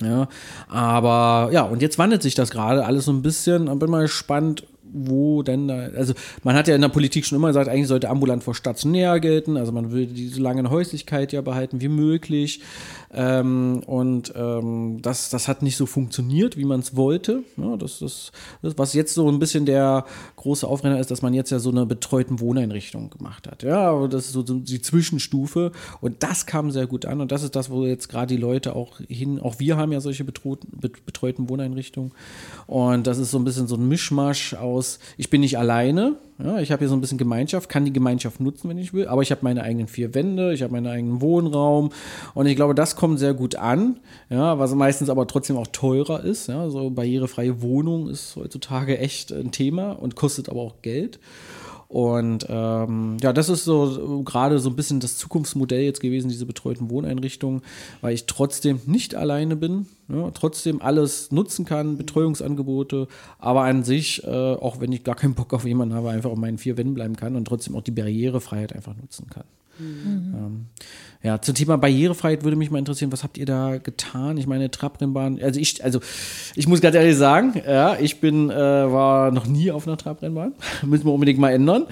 Ja, 0.00 0.28
aber 0.68 1.52
ja, 1.52 1.62
und 1.62 1.82
jetzt 1.82 1.98
wandelt 1.98 2.22
sich 2.22 2.34
das 2.34 2.50
gerade 2.50 2.84
alles 2.84 3.04
so 3.04 3.12
ein 3.12 3.22
bisschen. 3.22 3.78
Bin 3.78 3.90
mal 3.90 4.02
gespannt, 4.02 4.64
wo 4.94 5.42
denn 5.42 5.68
da, 5.68 5.88
also 5.96 6.14
man 6.42 6.54
hat 6.54 6.68
ja 6.68 6.74
in 6.74 6.80
der 6.80 6.88
Politik 6.88 7.26
schon 7.26 7.36
immer 7.36 7.48
gesagt, 7.48 7.68
eigentlich 7.68 7.88
sollte 7.88 8.08
ambulant 8.08 8.42
vor 8.42 8.54
stationär 8.54 9.20
gelten, 9.20 9.56
also 9.56 9.72
man 9.72 9.92
will 9.92 10.06
die 10.06 10.28
so 10.28 10.40
lange 10.40 10.70
Häuslichkeit 10.70 11.32
ja 11.32 11.42
behalten 11.42 11.80
wie 11.80 11.88
möglich. 11.88 12.62
Ähm, 13.16 13.82
und 13.86 14.32
ähm, 14.36 14.98
das, 15.00 15.30
das 15.30 15.46
hat 15.46 15.62
nicht 15.62 15.76
so 15.76 15.86
funktioniert, 15.86 16.56
wie 16.56 16.64
man 16.64 16.80
es 16.80 16.96
wollte. 16.96 17.44
Ja, 17.56 17.76
das 17.76 18.02
ist, 18.02 18.32
das, 18.60 18.76
was 18.76 18.92
jetzt 18.92 19.14
so 19.14 19.30
ein 19.30 19.38
bisschen 19.38 19.66
der 19.66 20.04
große 20.34 20.66
Aufrenner 20.66 20.98
ist, 20.98 21.12
dass 21.12 21.22
man 21.22 21.32
jetzt 21.32 21.50
ja 21.50 21.60
so 21.60 21.70
eine 21.70 21.86
betreuten 21.86 22.40
Wohneinrichtung 22.40 23.10
gemacht 23.10 23.46
hat. 23.46 23.62
Ja, 23.62 24.08
das 24.08 24.26
ist 24.26 24.32
so 24.32 24.42
die 24.42 24.82
Zwischenstufe. 24.82 25.70
Und 26.00 26.24
das 26.24 26.46
kam 26.46 26.72
sehr 26.72 26.88
gut 26.88 27.06
an. 27.06 27.20
Und 27.20 27.30
das 27.30 27.44
ist 27.44 27.54
das, 27.54 27.70
wo 27.70 27.84
jetzt 27.84 28.08
gerade 28.08 28.34
die 28.34 28.40
Leute 28.40 28.74
auch 28.74 28.98
hin, 29.08 29.38
auch 29.38 29.60
wir 29.60 29.76
haben 29.76 29.92
ja 29.92 30.00
solche 30.00 30.24
betreuten, 30.24 30.68
betreuten 31.06 31.48
Wohneinrichtungen. 31.48 32.12
Und 32.66 33.06
das 33.06 33.18
ist 33.18 33.30
so 33.30 33.38
ein 33.38 33.44
bisschen 33.44 33.68
so 33.68 33.76
ein 33.76 33.86
Mischmasch 33.86 34.54
aus, 34.54 34.83
ich 35.16 35.30
bin 35.30 35.40
nicht 35.40 35.58
alleine, 35.58 36.16
ja, 36.42 36.58
ich 36.58 36.72
habe 36.72 36.80
hier 36.80 36.88
so 36.88 36.94
ein 36.94 37.00
bisschen 37.00 37.18
Gemeinschaft, 37.18 37.68
kann 37.68 37.84
die 37.84 37.92
Gemeinschaft 37.92 38.40
nutzen, 38.40 38.68
wenn 38.68 38.78
ich 38.78 38.92
will, 38.92 39.06
aber 39.06 39.22
ich 39.22 39.30
habe 39.30 39.40
meine 39.42 39.62
eigenen 39.62 39.86
vier 39.86 40.14
Wände, 40.14 40.52
ich 40.52 40.62
habe 40.62 40.72
meinen 40.72 40.86
eigenen 40.86 41.20
Wohnraum 41.20 41.90
und 42.34 42.46
ich 42.46 42.56
glaube, 42.56 42.74
das 42.74 42.96
kommt 42.96 43.18
sehr 43.18 43.34
gut 43.34 43.56
an, 43.56 44.00
ja, 44.30 44.58
was 44.58 44.74
meistens 44.74 45.10
aber 45.10 45.26
trotzdem 45.26 45.56
auch 45.56 45.68
teurer 45.68 46.24
ist. 46.24 46.48
Ja, 46.48 46.68
so 46.70 46.90
barrierefreie 46.90 47.62
Wohnung 47.62 48.08
ist 48.08 48.36
heutzutage 48.36 48.98
echt 48.98 49.32
ein 49.32 49.52
Thema 49.52 49.92
und 49.92 50.16
kostet 50.16 50.48
aber 50.48 50.60
auch 50.60 50.82
Geld. 50.82 51.18
Und 51.88 52.46
ähm, 52.48 53.18
ja, 53.20 53.32
das 53.32 53.48
ist 53.48 53.64
so 53.64 54.22
gerade 54.24 54.58
so 54.58 54.70
ein 54.70 54.76
bisschen 54.76 55.00
das 55.00 55.16
Zukunftsmodell 55.16 55.82
jetzt 55.82 56.00
gewesen, 56.00 56.28
diese 56.28 56.46
betreuten 56.46 56.90
Wohneinrichtungen, 56.90 57.62
weil 58.00 58.14
ich 58.14 58.26
trotzdem 58.26 58.80
nicht 58.86 59.14
alleine 59.14 59.56
bin, 59.56 59.86
ja, 60.08 60.30
trotzdem 60.32 60.82
alles 60.82 61.30
nutzen 61.30 61.64
kann, 61.64 61.96
Betreuungsangebote, 61.96 63.08
aber 63.38 63.62
an 63.62 63.84
sich, 63.84 64.24
äh, 64.24 64.28
auch 64.28 64.80
wenn 64.80 64.92
ich 64.92 65.04
gar 65.04 65.14
keinen 65.14 65.34
Bock 65.34 65.52
auf 65.52 65.64
jemanden 65.64 65.94
habe, 65.94 66.10
einfach 66.10 66.30
auf 66.30 66.38
meinen 66.38 66.58
vier 66.58 66.76
Wänden 66.76 66.94
bleiben 66.94 67.16
kann 67.16 67.36
und 67.36 67.46
trotzdem 67.46 67.76
auch 67.76 67.82
die 67.82 67.90
Barrierefreiheit 67.90 68.74
einfach 68.74 68.96
nutzen 68.96 69.28
kann. 69.30 69.44
Mhm. 69.78 70.34
Ähm, 70.36 70.66
ja, 71.24 71.40
zum 71.40 71.54
Thema 71.54 71.78
Barrierefreiheit 71.78 72.44
würde 72.44 72.54
mich 72.54 72.70
mal 72.70 72.78
interessieren, 72.78 73.10
was 73.10 73.24
habt 73.24 73.38
ihr 73.38 73.46
da 73.46 73.78
getan? 73.78 74.36
Ich 74.36 74.46
meine, 74.46 74.70
Trabrennbahn, 74.70 75.40
also 75.42 75.58
ich, 75.58 75.82
also 75.82 76.00
ich 76.54 76.68
muss 76.68 76.82
ganz 76.82 76.94
ehrlich 76.94 77.16
sagen, 77.16 77.54
ja, 77.66 77.96
ich 77.98 78.20
bin, 78.20 78.50
äh, 78.50 78.54
war 78.54 79.30
noch 79.30 79.46
nie 79.46 79.70
auf 79.70 79.86
einer 79.86 79.96
Trabrennbahn. 79.96 80.52
Müssen 80.82 81.06
wir 81.06 81.14
unbedingt 81.14 81.38
mal 81.38 81.50
ändern. 81.50 81.86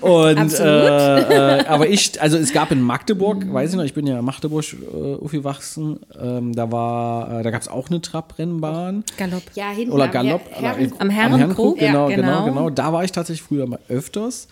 Und, 0.00 0.60
äh, 0.60 1.58
äh, 1.58 1.66
aber 1.66 1.88
ich, 1.88 2.22
also 2.22 2.38
es 2.38 2.52
gab 2.52 2.70
in 2.70 2.80
Magdeburg, 2.80 3.46
mhm. 3.46 3.52
weiß 3.52 3.70
ich 3.70 3.76
noch, 3.76 3.82
ich 3.82 3.94
bin 3.94 4.06
ja 4.06 4.20
in 4.20 4.24
Magdeburg 4.24 4.64
äh, 4.64 5.14
aufgewachsen, 5.16 5.98
ähm, 6.16 6.54
da 6.54 6.70
war, 6.70 7.40
äh, 7.40 7.42
da 7.42 7.50
gab 7.50 7.62
es 7.62 7.66
auch 7.66 7.90
eine 7.90 8.00
Trabrennbahn. 8.00 9.02
Galopp. 9.16 9.42
Ja, 9.56 9.70
hinten 9.70 9.90
Oder 9.90 10.06
Galopp. 10.06 10.42
Am, 10.54 10.62
Her 10.62 10.76
Herren, 10.76 10.92
am 11.00 11.10
Herrenkrug. 11.10 11.40
Herrenkrug 11.40 11.78
genau, 11.80 12.10
ja, 12.10 12.14
genau, 12.14 12.44
genau, 12.44 12.54
genau. 12.54 12.70
Da 12.70 12.92
war 12.92 13.02
ich 13.02 13.10
tatsächlich 13.10 13.42
früher 13.42 13.66
mal 13.66 13.80
öfters 13.88 14.46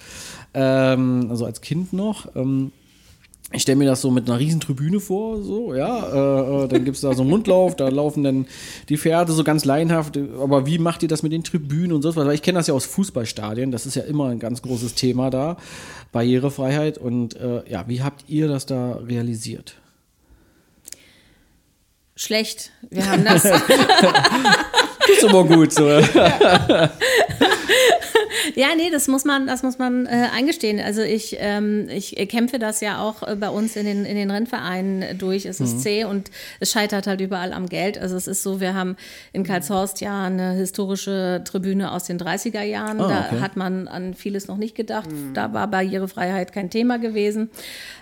ähm, 0.56 1.26
also 1.30 1.44
als 1.44 1.60
Kind 1.60 1.92
noch. 1.92 2.34
Ähm, 2.34 2.72
ich 3.52 3.62
stelle 3.62 3.76
mir 3.76 3.84
das 3.84 4.00
so 4.00 4.10
mit 4.10 4.28
einer 4.28 4.40
riesen 4.40 4.58
Tribüne 4.58 4.98
vor, 4.98 5.40
so, 5.40 5.72
ja. 5.72 6.00
Äh, 6.08 6.64
äh 6.64 6.68
dann 6.68 6.84
gibt 6.84 6.96
es 6.96 7.02
da 7.02 7.14
so 7.14 7.22
einen 7.22 7.30
Mundlauf, 7.30 7.76
da 7.76 7.88
laufen 7.88 8.24
dann 8.24 8.46
die 8.88 8.96
Pferde 8.96 9.32
so 9.32 9.44
ganz 9.44 9.64
laienhaft. 9.64 10.18
Aber 10.40 10.66
wie 10.66 10.78
macht 10.78 11.04
ihr 11.04 11.08
das 11.08 11.22
mit 11.22 11.30
den 11.30 11.44
Tribünen 11.44 11.92
und 11.92 12.02
so 12.02 12.16
was? 12.16 12.26
Weil 12.26 12.34
ich 12.34 12.42
kenne 12.42 12.58
das 12.58 12.66
ja 12.66 12.74
aus 12.74 12.86
Fußballstadien, 12.86 13.70
das 13.70 13.86
ist 13.86 13.94
ja 13.94 14.02
immer 14.02 14.30
ein 14.30 14.40
ganz 14.40 14.62
großes 14.62 14.94
Thema 14.94 15.30
da. 15.30 15.58
Barrierefreiheit. 16.10 16.98
Und 16.98 17.36
äh, 17.36 17.62
ja, 17.70 17.84
wie 17.86 18.02
habt 18.02 18.24
ihr 18.28 18.48
das 18.48 18.66
da 18.66 18.96
realisiert? 19.06 19.76
Schlecht. 22.16 22.72
Wir 22.90 23.08
haben 23.08 23.24
das. 23.24 23.42
das 23.42 23.62
ist 25.08 25.24
aber 25.24 25.44
gut 25.44 25.72
so. 25.72 25.86
Ja, 28.56 28.68
nee, 28.74 28.88
das 28.90 29.06
muss 29.06 29.26
man, 29.26 29.46
das 29.46 29.62
muss 29.62 29.78
man 29.78 30.06
äh, 30.06 30.28
eingestehen. 30.34 30.80
Also 30.80 31.02
ich, 31.02 31.36
ähm, 31.40 31.88
ich 31.90 32.16
kämpfe 32.30 32.58
das 32.58 32.80
ja 32.80 33.02
auch 33.02 33.22
äh, 33.22 33.36
bei 33.36 33.50
uns 33.50 33.76
in 33.76 33.84
den, 33.84 34.06
in 34.06 34.16
den 34.16 34.30
Rennvereinen 34.30 35.18
durch. 35.18 35.44
Es 35.44 35.60
ist 35.60 35.74
mhm. 35.74 35.78
zäh 35.80 36.04
und 36.04 36.30
es 36.58 36.72
scheitert 36.72 37.06
halt 37.06 37.20
überall 37.20 37.52
am 37.52 37.68
Geld. 37.68 37.98
Also 37.98 38.16
es 38.16 38.26
ist 38.26 38.42
so, 38.42 38.58
wir 38.58 38.72
haben 38.72 38.96
in 39.34 39.44
Karlshorst 39.44 40.00
ja 40.00 40.24
eine 40.24 40.52
historische 40.52 41.42
Tribüne 41.44 41.92
aus 41.92 42.04
den 42.04 42.18
30er 42.18 42.62
Jahren. 42.62 42.98
Oh, 42.98 43.08
da 43.08 43.30
hat 43.42 43.56
man 43.56 43.88
an 43.88 44.14
vieles 44.14 44.48
noch 44.48 44.56
nicht 44.56 44.74
gedacht. 44.74 45.12
Mhm. 45.12 45.34
Da 45.34 45.52
war 45.52 45.68
Barrierefreiheit 45.68 46.54
kein 46.54 46.70
Thema 46.70 46.98
gewesen. 46.98 47.50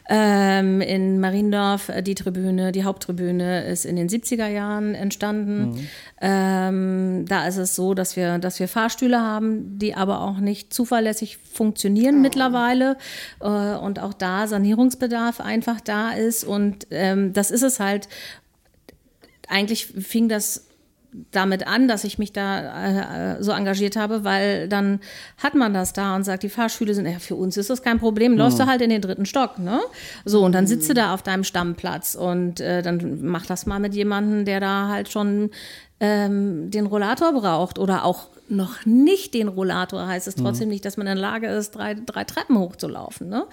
Ähm, 0.09 0.81
in 0.83 1.19
Mariendorf 1.19 1.89
äh, 1.89 2.03
die 2.03 2.15
Tribüne, 2.15 2.73
die 2.73 2.85
Haupttribüne 2.85 3.65
ist 3.65 3.87
in 3.87 3.97
den 3.97 4.09
70er 4.09 4.47
Jahren 4.47 4.95
entstanden. 4.95 5.71
Mhm. 5.71 5.89
Ähm, 6.21 7.25
da 7.27 7.47
ist 7.49 7.57
es 7.57 7.75
so, 7.75 7.95
dass 7.95 8.15
wir, 8.15 8.39
dass 8.39 8.61
wir 8.61 8.69
Fahrstühle 8.69 9.21
haben, 9.21 9.79
die 9.79 9.95
aber 9.95 10.21
auch 10.21 10.37
nicht 10.45 10.73
zuverlässig 10.73 11.39
funktionieren 11.53 12.17
oh. 12.17 12.21
mittlerweile 12.21 12.97
äh, 13.41 13.47
und 13.47 13.99
auch 14.01 14.15
da 14.15 14.47
Sanierungsbedarf 14.47 15.41
einfach 15.41 15.81
da 15.81 16.13
ist. 16.13 16.45
Und 16.45 16.87
ähm, 16.91 17.33
das 17.33 17.51
ist 17.51 17.63
es 17.63 17.81
halt. 17.81 18.09
Eigentlich 19.47 19.87
fing 19.87 20.29
das 20.29 20.67
damit 21.31 21.67
an, 21.67 21.87
dass 21.87 22.05
ich 22.05 22.19
mich 22.19 22.33
da 22.33 23.37
äh, 23.37 23.43
so 23.43 23.53
engagiert 23.53 23.97
habe, 23.97 24.25
weil 24.25 24.69
dann 24.69 25.01
hat 25.39 25.55
man 25.55 25.73
das 25.73 25.93
da 25.93 26.17
und 26.17 26.25
sagt, 26.25 26.43
die 26.43 26.49
Fahrschüle 26.49 26.95
sind, 26.95 27.07
ja, 27.07 27.19
für 27.19 27.37
uns 27.37 27.57
ist 27.57 27.71
das 27.71 27.83
kein 27.83 27.99
Problem, 27.99 28.37
läufst 28.37 28.59
mhm. 28.59 28.63
du 28.63 28.69
halt 28.69 28.83
in 28.83 28.91
den 28.91 29.01
dritten 29.01 29.27
Stock, 29.27 29.59
ne? 29.59 29.81
So, 30.25 30.45
und 30.45 30.53
dann 30.53 30.67
sitzt 30.67 30.89
du 30.89 30.93
mhm. 30.93 30.97
da 30.97 31.15
auf 31.15 31.23
deinem 31.23 31.45
Stammplatz 31.45 32.15
und 32.15 32.61
äh, 32.61 32.83
dann 32.83 33.21
mach 33.23 33.47
das 33.47 33.67
mal 33.67 33.79
mit 33.79 33.95
jemandem, 33.95 34.45
der 34.45 34.61
da 34.61 34.89
halt 34.89 35.09
schon 35.09 35.51
ähm, 36.01 36.71
den 36.71 36.87
Rollator 36.87 37.33
braucht 37.33 37.79
oder 37.79 38.05
auch 38.05 38.29
noch 38.49 38.85
nicht 38.85 39.35
den 39.35 39.49
Rollator, 39.49 40.07
heißt 40.07 40.29
es 40.29 40.35
trotzdem 40.35 40.69
mhm. 40.69 40.73
nicht, 40.75 40.85
dass 40.85 40.97
man 40.97 41.07
in 41.07 41.15
der 41.15 41.23
Lage 41.23 41.49
ist, 41.49 41.73
drei, 41.73 41.95
drei 41.95 42.25
Treppen 42.25 42.59
hochzulaufen. 42.59 43.29
Ne? 43.29 43.47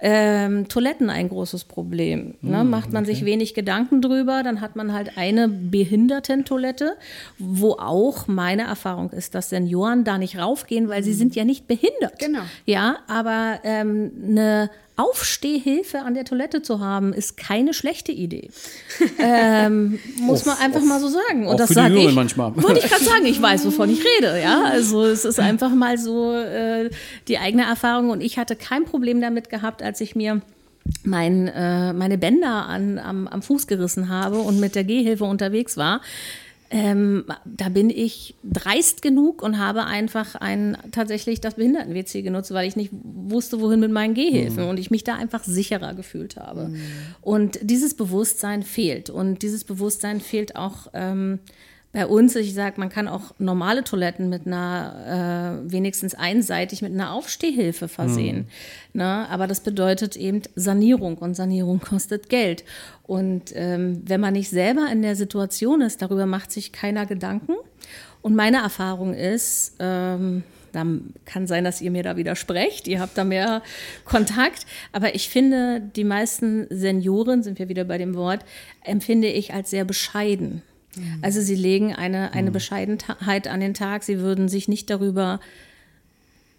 Ähm, 0.00 0.68
Toiletten 0.68 1.08
ein 1.08 1.28
großes 1.28 1.64
Problem. 1.64 2.34
Ne? 2.42 2.62
Mhm, 2.62 2.70
Macht 2.70 2.92
man 2.92 3.04
okay. 3.04 3.14
sich 3.14 3.24
wenig 3.24 3.54
Gedanken 3.54 4.02
drüber, 4.02 4.42
dann 4.42 4.60
hat 4.60 4.76
man 4.76 4.92
halt 4.92 5.16
eine 5.16 5.48
Behindertentoilette, 5.48 6.96
wo 7.38 7.72
auch 7.72 8.26
meine 8.26 8.62
Erfahrung 8.62 9.10
ist, 9.10 9.34
dass 9.34 9.50
Senioren 9.50 10.04
da 10.04 10.18
nicht 10.18 10.38
raufgehen, 10.38 10.88
weil 10.88 11.00
mhm. 11.00 11.04
sie 11.04 11.14
sind 11.14 11.34
ja 11.34 11.44
nicht 11.44 11.66
behindert. 11.66 12.18
Genau. 12.18 12.42
Ja, 12.66 12.98
aber 13.06 13.60
ähm, 13.64 14.12
eine 14.26 14.70
Aufstehhilfe 14.96 16.00
an 16.00 16.14
der 16.14 16.24
Toilette 16.24 16.62
zu 16.62 16.78
haben, 16.78 17.12
ist 17.12 17.36
keine 17.36 17.74
schlechte 17.74 18.12
Idee. 18.12 18.50
ähm, 19.18 19.98
muss 20.20 20.40
auf, 20.40 20.46
man 20.46 20.58
einfach 20.58 20.80
auf, 20.80 20.86
mal 20.86 21.00
so 21.00 21.08
sagen. 21.08 21.48
Und 21.48 21.58
das 21.58 21.70
sage 21.70 21.98
ich. 21.98 22.14
Manchmal. 22.14 22.54
Wollte 22.62 22.80
ich 22.80 22.86
gerade 22.90 23.04
sagen, 23.04 23.26
ich 23.26 23.40
weiß, 23.40 23.66
wovon 23.66 23.90
ich 23.90 24.04
rede. 24.04 24.40
Ja, 24.40 24.62
also 24.64 25.04
es 25.04 25.24
ist 25.24 25.40
einfach 25.40 25.70
mal 25.74 25.98
so 25.98 26.32
äh, 26.32 26.90
die 27.26 27.38
eigene 27.38 27.64
Erfahrung. 27.64 28.10
Und 28.10 28.20
ich 28.20 28.38
hatte 28.38 28.54
kein 28.54 28.84
Problem 28.84 29.20
damit 29.20 29.50
gehabt, 29.50 29.82
als 29.82 30.00
ich 30.00 30.14
mir 30.14 30.42
mein, 31.02 31.48
äh, 31.48 31.92
meine 31.92 32.18
Bänder 32.18 32.66
an, 32.66 32.98
am, 32.98 33.26
am 33.26 33.42
Fuß 33.42 33.66
gerissen 33.66 34.08
habe 34.08 34.38
und 34.38 34.60
mit 34.60 34.74
der 34.74 34.84
Gehhilfe 34.84 35.24
unterwegs 35.24 35.76
war, 35.76 36.02
ähm, 36.70 37.24
da 37.44 37.68
bin 37.68 37.90
ich 37.90 38.34
dreist 38.42 39.02
genug 39.02 39.42
und 39.42 39.58
habe 39.58 39.84
einfach 39.84 40.34
ein, 40.34 40.76
tatsächlich 40.92 41.40
das 41.40 41.54
Behinderten-WC 41.54 42.22
genutzt, 42.22 42.52
weil 42.52 42.66
ich 42.66 42.74
nicht 42.74 42.90
wusste, 42.92 43.60
wohin 43.60 43.80
mit 43.80 43.92
meinen 43.92 44.14
Gehhilfen 44.14 44.64
mhm. 44.64 44.70
und 44.70 44.78
ich 44.78 44.90
mich 44.90 45.04
da 45.04 45.14
einfach 45.14 45.44
sicherer 45.44 45.94
gefühlt 45.94 46.36
habe. 46.36 46.68
Mhm. 46.68 46.80
Und 47.20 47.58
dieses 47.62 47.94
Bewusstsein 47.94 48.62
fehlt. 48.62 49.10
Und 49.10 49.42
dieses 49.42 49.64
Bewusstsein 49.64 50.20
fehlt 50.20 50.56
auch 50.56 50.88
ähm, 50.94 51.38
bei 51.94 52.08
uns, 52.08 52.34
ich 52.34 52.54
sage, 52.54 52.80
man 52.80 52.88
kann 52.88 53.06
auch 53.06 53.32
normale 53.38 53.84
Toiletten 53.84 54.28
mit 54.28 54.48
einer, 54.48 55.62
äh, 55.64 55.72
wenigstens 55.72 56.16
einseitig 56.16 56.82
mit 56.82 56.92
einer 56.92 57.12
Aufstehhilfe 57.12 57.86
versehen. 57.86 58.48
Mhm. 58.92 59.00
Ne? 59.00 59.28
Aber 59.30 59.46
das 59.46 59.60
bedeutet 59.60 60.16
eben 60.16 60.42
Sanierung 60.56 61.18
und 61.18 61.34
Sanierung 61.34 61.78
kostet 61.88 62.28
Geld. 62.28 62.64
Und 63.04 63.52
ähm, 63.54 64.02
wenn 64.04 64.20
man 64.20 64.32
nicht 64.32 64.50
selber 64.50 64.88
in 64.90 65.02
der 65.02 65.14
Situation 65.14 65.82
ist, 65.82 66.02
darüber 66.02 66.26
macht 66.26 66.50
sich 66.50 66.72
keiner 66.72 67.06
Gedanken. 67.06 67.52
Und 68.22 68.34
meine 68.34 68.56
Erfahrung 68.56 69.14
ist, 69.14 69.76
ähm, 69.78 70.42
dann 70.72 71.14
kann 71.26 71.46
sein, 71.46 71.62
dass 71.62 71.80
ihr 71.80 71.92
mir 71.92 72.02
da 72.02 72.16
widersprecht. 72.16 72.88
Ihr 72.88 72.98
habt 72.98 73.16
da 73.16 73.22
mehr 73.22 73.62
Kontakt. 74.04 74.66
Aber 74.90 75.14
ich 75.14 75.28
finde, 75.28 75.80
die 75.94 76.02
meisten 76.02 76.66
Senioren, 76.70 77.44
sind 77.44 77.60
wir 77.60 77.68
wieder 77.68 77.84
bei 77.84 77.98
dem 77.98 78.16
Wort, 78.16 78.44
empfinde 78.82 79.28
ich 79.28 79.54
als 79.54 79.70
sehr 79.70 79.84
bescheiden. 79.84 80.62
Also 81.22 81.40
sie 81.40 81.54
legen 81.54 81.94
eine, 81.94 82.32
eine 82.32 82.50
mhm. 82.50 82.54
Bescheidenheit 82.54 83.48
an 83.48 83.60
den 83.60 83.74
Tag. 83.74 84.02
Sie 84.02 84.20
würden 84.20 84.48
sich 84.48 84.68
nicht 84.68 84.90
darüber 84.90 85.40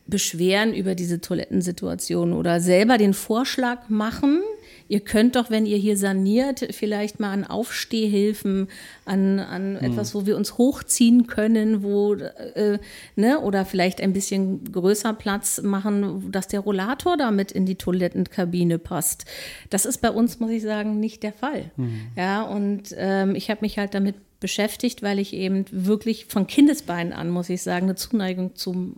beschweren 0.08 0.74
über 0.74 0.94
diese 0.94 1.20
Toilettensituation 1.20 2.34
oder 2.34 2.60
selber 2.62 2.98
den 2.98 3.14
Vorschlag 3.14 3.90
machen, 3.90 4.42
ihr 4.88 5.00
könnt 5.00 5.36
doch, 5.36 5.50
wenn 5.50 5.66
ihr 5.66 5.78
hier 5.78 5.98
saniert, 5.98 6.68
vielleicht 6.72 7.20
mal 7.20 7.32
an 7.32 7.44
Aufstehhilfen, 7.44 8.68
an, 9.06 9.40
an 9.40 9.74
mhm. 9.74 9.78
etwas, 9.80 10.14
wo 10.14 10.26
wir 10.26 10.38
uns 10.38 10.58
hochziehen 10.58 11.28
können, 11.28 11.82
wo, 11.82 12.14
äh, 12.14 12.78
ne, 13.16 13.40
oder 13.40 13.66
vielleicht 13.66 14.02
ein 14.02 14.14
bisschen 14.14 14.72
größer 14.72 15.14
Platz 15.14 15.62
machen, 15.62 16.32
dass 16.32 16.48
der 16.48 16.60
Rollator 16.60 17.18
damit 17.18 17.52
in 17.52 17.66
die 17.66 17.76
Toilettenkabine 17.76 18.78
passt. 18.78 19.26
Das 19.70 19.86
ist 19.86 20.02
bei 20.02 20.12
uns, 20.12 20.40
muss 20.40 20.52
ich 20.52 20.62
sagen, 20.62 21.00
nicht 21.00 21.24
der 21.24 21.34
Fall. 21.34 21.72
Mhm. 21.78 22.02
Ja, 22.16 22.44
und 22.44 22.94
ähm, 22.96 23.36
ich 23.36 23.50
habe 23.50 23.62
mich 23.62 23.78
halt 23.78 23.94
damit 23.96 24.16
beschäftigt, 24.40 25.02
weil 25.02 25.20
ich 25.20 25.34
eben 25.34 25.66
wirklich 25.72 26.26
von 26.26 26.48
Kindesbeinen 26.48 27.14
an, 27.14 27.30
muss 27.30 27.50
ich 27.50 27.62
sagen, 27.62 27.86
eine 27.86 27.96
Zuneigung 27.96 28.56
zum 28.56 28.96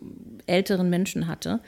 älteren 0.48 0.90
Menschen 0.90 1.28
hatte. 1.28 1.60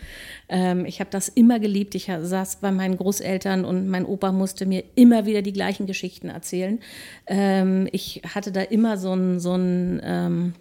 Ähm, 0.47 0.85
ich 0.85 0.99
habe 0.99 1.09
das 1.11 1.29
immer 1.29 1.59
geliebt. 1.59 1.95
Ich 1.95 2.05
saß 2.05 2.57
bei 2.57 2.71
meinen 2.71 2.97
Großeltern 2.97 3.65
und 3.65 3.87
mein 3.87 4.05
Opa 4.05 4.31
musste 4.31 4.65
mir 4.65 4.83
immer 4.95 5.25
wieder 5.25 5.41
die 5.41 5.53
gleichen 5.53 5.85
Geschichten 5.85 6.29
erzählen. 6.29 6.79
Ähm, 7.27 7.87
ich 7.91 8.21
hatte 8.33 8.51
da 8.51 8.61
immer 8.61 8.97
so 8.97 9.13
ein, 9.13 9.39
so 9.39 9.53
ein 9.55 10.01
ähm, 10.03 10.53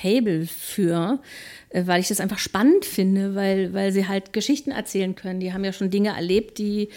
Fable 0.00 0.46
für, 0.46 1.20
äh, 1.70 1.86
weil 1.86 2.00
ich 2.00 2.08
das 2.08 2.20
einfach 2.20 2.38
spannend 2.38 2.84
finde, 2.84 3.34
weil, 3.34 3.72
weil 3.72 3.92
sie 3.92 4.08
halt 4.08 4.32
Geschichten 4.32 4.72
erzählen 4.72 5.14
können. 5.14 5.40
Die 5.40 5.52
haben 5.52 5.64
ja 5.64 5.72
schon 5.72 5.90
Dinge 5.90 6.10
erlebt, 6.10 6.58
die 6.58 6.88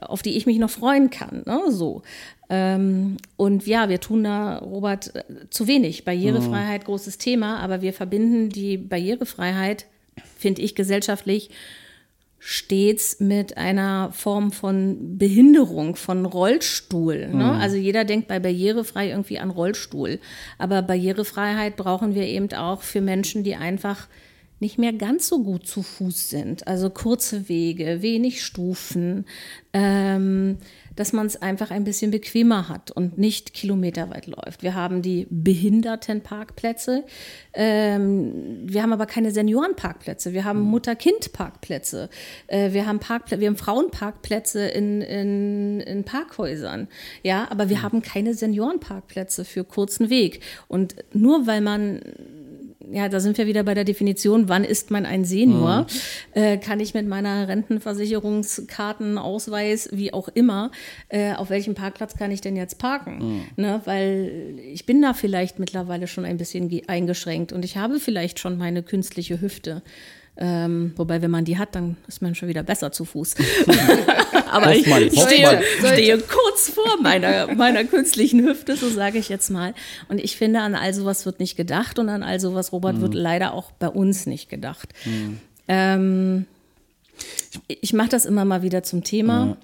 auf 0.00 0.22
die 0.22 0.36
ich 0.36 0.46
mich 0.46 0.58
noch 0.58 0.70
freuen 0.70 1.10
kann. 1.10 1.42
Ne? 1.46 1.62
So. 1.70 2.02
Ähm, 2.50 3.16
und 3.36 3.66
ja, 3.66 3.88
wir 3.88 4.00
tun 4.00 4.24
da, 4.24 4.58
Robert, 4.58 5.14
äh, 5.14 5.24
zu 5.50 5.66
wenig. 5.66 6.04
Barrierefreiheit, 6.04 6.84
großes 6.84 7.18
Thema, 7.18 7.58
aber 7.58 7.82
wir 7.82 7.92
verbinden 7.92 8.48
die 8.48 8.76
Barrierefreiheit, 8.76 9.86
finde 10.36 10.62
ich, 10.62 10.74
gesellschaftlich 10.74 11.50
stets 12.40 13.18
mit 13.20 13.56
einer 13.56 14.12
Form 14.12 14.52
von 14.52 15.18
Behinderung, 15.18 15.96
von 15.96 16.24
Rollstuhl. 16.24 17.28
Ne? 17.28 17.34
Mhm. 17.34 17.60
Also 17.60 17.76
jeder 17.76 18.04
denkt 18.04 18.28
bei 18.28 18.38
barrierefrei 18.38 19.10
irgendwie 19.10 19.38
an 19.38 19.50
Rollstuhl. 19.50 20.20
Aber 20.56 20.82
Barrierefreiheit 20.82 21.76
brauchen 21.76 22.14
wir 22.14 22.22
eben 22.24 22.52
auch 22.52 22.82
für 22.82 23.00
Menschen, 23.00 23.42
die 23.42 23.56
einfach 23.56 24.06
nicht 24.60 24.78
mehr 24.78 24.92
ganz 24.92 25.28
so 25.28 25.42
gut 25.42 25.66
zu 25.66 25.82
Fuß 25.82 26.30
sind. 26.30 26.66
Also 26.66 26.90
kurze 26.90 27.48
Wege, 27.48 28.02
wenig 28.02 28.44
Stufen, 28.44 29.24
ähm, 29.72 30.58
dass 30.96 31.12
man 31.12 31.26
es 31.26 31.40
einfach 31.40 31.70
ein 31.70 31.84
bisschen 31.84 32.10
bequemer 32.10 32.68
hat 32.68 32.90
und 32.90 33.18
nicht 33.18 33.54
kilometerweit 33.54 34.26
läuft. 34.26 34.64
Wir 34.64 34.74
haben 34.74 35.00
die 35.00 35.28
Behindertenparkplätze. 35.30 37.04
Ähm, 37.54 38.62
wir 38.64 38.82
haben 38.82 38.92
aber 38.92 39.06
keine 39.06 39.30
Seniorenparkplätze. 39.30 40.32
Wir 40.32 40.44
haben 40.44 40.62
mhm. 40.62 40.70
Mutter-Kind-Parkplätze. 40.70 42.10
Äh, 42.48 42.72
wir, 42.72 42.86
haben 42.86 42.98
wir 43.00 43.46
haben 43.46 43.56
Frauenparkplätze 43.56 44.66
in, 44.66 45.00
in, 45.02 45.80
in 45.80 46.02
Parkhäusern. 46.02 46.88
Ja, 47.22 47.46
aber 47.48 47.68
wir 47.68 47.76
mhm. 47.78 47.82
haben 47.82 48.02
keine 48.02 48.34
Seniorenparkplätze 48.34 49.44
für 49.44 49.62
kurzen 49.62 50.10
Weg. 50.10 50.40
Und 50.66 50.96
nur 51.12 51.46
weil 51.46 51.60
man 51.60 52.00
ja, 52.90 53.08
da 53.08 53.20
sind 53.20 53.38
wir 53.38 53.46
wieder 53.46 53.62
bei 53.62 53.74
der 53.74 53.84
Definition, 53.84 54.48
wann 54.48 54.64
ist 54.64 54.90
man 54.90 55.06
ein 55.06 55.24
Senior? 55.24 55.82
Mhm. 55.82 55.86
Äh, 56.40 56.58
kann 56.58 56.80
ich 56.80 56.94
mit 56.94 57.06
meiner 57.06 57.48
Rentenversicherungskarten, 57.48 59.18
Ausweis, 59.18 59.88
wie 59.92 60.12
auch 60.12 60.28
immer, 60.28 60.70
äh, 61.08 61.34
auf 61.34 61.50
welchem 61.50 61.74
Parkplatz 61.74 62.16
kann 62.16 62.30
ich 62.30 62.40
denn 62.40 62.56
jetzt 62.56 62.78
parken? 62.78 63.18
Mhm. 63.18 63.42
Ne, 63.56 63.80
weil 63.84 64.58
ich 64.72 64.86
bin 64.86 65.02
da 65.02 65.14
vielleicht 65.14 65.58
mittlerweile 65.58 66.06
schon 66.06 66.24
ein 66.24 66.36
bisschen 66.36 66.70
eingeschränkt 66.86 67.52
und 67.52 67.64
ich 67.64 67.76
habe 67.76 67.98
vielleicht 68.00 68.38
schon 68.38 68.56
meine 68.56 68.82
künstliche 68.82 69.40
Hüfte. 69.40 69.82
Ähm, 70.40 70.92
wobei, 70.94 71.20
wenn 71.20 71.32
man 71.32 71.44
die 71.44 71.58
hat, 71.58 71.74
dann 71.74 71.96
ist 72.06 72.22
man 72.22 72.36
schon 72.36 72.48
wieder 72.48 72.62
besser 72.62 72.92
zu 72.92 73.04
Fuß. 73.04 73.34
Aber 74.50 74.74
ich 74.74 74.84
stehe, 74.84 75.62
stehe, 75.80 76.18
kurz 76.18 76.70
vor 76.70 77.02
meiner, 77.02 77.52
meiner 77.54 77.84
künstlichen 77.84 78.44
Hüfte, 78.44 78.76
so 78.76 78.88
sage 78.88 79.18
ich 79.18 79.28
jetzt 79.28 79.50
mal. 79.50 79.74
Und 80.08 80.20
ich 80.20 80.36
finde, 80.36 80.60
an 80.60 80.76
all 80.76 80.94
sowas 80.94 81.26
wird 81.26 81.40
nicht 81.40 81.56
gedacht 81.56 81.98
und 81.98 82.08
an 82.08 82.22
all 82.22 82.38
sowas, 82.38 82.72
Robert, 82.72 82.96
mhm. 82.96 83.00
wird 83.00 83.14
leider 83.14 83.52
auch 83.52 83.72
bei 83.72 83.88
uns 83.88 84.26
nicht 84.26 84.48
gedacht. 84.48 84.94
Mhm. 85.04 85.38
Ähm, 85.66 86.46
ich 87.66 87.92
mache 87.92 88.10
das 88.10 88.24
immer 88.24 88.44
mal 88.44 88.62
wieder 88.62 88.84
zum 88.84 89.02
Thema. 89.02 89.46
Mhm. 89.46 89.56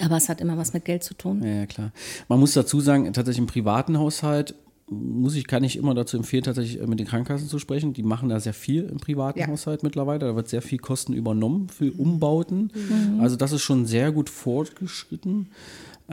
Aber 0.00 0.16
es 0.16 0.28
hat 0.28 0.40
immer 0.40 0.56
was 0.56 0.72
mit 0.72 0.84
Geld 0.84 1.04
zu 1.04 1.14
tun. 1.14 1.42
Ja, 1.44 1.66
klar. 1.66 1.92
Man 2.26 2.40
muss 2.40 2.54
dazu 2.54 2.80
sagen, 2.80 3.12
tatsächlich 3.12 3.38
im 3.38 3.46
privaten 3.46 3.98
Haushalt 3.98 4.54
muss 4.92 5.34
ich, 5.34 5.46
kann 5.46 5.64
ich 5.64 5.76
immer 5.76 5.94
dazu 5.94 6.16
empfehlen, 6.16 6.44
tatsächlich 6.44 6.80
äh, 6.80 6.86
mit 6.86 7.00
den 7.00 7.06
Krankenkassen 7.06 7.48
zu 7.48 7.58
sprechen. 7.58 7.92
Die 7.92 8.02
machen 8.02 8.28
da 8.28 8.40
sehr 8.40 8.54
viel 8.54 8.84
im 8.84 8.98
privaten 8.98 9.38
ja. 9.38 9.46
Haushalt 9.48 9.82
mittlerweile. 9.82 10.20
Da 10.20 10.36
wird 10.36 10.48
sehr 10.48 10.62
viel 10.62 10.78
Kosten 10.78 11.12
übernommen 11.12 11.68
für 11.68 11.92
Umbauten. 11.92 12.70
Mhm. 12.74 13.20
Also 13.20 13.36
das 13.36 13.52
ist 13.52 13.62
schon 13.62 13.86
sehr 13.86 14.12
gut 14.12 14.30
fortgeschritten. 14.30 15.48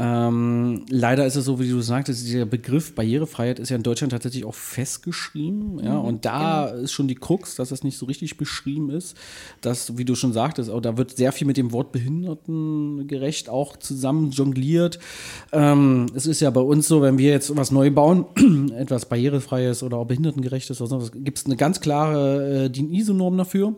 Ähm, 0.02 0.86
leider 0.90 1.26
ist 1.26 1.36
es 1.36 1.44
so, 1.44 1.60
wie 1.60 1.70
du 1.70 1.82
sagtest, 1.82 2.26
dieser 2.26 2.46
Begriff 2.46 2.96
Barrierefreiheit 2.96 3.60
ist 3.60 3.70
ja 3.70 3.76
in 3.76 3.84
Deutschland 3.84 4.14
tatsächlich 4.14 4.46
auch 4.46 4.56
festgeschrieben. 4.56 5.84
Ja, 5.84 6.00
mhm, 6.00 6.06
und 6.06 6.26
da 6.26 6.68
genau. 6.68 6.84
ist 6.84 6.94
schon 6.94 7.10
die 7.10 7.16
Krux, 7.16 7.56
dass 7.56 7.68
das 7.68 7.84
nicht 7.84 7.98
so 7.98 8.06
richtig 8.06 8.38
beschrieben 8.38 8.92
ist. 8.92 9.18
Dass, 9.60 9.98
wie 9.98 10.06
du 10.06 10.16
schon 10.16 10.32
sagtest, 10.32 10.70
auch 10.70 10.80
da 10.80 10.96
wird 10.96 11.18
sehr 11.18 11.34
viel 11.34 11.46
mit 11.48 11.58
dem 11.58 11.74
Wort 11.74 11.92
behindertengerecht 11.92 13.50
auch 13.50 13.76
zusammen 13.76 14.32
jongliert. 14.32 15.00
Ähm, 15.52 16.06
es 16.16 16.28
ist 16.28 16.40
ja 16.40 16.50
bei 16.50 16.62
uns 16.62 16.88
so, 16.88 17.02
wenn 17.02 17.18
wir 17.18 17.32
jetzt 17.32 17.56
was 17.58 17.72
neu 17.72 17.92
bauen, 17.92 18.26
etwas 18.78 19.06
barrierefreies 19.06 19.84
oder 19.84 19.98
auch 19.98 20.08
behindertengerechtes, 20.08 20.82
gibt 21.14 21.40
es 21.40 21.46
eine 21.46 21.58
ganz 21.58 21.82
klare 21.82 22.66
äh, 22.66 22.70
DIN-ISO-Norm 22.70 23.38
dafür. 23.38 23.76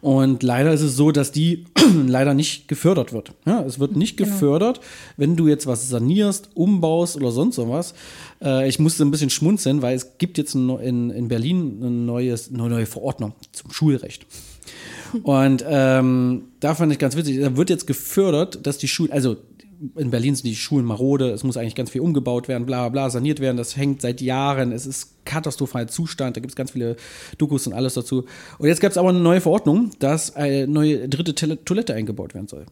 Und 0.00 0.42
leider 0.42 0.72
ist 0.72 0.82
es 0.82 0.96
so, 0.96 1.10
dass 1.10 1.32
die 1.32 1.64
leider 2.06 2.34
nicht 2.34 2.68
gefördert 2.68 3.12
wird. 3.12 3.32
Ja, 3.46 3.64
es 3.64 3.78
wird 3.78 3.96
nicht 3.96 4.16
genau. 4.16 4.30
gefördert, 4.30 4.80
wenn 5.16 5.36
du 5.36 5.48
jetzt 5.48 5.66
was 5.66 5.88
sanierst, 5.88 6.50
umbaust 6.54 7.16
oder 7.16 7.30
sonst 7.30 7.56
sowas. 7.56 7.94
Äh, 8.42 8.68
ich 8.68 8.78
musste 8.78 9.04
ein 9.04 9.10
bisschen 9.10 9.30
schmunzeln, 9.30 9.82
weil 9.82 9.96
es 9.96 10.18
gibt 10.18 10.38
jetzt 10.38 10.54
in, 10.54 11.10
in 11.10 11.28
Berlin 11.28 11.78
eine, 11.80 11.90
neues, 11.90 12.52
eine 12.52 12.68
neue 12.68 12.86
Verordnung 12.86 13.32
zum 13.52 13.72
Schulrecht. 13.72 14.26
Und 15.22 15.64
ähm, 15.66 16.42
da 16.60 16.74
fand 16.74 16.92
ich 16.92 16.98
ganz 16.98 17.16
witzig, 17.16 17.40
da 17.40 17.56
wird 17.56 17.70
jetzt 17.70 17.86
gefördert, 17.86 18.66
dass 18.66 18.78
die 18.78 18.88
Schulen, 18.88 19.10
also 19.10 19.36
in 19.96 20.10
Berlin 20.10 20.34
sind 20.34 20.46
die 20.46 20.56
Schulen 20.56 20.84
marode, 20.84 21.30
es 21.30 21.44
muss 21.44 21.56
eigentlich 21.56 21.74
ganz 21.74 21.90
viel 21.90 22.00
umgebaut 22.00 22.48
werden, 22.48 22.66
bla 22.66 22.88
bla, 22.88 23.10
saniert 23.10 23.40
werden, 23.40 23.56
das 23.56 23.76
hängt 23.76 24.02
seit 24.02 24.20
Jahren, 24.20 24.72
es 24.72 24.86
ist 24.86 25.24
katastrophaler 25.24 25.88
Zustand, 25.88 26.36
da 26.36 26.40
gibt 26.40 26.52
es 26.52 26.56
ganz 26.56 26.72
viele 26.72 26.96
Dokus 27.36 27.66
und 27.66 27.72
alles 27.72 27.94
dazu. 27.94 28.24
Und 28.58 28.68
jetzt 28.68 28.80
gab 28.80 28.90
es 28.90 28.98
aber 28.98 29.10
eine 29.10 29.20
neue 29.20 29.40
Verordnung, 29.40 29.90
dass 29.98 30.34
eine 30.34 30.66
neue 30.66 31.08
dritte 31.08 31.34
Toilette 31.64 31.94
eingebaut 31.94 32.34
werden 32.34 32.48
soll. 32.48 32.66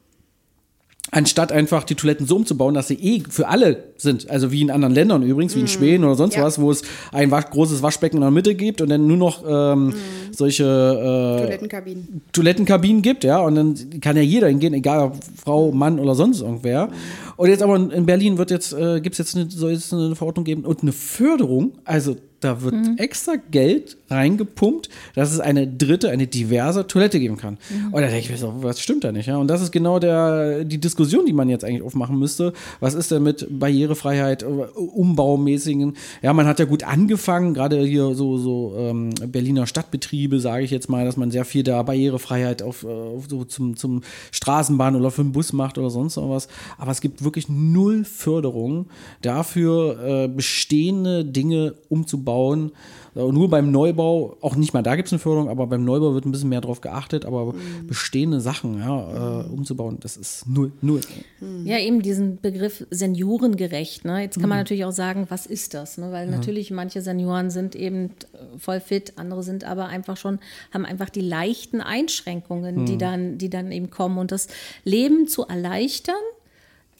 Anstatt 1.12 1.52
einfach 1.52 1.84
die 1.84 1.94
Toiletten 1.94 2.26
so 2.26 2.34
umzubauen, 2.36 2.74
dass 2.74 2.88
sie 2.88 2.94
eh 2.94 3.22
für 3.28 3.46
alle 3.46 3.84
sind. 3.96 4.28
Also 4.28 4.50
wie 4.50 4.62
in 4.62 4.72
anderen 4.72 4.92
Ländern 4.92 5.22
übrigens, 5.22 5.54
wie 5.54 5.61
in 5.61 5.66
mm. 5.66 5.68
Schweden 5.68 6.04
oder 6.04 6.16
sonst 6.16 6.34
ja. 6.34 6.42
was, 6.42 6.61
wo 6.61 6.70
es 6.70 6.82
ein 7.12 7.30
großes 7.30 7.80
Waschbecken 7.80 8.16
in 8.16 8.22
der 8.22 8.32
Mitte 8.32 8.57
gibt 8.57 8.80
und 8.80 8.88
dann 8.88 9.07
nur 9.07 9.16
noch 9.16 9.44
ähm, 9.46 9.88
mm. 9.88 9.94
solche 10.32 10.64
äh, 10.64 11.42
Toilettenkabinen. 11.42 12.22
Toilettenkabinen 12.32 13.02
gibt, 13.02 13.22
ja. 13.22 13.38
Und 13.38 13.54
dann 13.54 14.00
kann 14.00 14.16
ja 14.16 14.22
jeder 14.22 14.48
hingehen, 14.48 14.74
egal 14.74 15.07
ob 15.07 15.16
Frau, 15.42 15.70
Mann 15.70 16.00
oder 16.00 16.16
sonst 16.16 16.40
irgendwer. 16.40 16.90
Und 17.36 17.50
jetzt 17.50 17.62
aber 17.62 17.76
in 17.76 18.07
Berlin 18.07 18.36
wird 18.36 18.50
jetzt, 18.50 18.72
äh, 18.72 19.00
gibt 19.00 19.14
es 19.14 19.18
jetzt 19.18 19.36
eine, 19.36 19.48
soll 19.48 19.72
es 19.72 19.92
eine 19.92 20.16
Verordnung 20.16 20.44
geben 20.44 20.64
und 20.64 20.82
eine 20.82 20.92
Förderung, 20.92 21.72
also 21.84 22.16
da 22.40 22.62
wird 22.62 22.74
mhm. 22.74 22.96
extra 22.98 23.34
Geld 23.50 23.96
reingepumpt, 24.11 24.88
dass 25.14 25.32
es 25.32 25.40
eine 25.40 25.66
dritte, 25.66 26.11
eine 26.11 26.26
diverse 26.26 26.86
Toilette 26.86 27.18
geben 27.18 27.36
kann. 27.36 27.59
Mhm. 27.70 27.92
Und 27.92 28.02
da 28.02 28.09
denke 28.09 28.18
ich 28.18 28.30
mir 28.30 28.36
so, 28.36 28.54
was 28.59 28.80
stimmt 28.80 29.04
da 29.04 29.12
nicht? 29.12 29.26
Ja? 29.26 29.36
Und 29.36 29.48
das 29.48 29.62
ist 29.62 29.72
genau 29.72 29.98
der, 29.98 30.64
die 30.64 30.78
Diskussion, 30.78 31.26
die 31.26 31.32
man 31.32 31.48
jetzt 31.48 31.64
eigentlich 31.64 31.82
aufmachen 31.82 32.18
müsste. 32.18 32.52
Was 32.80 32.94
ist 32.94 33.11
denn 33.11 33.22
mit 33.22 33.46
Barrierefreiheit, 33.50 34.42
äh, 34.42 34.46
Umbaumäßigen? 34.46 35.96
Ja, 36.22 36.32
man 36.32 36.46
hat 36.46 36.59
ja 36.59 36.64
gut 36.64 36.84
angefangen, 36.84 37.54
gerade 37.54 37.82
hier 37.84 38.14
so, 38.14 38.38
so 38.38 38.74
ähm, 38.78 39.11
Berliner 39.26 39.66
Stadtbetriebe, 39.66 40.40
sage 40.40 40.64
ich 40.64 40.70
jetzt 40.70 40.88
mal, 40.88 41.04
dass 41.04 41.16
man 41.16 41.30
sehr 41.30 41.44
viel 41.44 41.62
da 41.62 41.82
Barrierefreiheit 41.82 42.62
auf, 42.62 42.84
äh, 42.84 42.86
auf 42.86 43.24
so 43.28 43.44
zum, 43.44 43.76
zum 43.76 44.02
Straßenbahn 44.30 44.96
oder 44.96 45.11
für 45.11 45.22
den 45.22 45.32
Bus 45.32 45.52
macht 45.52 45.78
oder 45.78 45.90
sonst 45.90 46.16
was. 46.16 46.48
Aber 46.78 46.92
es 46.92 47.00
gibt 47.00 47.24
wirklich 47.24 47.48
null 47.48 48.04
Förderung 48.04 48.86
dafür, 49.20 50.24
äh, 50.24 50.28
bestehende 50.28 51.24
Dinge 51.24 51.74
umzubauen 51.88 52.36
bauen. 52.36 52.72
Nur 53.16 53.48
beim 53.48 53.70
Neubau, 53.70 54.36
auch 54.42 54.56
nicht 54.56 54.74
mal 54.74 54.82
da 54.82 54.94
gibt 54.94 55.06
es 55.06 55.12
eine 55.12 55.18
Förderung, 55.18 55.48
aber 55.48 55.66
beim 55.66 55.84
Neubau 55.84 56.12
wird 56.12 56.26
ein 56.26 56.32
bisschen 56.32 56.50
mehr 56.50 56.60
drauf 56.60 56.82
geachtet, 56.82 57.24
aber 57.24 57.54
mhm. 57.54 57.86
bestehende 57.86 58.40
Sachen 58.40 58.78
ja, 58.78 59.40
äh, 59.40 59.44
umzubauen, 59.48 59.98
das 60.00 60.16
ist 60.16 60.46
null, 60.46 60.72
null. 60.82 61.00
Mhm. 61.40 61.66
Ja, 61.66 61.78
eben 61.78 62.02
diesen 62.02 62.40
Begriff 62.40 62.86
seniorengerecht. 62.90 64.04
Ne? 64.04 64.20
Jetzt 64.22 64.34
kann 64.34 64.44
mhm. 64.44 64.50
man 64.50 64.58
natürlich 64.58 64.84
auch 64.84 64.92
sagen, 64.92 65.26
was 65.30 65.46
ist 65.46 65.72
das? 65.74 65.96
Ne? 65.96 66.12
Weil 66.12 66.28
natürlich 66.28 66.70
manche 66.70 67.00
Senioren 67.00 67.50
sind 67.50 67.74
eben 67.74 68.06
äh, 68.06 68.58
voll 68.58 68.80
fit, 68.80 69.14
andere 69.16 69.42
sind 69.42 69.64
aber 69.64 69.86
einfach 69.86 70.16
schon, 70.16 70.38
haben 70.74 70.84
einfach 70.84 71.08
die 71.08 71.22
leichten 71.22 71.80
Einschränkungen, 71.80 72.84
die, 72.84 72.94
mhm. 72.94 72.98
dann, 72.98 73.38
die 73.38 73.48
dann 73.48 73.72
eben 73.72 73.88
kommen. 73.88 74.18
Und 74.18 74.30
das 74.30 74.48
Leben 74.84 75.26
zu 75.26 75.46
erleichtern, 75.46 76.14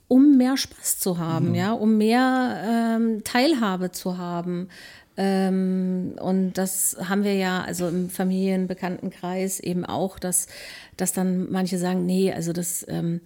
um 0.09 0.37
mehr 0.37 0.57
Spaß 0.57 0.99
zu 0.99 1.19
haben, 1.19 1.51
mhm. 1.51 1.55
ja, 1.55 1.73
um 1.73 1.99
mehr 1.99 2.97
ähm, 2.97 3.25
Teilhabe 3.25 3.91
zu 3.91 4.19
haben, 4.19 4.69
und 5.17 6.53
das 6.55 6.97
haben 7.09 7.25
wir 7.25 7.35
ja 7.35 7.63
also 7.63 7.89
im 7.89 8.11
Familienbekanntenkreis 8.11 9.61
eben 9.61 9.85
auch, 9.85 10.19
dass, 10.19 10.47
dass 10.97 11.13
dann 11.13 11.51
manche 11.51 11.79
sagen, 11.79 12.05
nee, 12.05 12.33
also 12.33 12.53
das 12.53 12.85
ähm, 12.89 13.21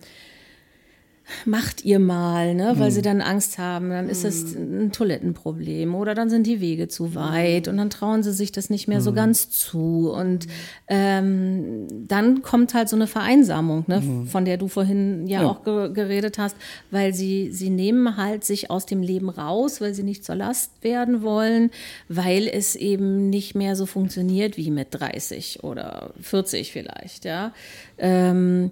macht 1.45 1.85
ihr 1.85 1.99
mal, 1.99 2.55
ne, 2.55 2.74
weil 2.76 2.91
mhm. 2.91 2.95
sie 2.95 3.03
dann 3.03 3.20
Angst 3.20 3.59
haben, 3.59 3.91
dann 3.91 4.09
ist 4.09 4.24
es 4.24 4.55
mhm. 4.55 4.85
ein 4.85 4.93
Toilettenproblem 4.93 5.95
oder 5.95 6.14
dann 6.14 6.31
sind 6.31 6.47
die 6.47 6.61
Wege 6.61 6.89
zu 6.89 7.14
weit 7.14 7.68
und 7.68 7.76
dann 7.76 7.91
trauen 7.91 8.22
sie 8.22 8.33
sich 8.33 8.53
das 8.53 8.70
nicht 8.70 8.89
mehr 8.89 9.01
so 9.01 9.12
mhm. 9.12 9.16
ganz 9.16 9.51
zu 9.51 10.12
und 10.12 10.47
ähm, 10.89 11.87
dann 12.09 12.43
kommt 12.43 12.74
halt 12.74 12.89
so 12.89 12.97
eine 12.97 13.07
Vereinsamung, 13.07 13.85
ne, 13.87 14.03
von 14.26 14.45
der 14.45 14.57
du 14.57 14.68
vorhin 14.68 15.26
ja, 15.26 15.43
ja. 15.43 15.49
auch 15.49 15.64
ge 15.64 15.93
geredet 15.93 16.39
hast, 16.39 16.57
weil 16.91 17.14
sie 17.14 17.51
sie 17.53 17.70
nehmen 17.70 18.16
halt 18.16 18.45
sich 18.45 18.70
aus 18.70 18.87
dem 18.87 19.03
Leben 19.03 19.28
raus, 19.28 19.81
weil 19.81 19.95
sie 19.95 20.03
nicht 20.03 20.24
zur 20.24 20.35
Last 20.35 20.72
werden 20.83 21.22
wollen, 21.22 21.70
weil 22.09 22.49
es 22.49 22.76
eben 22.76 23.31
nicht 23.31 23.55
mehr 23.55 23.76
so 23.76 23.87
funktioniert 23.87 24.57
wie 24.57 24.70
mit 24.70 24.89
30 24.91 25.64
oder 25.64 26.12
40 26.20 26.72
vielleicht, 26.72 27.24
ja. 27.24 27.53
Ähm, 27.99 28.70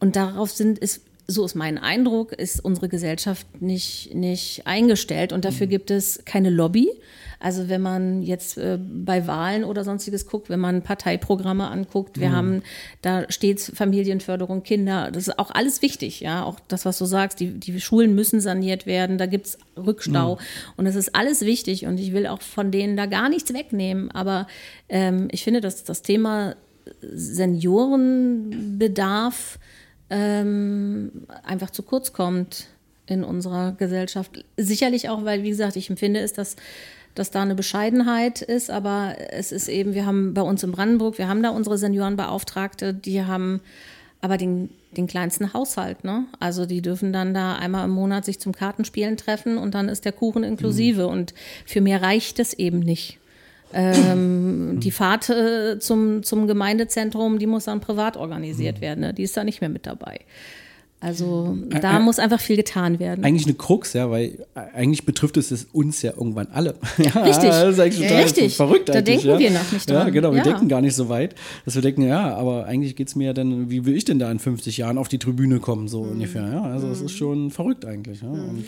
und 0.00 0.16
darauf 0.16 0.50
sind 0.50 0.78
ist 0.78 1.00
so 1.26 1.44
ist 1.44 1.54
mein 1.54 1.78
Eindruck, 1.78 2.32
ist 2.32 2.64
unsere 2.64 2.88
Gesellschaft 2.88 3.46
nicht, 3.60 4.14
nicht 4.14 4.66
eingestellt 4.66 5.32
und 5.32 5.44
dafür 5.44 5.66
mhm. 5.66 5.70
gibt 5.70 5.90
es 5.90 6.24
keine 6.24 6.50
Lobby. 6.50 6.88
Also 7.40 7.68
wenn 7.68 7.82
man 7.82 8.22
jetzt 8.22 8.56
äh, 8.56 8.78
bei 8.78 9.26
Wahlen 9.26 9.64
oder 9.64 9.82
sonstiges 9.84 10.26
guckt, 10.26 10.48
wenn 10.48 10.60
man 10.60 10.80
Parteiprogramme 10.82 11.68
anguckt, 11.68 12.18
wir 12.18 12.30
mhm. 12.30 12.36
haben 12.36 12.62
da 13.02 13.30
stets 13.30 13.70
Familienförderung, 13.74 14.62
Kinder, 14.62 15.10
das 15.10 15.28
ist 15.28 15.38
auch 15.38 15.50
alles 15.50 15.82
wichtig, 15.82 16.20
ja, 16.20 16.42
auch 16.44 16.58
das, 16.68 16.86
was 16.86 16.96
du 16.98 17.04
sagst, 17.04 17.40
die, 17.40 17.50
die 17.50 17.78
Schulen 17.80 18.14
müssen 18.14 18.40
saniert 18.40 18.86
werden, 18.86 19.18
da 19.18 19.26
gibt 19.26 19.44
es 19.46 19.58
Rückstau 19.76 20.36
mhm. 20.36 20.40
und 20.76 20.86
es 20.86 20.94
ist 20.94 21.14
alles 21.14 21.42
wichtig 21.42 21.84
und 21.86 21.98
ich 21.98 22.14
will 22.14 22.26
auch 22.26 22.40
von 22.40 22.70
denen 22.70 22.96
da 22.96 23.04
gar 23.06 23.28
nichts 23.28 23.52
wegnehmen, 23.52 24.10
aber 24.10 24.46
ähm, 24.88 25.28
ich 25.30 25.44
finde, 25.44 25.60
dass 25.60 25.84
das 25.84 26.00
Thema 26.00 26.56
Seniorenbedarf 27.02 29.58
ähm, 30.14 31.10
einfach 31.42 31.70
zu 31.70 31.82
kurz 31.82 32.12
kommt 32.12 32.66
in 33.06 33.24
unserer 33.24 33.72
Gesellschaft. 33.72 34.44
Sicherlich 34.56 35.08
auch, 35.08 35.24
weil, 35.24 35.42
wie 35.42 35.50
gesagt, 35.50 35.74
ich 35.76 35.90
empfinde 35.90 36.20
es, 36.20 36.32
dass, 36.32 36.54
dass 37.16 37.32
da 37.32 37.42
eine 37.42 37.56
Bescheidenheit 37.56 38.40
ist, 38.40 38.70
aber 38.70 39.16
es 39.30 39.50
ist 39.50 39.68
eben, 39.68 39.92
wir 39.92 40.06
haben 40.06 40.32
bei 40.32 40.42
uns 40.42 40.62
in 40.62 40.70
Brandenburg, 40.70 41.18
wir 41.18 41.28
haben 41.28 41.42
da 41.42 41.50
unsere 41.50 41.78
Seniorenbeauftragte, 41.78 42.94
die 42.94 43.24
haben 43.24 43.60
aber 44.20 44.38
den, 44.38 44.70
den 44.96 45.08
kleinsten 45.08 45.52
Haushalt, 45.52 46.04
ne? 46.04 46.26
Also 46.38 46.64
die 46.64 46.80
dürfen 46.80 47.12
dann 47.12 47.34
da 47.34 47.56
einmal 47.56 47.84
im 47.84 47.90
Monat 47.90 48.24
sich 48.24 48.38
zum 48.38 48.52
Kartenspielen 48.52 49.16
treffen 49.16 49.58
und 49.58 49.74
dann 49.74 49.88
ist 49.88 50.04
der 50.06 50.12
Kuchen 50.12 50.44
inklusive. 50.44 51.02
Mhm. 51.02 51.12
Und 51.12 51.34
für 51.66 51.82
mehr 51.82 52.00
reicht 52.00 52.38
es 52.38 52.54
eben 52.54 52.78
nicht. 52.78 53.18
Ähm, 53.74 54.78
die 54.80 54.90
Fahrt 54.90 55.28
äh, 55.30 55.78
zum, 55.80 56.22
zum 56.22 56.46
Gemeindezentrum, 56.46 57.38
die 57.38 57.46
muss 57.46 57.64
dann 57.64 57.80
privat 57.80 58.16
organisiert 58.16 58.80
werden. 58.80 59.00
Ne? 59.00 59.14
Die 59.14 59.24
ist 59.24 59.36
da 59.36 59.44
nicht 59.44 59.60
mehr 59.60 59.70
mit 59.70 59.86
dabei. 59.86 60.20
Also 61.04 61.58
da 61.68 61.98
äh, 61.98 62.00
muss 62.00 62.18
einfach 62.18 62.40
viel 62.40 62.56
getan 62.56 62.98
werden. 62.98 63.26
Eigentlich 63.26 63.44
eine 63.44 63.56
Krux, 63.56 63.92
ja, 63.92 64.10
weil 64.10 64.46
eigentlich 64.54 65.04
betrifft 65.04 65.36
es 65.36 65.66
uns 65.70 66.00
ja 66.00 66.12
irgendwann 66.12 66.46
alle. 66.46 66.76
ja, 66.96 67.10
richtig. 67.24 67.50
Das 67.50 67.74
ist 67.74 67.78
eigentlich 67.78 67.96
total 67.96 68.12
ja, 68.12 68.22
richtig. 68.22 68.56
verrückt. 68.56 68.88
Da 68.88 69.02
denken 69.02 69.28
ja. 69.28 69.38
wir 69.38 69.50
noch 69.50 69.70
nicht 69.70 69.90
dran. 69.90 70.06
Ja, 70.06 70.10
genau, 70.10 70.30
wir 70.30 70.38
ja. 70.38 70.44
denken 70.44 70.66
gar 70.66 70.80
nicht 70.80 70.94
so 70.94 71.10
weit, 71.10 71.34
dass 71.66 71.74
wir 71.74 71.82
denken, 71.82 72.08
ja, 72.08 72.34
aber 72.34 72.64
eigentlich 72.64 72.96
geht 72.96 73.08
es 73.08 73.16
mir 73.16 73.26
ja 73.26 73.32
dann, 73.34 73.68
wie 73.68 73.84
will 73.84 73.94
ich 73.94 74.06
denn 74.06 74.18
da 74.18 74.30
in 74.30 74.38
50 74.38 74.78
Jahren 74.78 74.96
auf 74.96 75.08
die 75.08 75.18
Tribüne 75.18 75.58
kommen, 75.58 75.88
so 75.88 76.04
mhm. 76.04 76.12
ungefähr. 76.12 76.48
Ja, 76.50 76.62
also 76.62 76.88
es 76.88 77.00
mhm. 77.00 77.06
ist 77.06 77.18
schon 77.18 77.50
verrückt 77.50 77.84
eigentlich. 77.84 78.22
Ja. 78.22 78.28
Mhm. 78.28 78.64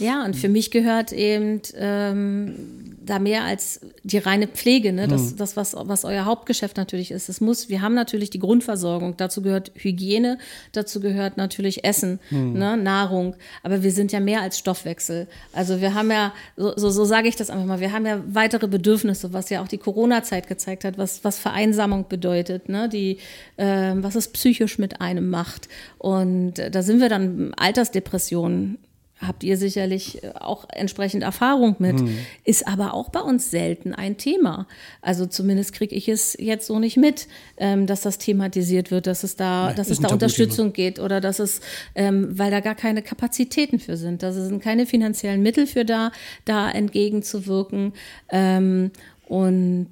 Ja, 0.00 0.24
und 0.24 0.34
für 0.34 0.48
mich 0.48 0.72
gehört 0.72 1.12
eben 1.12 1.60
ähm, 1.76 2.89
da 3.02 3.18
mehr 3.18 3.44
als 3.44 3.80
die 4.02 4.18
reine 4.18 4.46
Pflege, 4.46 4.92
ne? 4.92 5.08
das, 5.08 5.32
mhm. 5.32 5.36
das 5.36 5.56
was, 5.56 5.74
was 5.76 6.04
euer 6.04 6.24
Hauptgeschäft 6.24 6.76
natürlich 6.76 7.10
ist. 7.10 7.28
Es 7.28 7.40
muss, 7.40 7.68
wir 7.68 7.80
haben 7.80 7.94
natürlich 7.94 8.30
die 8.30 8.38
Grundversorgung, 8.38 9.16
dazu 9.16 9.42
gehört 9.42 9.72
Hygiene, 9.74 10.38
dazu 10.72 11.00
gehört 11.00 11.36
natürlich 11.36 11.84
Essen, 11.84 12.20
mhm. 12.30 12.52
ne? 12.52 12.76
Nahrung, 12.76 13.36
aber 13.62 13.82
wir 13.82 13.90
sind 13.90 14.12
ja 14.12 14.20
mehr 14.20 14.42
als 14.42 14.58
Stoffwechsel. 14.58 15.28
Also 15.52 15.80
wir 15.80 15.94
haben 15.94 16.10
ja, 16.10 16.32
so, 16.56 16.76
so, 16.76 16.90
so 16.90 17.04
sage 17.04 17.28
ich 17.28 17.36
das 17.36 17.48
einfach 17.48 17.66
mal, 17.66 17.80
wir 17.80 17.92
haben 17.92 18.06
ja 18.06 18.22
weitere 18.26 18.68
Bedürfnisse, 18.68 19.32
was 19.32 19.48
ja 19.50 19.62
auch 19.62 19.68
die 19.68 19.78
Corona-Zeit 19.78 20.46
gezeigt 20.46 20.84
hat, 20.84 20.98
was, 20.98 21.24
was 21.24 21.38
Vereinsamung 21.38 22.06
bedeutet, 22.08 22.68
ne? 22.68 22.88
die, 22.88 23.18
äh, 23.56 23.92
was 23.96 24.14
es 24.14 24.28
psychisch 24.28 24.78
mit 24.78 25.00
einem 25.00 25.30
macht. 25.30 25.68
Und 25.98 26.58
äh, 26.58 26.70
da 26.70 26.82
sind 26.82 27.00
wir 27.00 27.08
dann 27.08 27.54
Altersdepressionen 27.54 28.78
habt 29.20 29.44
ihr 29.44 29.56
sicherlich 29.56 30.22
äh, 30.22 30.32
auch 30.34 30.66
entsprechend 30.70 31.22
Erfahrung 31.22 31.76
mit, 31.78 32.00
mhm. 32.00 32.18
ist 32.44 32.66
aber 32.66 32.94
auch 32.94 33.10
bei 33.10 33.20
uns 33.20 33.50
selten 33.50 33.94
ein 33.94 34.16
Thema. 34.16 34.66
Also 35.02 35.26
zumindest 35.26 35.72
kriege 35.72 35.94
ich 35.94 36.08
es 36.08 36.36
jetzt 36.38 36.66
so 36.66 36.78
nicht 36.78 36.96
mit, 36.96 37.28
ähm, 37.56 37.86
dass 37.86 38.00
das 38.00 38.18
thematisiert 38.18 38.90
wird, 38.90 39.06
dass 39.06 39.22
es 39.22 39.36
da, 39.36 39.66
Nein, 39.66 39.76
dass 39.76 39.90
es 39.90 40.00
da 40.00 40.08
Unterstützung 40.08 40.72
geht 40.72 40.98
oder 40.98 41.20
dass 41.20 41.38
es, 41.38 41.60
ähm, 41.94 42.28
weil 42.38 42.50
da 42.50 42.60
gar 42.60 42.74
keine 42.74 43.02
Kapazitäten 43.02 43.78
für 43.78 43.96
sind. 43.96 44.22
Da 44.22 44.32
sind 44.32 44.62
keine 44.62 44.86
finanziellen 44.86 45.42
Mittel 45.42 45.66
für 45.66 45.84
da, 45.84 46.12
da 46.44 46.70
entgegenzuwirken. 46.70 47.92
Ähm, 48.30 48.90
und 49.26 49.88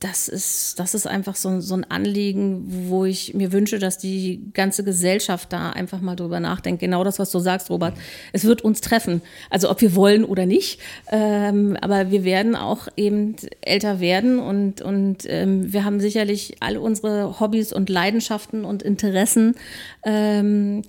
das 0.00 0.28
ist, 0.28 0.78
das 0.78 0.94
ist 0.94 1.08
einfach 1.08 1.34
so, 1.34 1.60
so 1.60 1.74
ein 1.74 1.84
Anliegen, 1.90 2.88
wo 2.88 3.04
ich 3.04 3.34
mir 3.34 3.50
wünsche, 3.50 3.80
dass 3.80 3.98
die 3.98 4.40
ganze 4.54 4.84
Gesellschaft 4.84 5.52
da 5.52 5.70
einfach 5.70 6.00
mal 6.00 6.14
drüber 6.14 6.38
nachdenkt. 6.38 6.80
Genau 6.80 7.02
das, 7.02 7.18
was 7.18 7.32
du 7.32 7.40
sagst, 7.40 7.68
Robert. 7.68 7.94
Es 8.32 8.44
wird 8.44 8.62
uns 8.62 8.80
treffen. 8.80 9.22
Also 9.50 9.68
ob 9.70 9.80
wir 9.80 9.96
wollen 9.96 10.24
oder 10.24 10.46
nicht. 10.46 10.78
Ähm, 11.10 11.76
aber 11.80 12.12
wir 12.12 12.22
werden 12.22 12.54
auch 12.54 12.86
eben 12.96 13.34
älter 13.60 13.98
werden 13.98 14.38
und, 14.38 14.82
und 14.82 15.24
ähm, 15.26 15.72
wir 15.72 15.84
haben 15.84 15.98
sicherlich 15.98 16.56
alle 16.60 16.80
unsere 16.80 17.40
Hobbys 17.40 17.72
und 17.72 17.90
Leidenschaften 17.90 18.64
und 18.64 18.84
Interessen. 18.84 19.56
Ähm, 20.04 20.82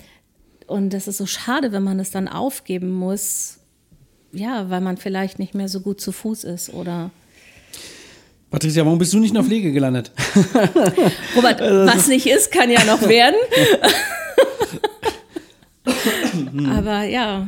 und 0.68 0.94
das 0.94 1.08
ist 1.08 1.18
so 1.18 1.26
schade, 1.26 1.72
wenn 1.72 1.84
man 1.84 2.00
es 2.00 2.12
dann 2.12 2.28
aufgeben 2.28 2.92
muss. 2.92 3.58
Ja, 4.32 4.70
weil 4.70 4.82
man 4.82 4.98
vielleicht 4.98 5.40
nicht 5.40 5.56
mehr 5.56 5.68
so 5.68 5.80
gut 5.80 6.00
zu 6.00 6.12
Fuß 6.12 6.44
ist 6.44 6.72
oder 6.72 7.10
Patricia, 8.50 8.84
warum 8.84 8.98
bist 8.98 9.14
du 9.14 9.20
nicht 9.20 9.30
in 9.30 9.36
der 9.36 9.44
Pflege 9.44 9.72
gelandet? 9.72 10.12
Robert, 11.36 11.62
was 11.62 12.08
nicht 12.08 12.26
ist, 12.26 12.52
kann 12.52 12.72
ja 12.72 12.84
noch 12.84 13.02
werden. 13.08 13.36
Aber 16.76 17.04
ja, 17.04 17.48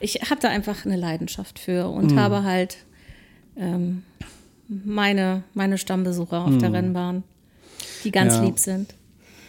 ich 0.00 0.16
habe 0.28 0.40
da 0.40 0.48
einfach 0.48 0.84
eine 0.84 0.96
Leidenschaft 0.96 1.58
für 1.58 1.88
und 1.88 2.12
mhm. 2.12 2.18
habe 2.18 2.42
halt 2.42 2.78
ähm, 3.56 4.02
meine, 4.66 5.44
meine 5.54 5.78
Stammbesucher 5.78 6.44
auf 6.44 6.50
mhm. 6.50 6.58
der 6.58 6.72
Rennbahn, 6.72 7.22
die 8.04 8.10
ganz 8.10 8.34
ja. 8.34 8.42
lieb 8.42 8.58
sind. 8.58 8.94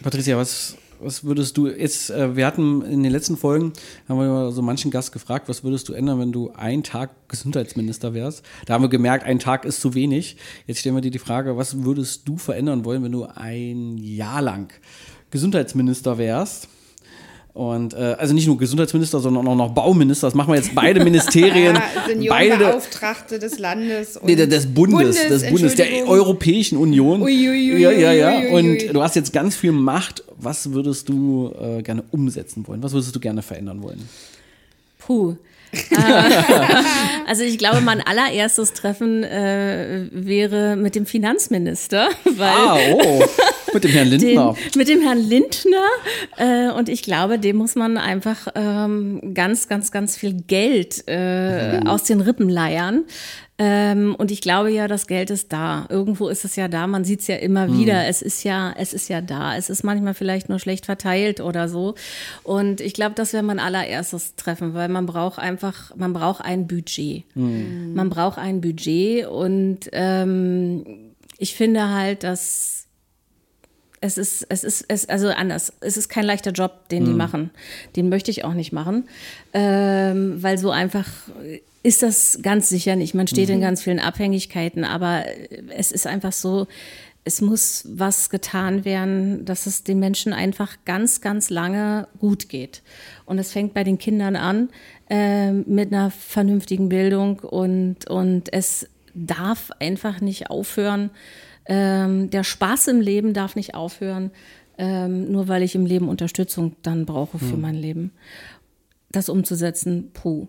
Patricia, 0.02 0.36
was 0.36 0.76
was 1.00 1.24
würdest 1.24 1.56
du 1.56 1.68
jetzt, 1.68 2.10
äh, 2.10 2.36
wir 2.36 2.46
hatten 2.46 2.82
in 2.82 3.02
den 3.02 3.12
letzten 3.12 3.36
Folgen, 3.36 3.72
haben 4.08 4.18
wir 4.18 4.52
so 4.52 4.62
manchen 4.62 4.90
Gast 4.90 5.12
gefragt, 5.12 5.48
was 5.48 5.64
würdest 5.64 5.88
du 5.88 5.92
ändern, 5.92 6.18
wenn 6.20 6.32
du 6.32 6.50
einen 6.52 6.82
Tag 6.82 7.10
Gesundheitsminister 7.28 8.14
wärst? 8.14 8.44
Da 8.66 8.74
haben 8.74 8.82
wir 8.82 8.88
gemerkt, 8.88 9.24
ein 9.24 9.38
Tag 9.38 9.64
ist 9.64 9.80
zu 9.80 9.94
wenig. 9.94 10.36
Jetzt 10.66 10.80
stellen 10.80 10.94
wir 10.94 11.02
dir 11.02 11.10
die 11.10 11.18
Frage, 11.18 11.56
was 11.56 11.84
würdest 11.84 12.28
du 12.28 12.36
verändern 12.36 12.84
wollen, 12.84 13.02
wenn 13.02 13.12
du 13.12 13.24
ein 13.24 13.98
Jahr 13.98 14.42
lang 14.42 14.72
Gesundheitsminister 15.30 16.18
wärst? 16.18 16.68
Und 17.52 17.94
äh, 17.94 18.16
also 18.18 18.32
nicht 18.32 18.46
nur 18.46 18.56
Gesundheitsminister, 18.58 19.18
sondern 19.18 19.46
auch 19.48 19.56
noch 19.56 19.70
Bauminister. 19.70 20.28
Das 20.28 20.34
machen 20.34 20.52
wir 20.52 20.56
jetzt 20.56 20.74
beide 20.74 21.02
Ministerien. 21.02 21.78
Ja, 22.20 22.30
beide 22.30 23.38
des 23.38 23.58
Landes. 23.58 24.16
Und 24.16 24.26
nee, 24.26 24.34
des 24.34 24.66
Bundes, 24.66 25.16
Bundes, 25.16 25.28
des 25.28 25.50
Bundes, 25.50 25.74
der 25.76 26.08
Europäischen 26.08 26.76
Union. 26.76 27.22
Ui, 27.22 27.48
ui, 27.48 27.74
ui, 27.74 27.80
ja, 27.80 27.90
ja, 27.92 28.12
ja. 28.12 28.52
Und 28.52 28.92
du 28.92 29.02
hast 29.02 29.16
jetzt 29.16 29.32
ganz 29.32 29.54
viel 29.54 29.72
Macht. 29.72 30.24
Was 30.36 30.72
würdest 30.72 31.08
du 31.08 31.52
äh, 31.60 31.82
gerne 31.82 32.02
umsetzen 32.10 32.66
wollen? 32.66 32.82
Was 32.82 32.92
würdest 32.92 33.14
du 33.14 33.20
gerne 33.20 33.42
verändern 33.42 33.82
wollen? 33.82 34.08
Puh. 34.98 35.36
also 37.26 37.42
ich 37.42 37.58
glaube, 37.58 37.80
mein 37.80 38.00
allererstes 38.00 38.72
Treffen 38.72 39.22
äh, 39.22 40.06
wäre 40.10 40.76
mit 40.76 40.94
dem 40.94 41.06
Finanzminister. 41.06 42.08
Weil 42.24 42.48
ah, 42.48 42.78
oh, 42.92 43.24
mit 43.74 43.84
dem 43.84 43.90
Herrn 43.90 44.08
Lindner. 44.08 44.54
Den, 44.54 44.78
mit 44.78 44.88
dem 44.88 45.00
Herrn 45.00 45.18
Lindner. 45.18 45.88
Äh, 46.36 46.70
und 46.70 46.88
ich 46.88 47.02
glaube, 47.02 47.38
dem 47.38 47.56
muss 47.56 47.74
man 47.74 47.96
einfach 47.98 48.48
ähm, 48.54 49.34
ganz, 49.34 49.68
ganz, 49.68 49.90
ganz 49.90 50.16
viel 50.16 50.34
Geld 50.34 51.04
äh, 51.06 51.80
mhm. 51.80 51.86
aus 51.86 52.04
den 52.04 52.20
Rippen 52.20 52.48
leiern. 52.48 53.04
Ähm, 53.62 54.14
und 54.16 54.30
ich 54.30 54.40
glaube 54.40 54.70
ja, 54.70 54.88
das 54.88 55.06
Geld 55.06 55.28
ist 55.28 55.52
da. 55.52 55.84
Irgendwo 55.90 56.28
ist 56.28 56.46
es 56.46 56.56
ja 56.56 56.66
da. 56.66 56.86
Man 56.86 57.04
sieht 57.04 57.20
es 57.20 57.26
ja 57.26 57.36
immer 57.36 57.68
mhm. 57.68 57.78
wieder. 57.78 58.06
Es 58.06 58.22
ist 58.22 58.42
ja, 58.42 58.72
es 58.74 58.94
ist 58.94 59.10
ja 59.10 59.20
da. 59.20 59.54
Es 59.54 59.68
ist 59.68 59.82
manchmal 59.84 60.14
vielleicht 60.14 60.48
nur 60.48 60.58
schlecht 60.58 60.86
verteilt 60.86 61.42
oder 61.42 61.68
so. 61.68 61.94
Und 62.42 62.80
ich 62.80 62.94
glaube, 62.94 63.14
das 63.16 63.34
wäre 63.34 63.42
mein 63.42 63.58
allererstes 63.58 64.34
Treffen, 64.34 64.72
weil 64.72 64.88
man 64.88 65.04
braucht 65.04 65.38
einfach, 65.38 65.94
man 65.94 66.14
braucht 66.14 66.42
ein 66.42 66.68
Budget. 66.68 67.24
Mhm. 67.34 67.92
Man 67.92 68.08
braucht 68.08 68.38
ein 68.38 68.62
Budget 68.62 69.26
und 69.26 69.80
ähm, 69.92 71.12
ich 71.36 71.54
finde 71.54 71.90
halt, 71.90 72.24
dass 72.24 72.79
es 74.00 74.16
ist, 74.16 74.46
es 74.48 74.64
ist, 74.64 74.84
es, 74.88 75.08
also 75.08 75.28
anders. 75.28 75.72
Es 75.80 75.96
ist 75.96 76.08
kein 76.08 76.24
leichter 76.24 76.52
Job, 76.52 76.88
den 76.88 77.04
die 77.04 77.10
mhm. 77.10 77.18
machen. 77.18 77.50
Den 77.96 78.08
möchte 78.08 78.30
ich 78.30 78.44
auch 78.44 78.54
nicht 78.54 78.72
machen, 78.72 79.08
ähm, 79.52 80.42
weil 80.42 80.56
so 80.58 80.70
einfach 80.70 81.06
ist 81.82 82.02
das 82.02 82.38
ganz 82.42 82.68
sicher 82.68 82.96
nicht. 82.96 83.14
Man 83.14 83.26
steht 83.26 83.48
mhm. 83.48 83.56
in 83.56 83.60
ganz 83.60 83.82
vielen 83.82 84.00
Abhängigkeiten, 84.00 84.84
aber 84.84 85.24
es 85.68 85.92
ist 85.92 86.06
einfach 86.06 86.32
so, 86.32 86.66
es 87.24 87.42
muss 87.42 87.84
was 87.86 88.30
getan 88.30 88.84
werden, 88.84 89.44
dass 89.44 89.66
es 89.66 89.84
den 89.84 89.98
Menschen 89.98 90.32
einfach 90.32 90.76
ganz, 90.86 91.20
ganz 91.20 91.50
lange 91.50 92.08
gut 92.18 92.48
geht. 92.48 92.82
Und 93.26 93.38
es 93.38 93.52
fängt 93.52 93.74
bei 93.74 93.84
den 93.84 93.98
Kindern 93.98 94.36
an 94.36 94.70
äh, 95.10 95.52
mit 95.52 95.92
einer 95.92 96.10
vernünftigen 96.10 96.88
Bildung 96.88 97.40
und, 97.40 98.08
und 98.08 98.50
es 98.52 98.88
darf 99.14 99.70
einfach 99.78 100.20
nicht 100.20 100.48
aufhören, 100.48 101.10
ähm, 101.66 102.30
der 102.30 102.44
Spaß 102.44 102.88
im 102.88 103.00
Leben 103.00 103.34
darf 103.34 103.56
nicht 103.56 103.74
aufhören, 103.74 104.30
ähm, 104.78 105.30
nur 105.30 105.48
weil 105.48 105.62
ich 105.62 105.74
im 105.74 105.86
Leben 105.86 106.08
Unterstützung 106.08 106.76
dann 106.82 107.06
brauche 107.06 107.38
für 107.38 107.52
hm. 107.52 107.60
mein 107.60 107.74
Leben. 107.74 108.12
Das 109.10 109.28
umzusetzen, 109.28 110.10
puh. 110.12 110.48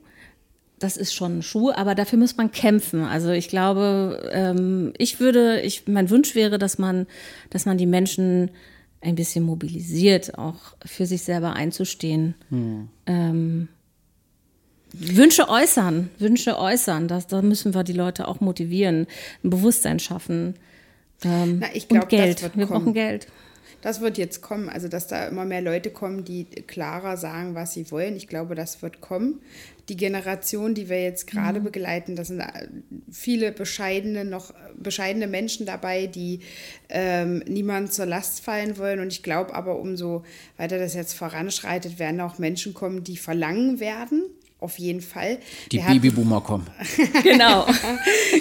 Das 0.80 0.98
ist 0.98 1.14
schon 1.14 1.40
ein 1.40 1.42
Schuh, 1.44 1.72
aber 1.72 1.94
dafür 1.94 2.18
muss 2.18 2.38
man 2.38 2.52
kämpfen. 2.52 3.04
Also 3.04 3.30
ich 3.30 3.50
glaube, 3.50 4.32
ähm, 4.32 4.94
ich 4.98 5.20
würde, 5.20 5.62
ich, 5.62 5.88
mein 5.88 6.10
Wunsch 6.10 6.34
wäre, 6.34 6.58
dass 6.58 6.80
man, 6.80 7.06
dass 7.52 7.66
man 7.66 7.78
die 7.78 7.86
Menschen 7.86 8.50
ein 9.00 9.16
bisschen 9.16 9.44
mobilisiert, 9.44 10.38
auch 10.38 10.76
für 10.86 11.06
sich 11.06 11.24
selber 11.24 11.54
einzustehen. 11.54 12.36
Hm. 12.50 12.88
Ähm, 13.06 13.68
Wünsche 14.94 15.50
äußern, 15.50 16.10
Wünsche 16.20 16.58
äußern, 16.58 17.08
das, 17.08 17.28
da 17.28 17.42
müssen 17.42 17.74
wir 17.74 17.84
die 17.84 17.94
Leute 17.94 18.28
auch 18.28 18.42
motivieren, 18.42 19.08
ein 19.44 19.50
Bewusstsein 19.50 20.00
schaffen. 20.00 20.56
Ähm, 21.24 21.60
Na, 21.60 21.68
ich 21.74 21.88
glaub, 21.88 22.04
und 22.04 22.10
Geld. 22.10 22.42
Wir 22.42 22.50
kommen. 22.50 22.68
brauchen 22.68 22.94
Geld. 22.94 23.28
Das 23.82 24.00
wird 24.00 24.20
jetzt 24.20 24.42
kommen, 24.42 24.70
also 24.70 24.88
dass 24.88 25.08
da 25.08 25.28
immer 25.28 25.44
mehr 25.44 25.62
Leute 25.62 25.90
kommen, 25.90 26.24
die 26.24 26.46
klarer 26.46 27.18
sagen, 27.18 27.56
was 27.56 27.74
sie 27.74 27.90
wollen. 27.90 28.16
Ich 28.16 28.28
glaube, 28.28 28.54
das 28.54 28.82
wird 28.84 29.02
kommen. 29.02 29.42
Die 29.90 29.98
Generation, 29.98 30.76
die 30.76 30.88
wir 30.88 31.02
jetzt 31.02 31.26
gerade 31.26 31.60
mhm. 31.60 31.64
begleiten, 31.64 32.16
das 32.16 32.28
sind 32.28 32.42
äh, 32.42 32.68
viele 33.12 33.52
bescheidene, 33.52 34.24
noch 34.24 34.54
bescheidene 34.76 35.26
Menschen 35.26 35.66
dabei, 35.66 36.06
die 36.06 36.42
ähm, 36.90 37.44
niemand 37.48 37.92
zur 37.92 38.06
Last 38.06 38.42
fallen 38.42 38.78
wollen. 38.78 39.00
Und 39.00 39.12
ich 39.12 39.24
glaube 39.24 39.56
aber, 39.56 39.80
umso 39.80 40.24
weiter 40.58 40.78
das 40.78 40.94
jetzt 40.94 41.14
voranschreitet, 41.14 41.98
werden 41.98 42.22
auch 42.22 42.38
Menschen 42.38 42.76
kommen, 42.76 43.04
die 43.04 43.18
verlangen 43.18 43.80
werden, 43.80 44.26
auf 44.62 44.78
jeden 44.78 45.02
Fall. 45.02 45.40
Die 45.72 45.78
wir 45.78 45.86
Babyboomer 45.86 46.36
hatten, 46.36 46.46
kommen. 46.46 46.68
genau. 47.24 47.66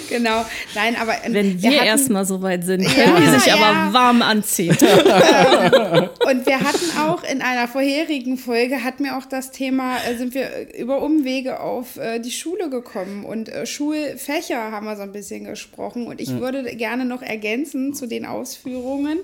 genau. 0.07 0.45
Nein, 0.75 0.95
aber 0.95 1.15
wenn 1.27 1.59
wir, 1.61 1.71
wir 1.71 1.83
erstmal 1.83 2.25
so 2.25 2.43
weit 2.43 2.63
sind, 2.63 2.85
können 2.87 3.15
ja, 3.15 3.19
die 3.19 3.39
sich 3.39 3.47
ja. 3.47 3.55
aber 3.55 3.91
warm 3.91 4.21
anziehen. 4.21 4.69
und 4.79 6.45
wir 6.45 6.59
hatten 6.59 6.97
auch 6.99 7.23
in 7.23 7.41
einer 7.41 7.67
vorherigen 7.67 8.37
Folge 8.37 8.83
hatten 8.83 9.03
wir 9.03 9.17
auch 9.17 9.25
das 9.25 9.49
Thema, 9.49 9.97
äh, 9.97 10.15
sind 10.15 10.35
wir 10.35 10.77
über 10.77 11.01
Umwege 11.01 11.59
auf 11.59 11.97
äh, 11.97 12.19
die 12.19 12.31
Schule 12.31 12.69
gekommen 12.69 13.25
und 13.25 13.49
äh, 13.49 13.65
Schulfächer 13.65 14.71
haben 14.71 14.85
wir 14.85 14.95
so 14.95 15.01
ein 15.01 15.11
bisschen 15.11 15.45
gesprochen 15.45 16.05
und 16.05 16.21
ich 16.21 16.29
mhm. 16.29 16.39
würde 16.39 16.63
gerne 16.75 17.03
noch 17.03 17.23
ergänzen 17.23 17.95
zu 17.95 18.05
den 18.05 18.27
Ausführungen, 18.27 19.17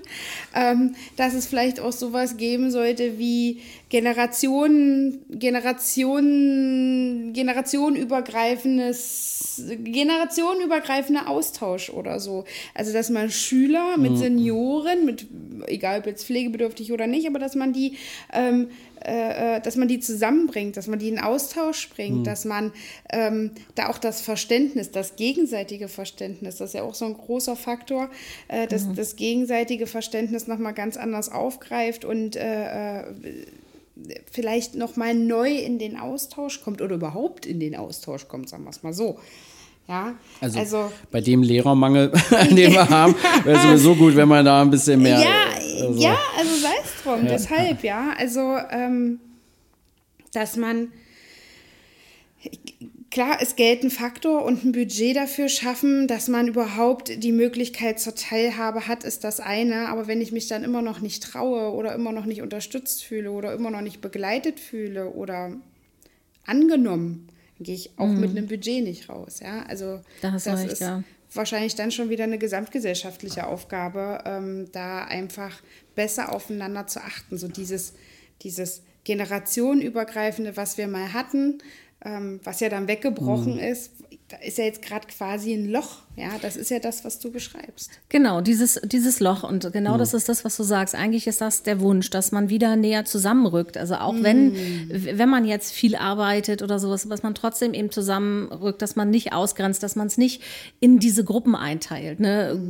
ähm, 0.52 0.96
dass 1.16 1.34
es 1.34 1.46
vielleicht 1.46 1.78
auch 1.78 1.92
sowas 1.92 2.36
geben 2.36 2.72
sollte 2.72 3.18
wie 3.18 3.60
Generationen, 3.88 5.24
Generationen, 5.30 7.32
generationenübergreifendes, 7.32 9.62
generationenübergreifender 9.78 11.28
Austausch 11.28 11.88
oder 11.88 12.20
so. 12.20 12.44
Also, 12.74 12.92
dass 12.92 13.08
man 13.08 13.30
Schüler 13.30 13.96
mit 13.96 14.12
mhm. 14.12 14.18
Senioren, 14.18 15.06
mit, 15.06 15.26
egal 15.68 16.00
ob 16.00 16.06
jetzt 16.06 16.26
pflegebedürftig 16.26 16.92
oder 16.92 17.06
nicht, 17.06 17.26
aber 17.26 17.38
dass 17.38 17.54
man 17.54 17.72
die, 17.72 17.96
ähm, 18.34 18.68
äh, 19.02 19.56
äh, 19.56 19.60
dass 19.62 19.76
man 19.76 19.88
die 19.88 20.00
zusammenbringt, 20.00 20.76
dass 20.76 20.86
man 20.86 20.98
die 20.98 21.08
in 21.08 21.18
Austausch 21.18 21.88
bringt, 21.88 22.18
mhm. 22.18 22.24
dass 22.24 22.44
man 22.44 22.74
ähm, 23.10 23.52
da 23.74 23.88
auch 23.88 23.96
das 23.96 24.20
Verständnis, 24.20 24.90
das 24.90 25.16
gegenseitige 25.16 25.88
Verständnis, 25.88 26.56
das 26.56 26.70
ist 26.70 26.74
ja 26.74 26.82
auch 26.82 26.94
so 26.94 27.06
ein 27.06 27.14
großer 27.14 27.56
Faktor, 27.56 28.10
äh, 28.48 28.66
dass 28.66 28.84
mhm. 28.84 28.96
das 28.96 29.16
gegenseitige 29.16 29.86
Verständnis 29.86 30.46
nochmal 30.46 30.74
ganz 30.74 30.98
anders 30.98 31.32
aufgreift 31.32 32.04
und 32.04 32.36
äh, 32.36 33.00
äh 33.00 33.04
vielleicht 34.30 34.74
noch 34.74 34.96
mal 34.96 35.14
neu 35.14 35.50
in 35.50 35.78
den 35.78 35.96
Austausch 35.96 36.60
kommt 36.62 36.80
oder 36.82 36.96
überhaupt 36.96 37.46
in 37.46 37.60
den 37.60 37.76
Austausch 37.76 38.28
kommt, 38.28 38.48
sagen 38.48 38.64
wir 38.64 38.70
es 38.70 38.82
mal 38.82 38.92
so. 38.92 39.18
Ja, 39.88 40.16
also, 40.42 40.58
also, 40.58 40.92
bei 41.10 41.22
dem 41.22 41.42
Lehrermangel, 41.42 42.12
den 42.50 42.72
wir 42.72 42.88
haben, 42.90 43.14
wäre 43.44 43.56
es 43.56 43.62
sowieso 43.62 43.94
gut, 43.94 44.16
wenn 44.16 44.28
man 44.28 44.44
da 44.44 44.60
ein 44.60 44.70
bisschen 44.70 45.00
mehr. 45.00 45.18
Ja, 45.18 45.86
also, 45.86 45.98
ja, 45.98 46.18
also 46.36 46.56
sei 46.56 46.74
es 46.84 47.02
drum, 47.02 47.24
ja. 47.24 47.32
deshalb, 47.32 47.82
ja. 47.82 48.12
Also, 48.18 48.58
ähm, 48.70 49.18
dass 50.34 50.56
man 50.56 50.92
klar 53.10 53.40
ist 53.40 53.56
Geld 53.56 53.82
ein 53.82 53.90
Faktor 53.90 54.44
und 54.44 54.64
ein 54.64 54.72
Budget 54.72 55.16
dafür 55.16 55.48
schaffen, 55.48 56.08
dass 56.08 56.28
man 56.28 56.48
überhaupt 56.48 57.22
die 57.22 57.32
Möglichkeit 57.32 58.00
zur 58.00 58.14
Teilhabe 58.14 58.86
hat, 58.86 59.04
ist 59.04 59.24
das 59.24 59.40
eine. 59.40 59.88
Aber 59.88 60.06
wenn 60.06 60.20
ich 60.20 60.32
mich 60.32 60.48
dann 60.48 60.64
immer 60.64 60.82
noch 60.82 61.00
nicht 61.00 61.22
traue 61.22 61.72
oder 61.72 61.94
immer 61.94 62.12
noch 62.12 62.26
nicht 62.26 62.42
unterstützt 62.42 63.04
fühle 63.04 63.30
oder 63.30 63.52
immer 63.54 63.70
noch 63.70 63.80
nicht 63.80 64.00
begleitet 64.00 64.60
fühle 64.60 65.10
oder 65.10 65.52
angenommen, 66.44 67.28
dann 67.58 67.64
gehe 67.64 67.74
ich 67.74 67.90
auch 67.96 68.06
mhm. 68.06 68.20
mit 68.20 68.30
einem 68.30 68.46
Budget 68.46 68.84
nicht 68.84 69.08
raus. 69.08 69.40
Ja, 69.40 69.62
also 69.62 70.00
da 70.20 70.32
das 70.32 70.46
recht, 70.46 70.72
ist 70.72 70.80
ja. 70.80 71.02
wahrscheinlich 71.32 71.74
dann 71.74 71.90
schon 71.90 72.10
wieder 72.10 72.24
eine 72.24 72.38
gesamtgesellschaftliche 72.38 73.46
Aufgabe, 73.46 74.22
ähm, 74.26 74.68
da 74.72 75.04
einfach 75.04 75.60
besser 75.94 76.32
aufeinander 76.34 76.86
zu 76.86 77.00
achten. 77.00 77.38
So 77.38 77.48
dieses, 77.48 77.94
dieses 78.42 78.82
generationenübergreifende, 79.04 80.56
was 80.56 80.76
wir 80.76 80.86
mal 80.86 81.12
hatten, 81.14 81.62
ähm, 82.04 82.40
was 82.44 82.60
ja 82.60 82.68
dann 82.68 82.88
weggebrochen 82.88 83.54
mhm. 83.54 83.60
ist, 83.60 83.92
da 84.28 84.36
ist 84.38 84.58
ja 84.58 84.64
jetzt 84.64 84.82
gerade 84.82 85.06
quasi 85.06 85.54
ein 85.54 85.68
Loch. 85.68 86.02
Ja, 86.18 86.30
das 86.42 86.56
ist 86.56 86.70
ja 86.70 86.80
das, 86.80 87.04
was 87.04 87.20
du 87.20 87.30
beschreibst. 87.30 87.90
Genau, 88.08 88.40
dieses, 88.40 88.80
dieses 88.84 89.20
Loch. 89.20 89.44
Und 89.44 89.72
genau 89.72 89.94
mhm. 89.94 89.98
das 89.98 90.14
ist 90.14 90.28
das, 90.28 90.44
was 90.44 90.56
du 90.56 90.64
sagst. 90.64 90.96
Eigentlich 90.96 91.28
ist 91.28 91.40
das 91.40 91.62
der 91.62 91.80
Wunsch, 91.80 92.10
dass 92.10 92.32
man 92.32 92.48
wieder 92.48 92.74
näher 92.74 93.04
zusammenrückt. 93.04 93.76
Also 93.76 93.94
auch 93.96 94.14
mhm. 94.14 94.24
wenn, 94.24 94.56
wenn 95.18 95.28
man 95.28 95.44
jetzt 95.44 95.72
viel 95.72 95.94
arbeitet 95.94 96.62
oder 96.62 96.80
sowas, 96.80 97.06
dass 97.08 97.22
man 97.22 97.34
trotzdem 97.34 97.72
eben 97.72 97.92
zusammenrückt, 97.92 98.82
dass 98.82 98.96
man 98.96 99.10
nicht 99.10 99.32
ausgrenzt, 99.32 99.82
dass 99.82 99.94
man 99.94 100.08
es 100.08 100.18
nicht 100.18 100.42
in 100.80 100.98
diese 100.98 101.22
Gruppen 101.22 101.54
einteilt. 101.54 102.18
Ne? 102.18 102.60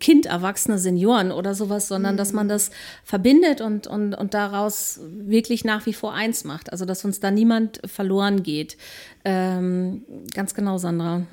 Kind, 0.00 0.26
Erwachsene, 0.26 0.78
Senioren 0.78 1.30
oder 1.30 1.54
sowas, 1.54 1.86
sondern 1.86 2.16
dass 2.16 2.32
man 2.32 2.46
mhm. 2.46 2.50
das 2.50 2.70
verbindet 3.04 3.60
und, 3.60 3.86
und, 3.86 4.14
und 4.14 4.34
daraus 4.34 4.98
wirklich 5.02 5.64
nach 5.64 5.86
wie 5.86 5.94
vor 5.94 6.12
eins 6.12 6.42
macht. 6.42 6.72
Also 6.72 6.84
dass 6.84 7.04
uns 7.04 7.20
da 7.20 7.30
niemand 7.30 7.80
verloren 7.86 8.42
geht. 8.42 8.76
Ähm, 9.28 10.02
ganz 10.34 10.54
genau, 10.54 10.78
Sandra. 10.78 11.26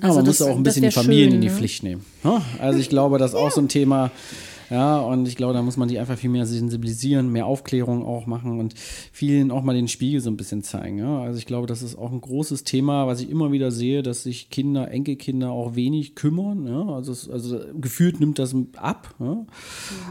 ja, 0.00 0.08
man 0.08 0.24
das, 0.24 0.40
muss 0.40 0.42
auch 0.42 0.56
ein 0.56 0.62
bisschen 0.62 0.84
die 0.84 0.90
Familien 1.02 1.30
schön, 1.30 1.34
in 1.36 1.40
die 1.40 1.48
ne? 1.48 1.54
Pflicht 1.54 1.82
nehmen. 1.82 2.04
Also 2.58 2.78
ich 2.78 2.88
glaube, 2.88 3.18
das 3.18 3.32
ist 3.32 3.36
auch 3.36 3.50
so 3.50 3.60
ein 3.60 3.68
Thema. 3.68 4.10
Ja, 4.70 4.98
und 5.00 5.26
ich 5.26 5.36
glaube, 5.36 5.54
da 5.54 5.62
muss 5.62 5.76
man 5.76 5.88
die 5.88 5.98
einfach 5.98 6.18
viel 6.18 6.30
mehr 6.30 6.46
sensibilisieren, 6.46 7.30
mehr 7.32 7.46
Aufklärung 7.46 8.04
auch 8.04 8.26
machen 8.26 8.60
und 8.60 8.74
vielen 9.12 9.50
auch 9.50 9.62
mal 9.62 9.74
den 9.74 9.88
Spiegel 9.88 10.20
so 10.20 10.30
ein 10.30 10.36
bisschen 10.36 10.62
zeigen. 10.62 10.98
Ja? 10.98 11.20
Also 11.20 11.38
ich 11.38 11.46
glaube, 11.46 11.66
das 11.66 11.82
ist 11.82 11.96
auch 11.96 12.12
ein 12.12 12.20
großes 12.20 12.64
Thema, 12.64 13.06
was 13.06 13.20
ich 13.20 13.30
immer 13.30 13.50
wieder 13.50 13.70
sehe, 13.70 14.02
dass 14.02 14.24
sich 14.24 14.50
Kinder, 14.50 14.90
Enkelkinder 14.90 15.50
auch 15.50 15.74
wenig 15.74 16.14
kümmern. 16.14 16.66
Ja? 16.66 16.94
Also, 16.94 17.12
es, 17.12 17.28
also 17.30 17.60
gefühlt 17.80 18.20
nimmt 18.20 18.38
das 18.38 18.54
ab. 18.76 19.14
Ja? 19.18 19.34
Mhm. 19.34 19.46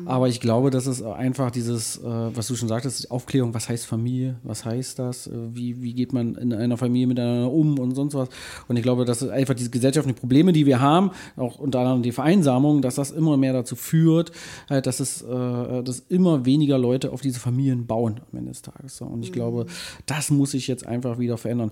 Aber 0.07 0.27
ich 0.27 0.39
glaube, 0.39 0.71
dass 0.71 0.87
es 0.87 1.03
einfach 1.03 1.51
dieses, 1.51 1.97
äh, 1.97 2.03
was 2.03 2.47
du 2.47 2.55
schon 2.55 2.67
sagtest, 2.67 3.11
Aufklärung, 3.11 3.53
was 3.53 3.69
heißt 3.69 3.85
Familie, 3.85 4.37
was 4.43 4.65
heißt 4.65 4.97
das, 4.97 5.27
äh, 5.27 5.31
wie, 5.53 5.81
wie 5.81 5.93
geht 5.93 6.13
man 6.13 6.35
in 6.35 6.53
einer 6.53 6.77
Familie 6.77 7.07
miteinander 7.07 7.51
um 7.51 7.77
und 7.77 7.93
sonst 7.95 8.15
was. 8.15 8.29
Und 8.67 8.77
ich 8.77 8.83
glaube, 8.83 9.05
dass 9.05 9.27
einfach 9.27 9.53
diese 9.53 9.69
gesellschaftlichen 9.69 10.17
Probleme, 10.19 10.51
die 10.51 10.65
wir 10.65 10.79
haben, 10.81 11.11
auch 11.35 11.59
unter 11.59 11.79
anderem 11.79 12.01
die 12.01 12.11
Vereinsamung, 12.11 12.81
dass 12.81 12.95
das 12.95 13.11
immer 13.11 13.37
mehr 13.37 13.53
dazu 13.53 13.75
führt, 13.75 14.31
dass 14.67 14.99
es 14.99 15.21
äh, 15.21 15.83
dass 15.83 15.99
immer 16.09 16.45
weniger 16.45 16.77
Leute 16.77 17.11
auf 17.11 17.21
diese 17.21 17.39
Familien 17.39 17.87
bauen 17.87 18.19
am 18.31 18.39
Ende 18.39 18.51
des 18.51 18.61
Tages. 18.61 19.01
Und 19.01 19.23
ich 19.23 19.31
mhm. 19.31 19.35
glaube, 19.35 19.65
das 20.05 20.31
muss 20.31 20.51
sich 20.51 20.67
jetzt 20.67 20.85
einfach 20.85 21.19
wieder 21.19 21.37
verändern. 21.37 21.71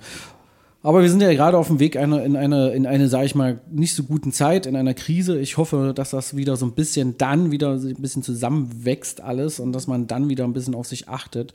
Aber 0.86 1.02
wir 1.02 1.10
sind 1.10 1.20
ja 1.20 1.34
gerade 1.34 1.58
auf 1.58 1.66
dem 1.66 1.80
Weg 1.80 1.98
eine, 1.98 2.24
in 2.24 2.36
eine, 2.36 2.70
in 2.70 2.86
eine, 2.86 3.08
sage 3.08 3.26
ich 3.26 3.34
mal, 3.34 3.60
nicht 3.72 3.96
so 3.96 4.04
guten 4.04 4.32
Zeit, 4.32 4.68
in 4.68 4.76
einer 4.76 4.94
Krise. 4.94 5.40
Ich 5.40 5.58
hoffe, 5.58 5.94
dass 5.96 6.12
das 6.12 6.38
wieder 6.38 6.58
so 6.58 6.66
ein 6.68 6.74
bisschen 6.74 7.18
dann 7.18 7.50
wieder 7.50 7.72
ein 7.72 7.96
bisschen 7.96 8.22
zusammenwächst 8.22 9.20
alles 9.20 9.60
und 9.60 9.74
dass 9.74 9.88
man 9.88 10.06
dann 10.06 10.30
wieder 10.30 10.44
ein 10.44 10.54
bisschen 10.54 10.76
auf 10.76 10.86
sich 10.86 11.10
achtet. 11.10 11.54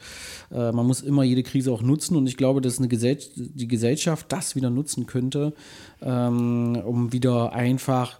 Äh, 0.50 0.72
man 0.72 0.84
muss 0.84 1.00
immer 1.00 1.22
jede 1.22 1.44
Krise 1.44 1.70
auch 1.70 1.80
nutzen 1.80 2.16
und 2.16 2.26
ich 2.26 2.36
glaube, 2.36 2.60
dass 2.60 2.78
eine 2.78 2.88
Gesell 2.88 3.18
die 3.36 3.68
Gesellschaft 3.68 4.26
das 4.30 4.56
wieder 4.56 4.68
nutzen 4.68 5.06
könnte, 5.06 5.52
ähm, 6.02 6.82
um 6.84 7.12
wieder 7.12 7.52
einfach 7.52 8.18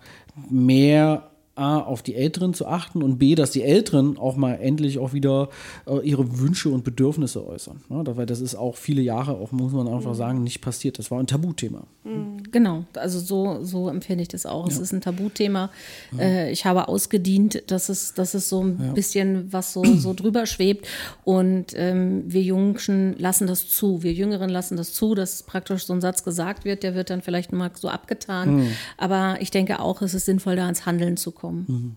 mehr 0.49 1.30
A, 1.61 1.79
auf 1.81 2.03
die 2.03 2.15
Älteren 2.15 2.55
zu 2.55 2.67
achten 2.67 3.03
und 3.03 3.19
B, 3.19 3.35
dass 3.35 3.51
die 3.51 3.63
Älteren 3.63 4.17
auch 4.17 4.37
mal 4.37 4.55
endlich 4.55 4.99
auch 4.99 5.13
wieder 5.13 5.51
äh, 5.87 5.99
ihre 6.01 6.41
Wünsche 6.41 6.71
und 6.71 6.85
Bedürfnisse 6.85 7.47
äußern. 7.47 7.83
Ne? 7.91 8.03
Weil 8.17 8.25
das 8.25 8.41
ist 8.41 8.55
auch 8.55 8.77
viele 8.77 9.03
Jahre, 9.03 9.33
auch 9.33 9.53
muss 9.53 9.73
man 9.73 9.87
einfach 9.87 10.13
mhm. 10.13 10.17
sagen, 10.17 10.43
nicht 10.43 10.63
passiert. 10.63 10.99
Das 10.99 11.11
war 11.11 11.21
ein 11.21 11.27
Tabuthema. 11.27 11.83
Mhm. 12.05 12.43
Genau, 12.51 12.85
also 12.95 13.21
so, 13.21 13.63
so 13.63 13.89
empfinde 13.91 14.23
ich 14.23 14.29
das 14.29 14.47
auch. 14.47 14.67
Ja. 14.67 14.73
Es 14.73 14.79
ist 14.79 14.93
ein 14.93 15.03
Tabuthema. 15.03 15.71
Ja. 16.17 16.25
Äh, 16.25 16.51
ich 16.51 16.65
habe 16.65 16.89
ausgedient, 16.89 17.63
dass 17.67 17.91
es, 17.91 18.15
dass 18.15 18.33
es 18.33 18.49
so 18.49 18.63
ein 18.65 18.81
ja. 18.83 18.93
bisschen 18.93 19.53
was 19.53 19.75
so, 19.75 19.85
so 19.85 20.15
drüber 20.17 20.47
schwebt. 20.47 20.89
Und 21.25 21.75
ähm, 21.75 22.25
wir 22.27 22.43
Jungen 22.43 23.17
lassen 23.19 23.47
das 23.47 23.69
zu. 23.69 24.03
Wir 24.03 24.15
Jüngeren 24.15 24.49
lassen 24.49 24.79
das 24.79 24.95
zu, 24.95 25.15
dass 25.15 25.43
praktisch 25.43 25.85
so 25.85 25.93
ein 25.93 26.01
Satz 26.01 26.25
gesagt 26.25 26.65
wird, 26.65 26.83
der 26.83 26.95
wird 26.95 27.11
dann 27.11 27.21
vielleicht 27.21 27.53
mal 27.53 27.71
so 27.75 27.89
abgetan. 27.91 28.57
Mhm. 28.57 28.71
Aber 28.97 29.37
ich 29.41 29.51
denke 29.51 29.81
auch, 29.81 30.01
es 30.01 30.15
ist 30.15 30.25
sinnvoll, 30.25 30.57
da 30.57 30.65
ans 30.65 30.87
Handeln 30.87 31.19
zu 31.19 31.33
kommen 31.33 31.50
kommen. 31.51 31.67
Mhm. 31.69 31.97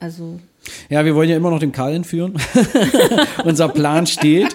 Also. 0.00 0.38
Ja, 0.88 1.04
wir 1.04 1.14
wollen 1.14 1.28
ja 1.28 1.36
immer 1.36 1.50
noch 1.50 1.58
den 1.58 1.72
Karl 1.72 1.94
entführen. 1.94 2.34
Unser 3.44 3.68
Plan 3.68 4.06
steht. 4.06 4.54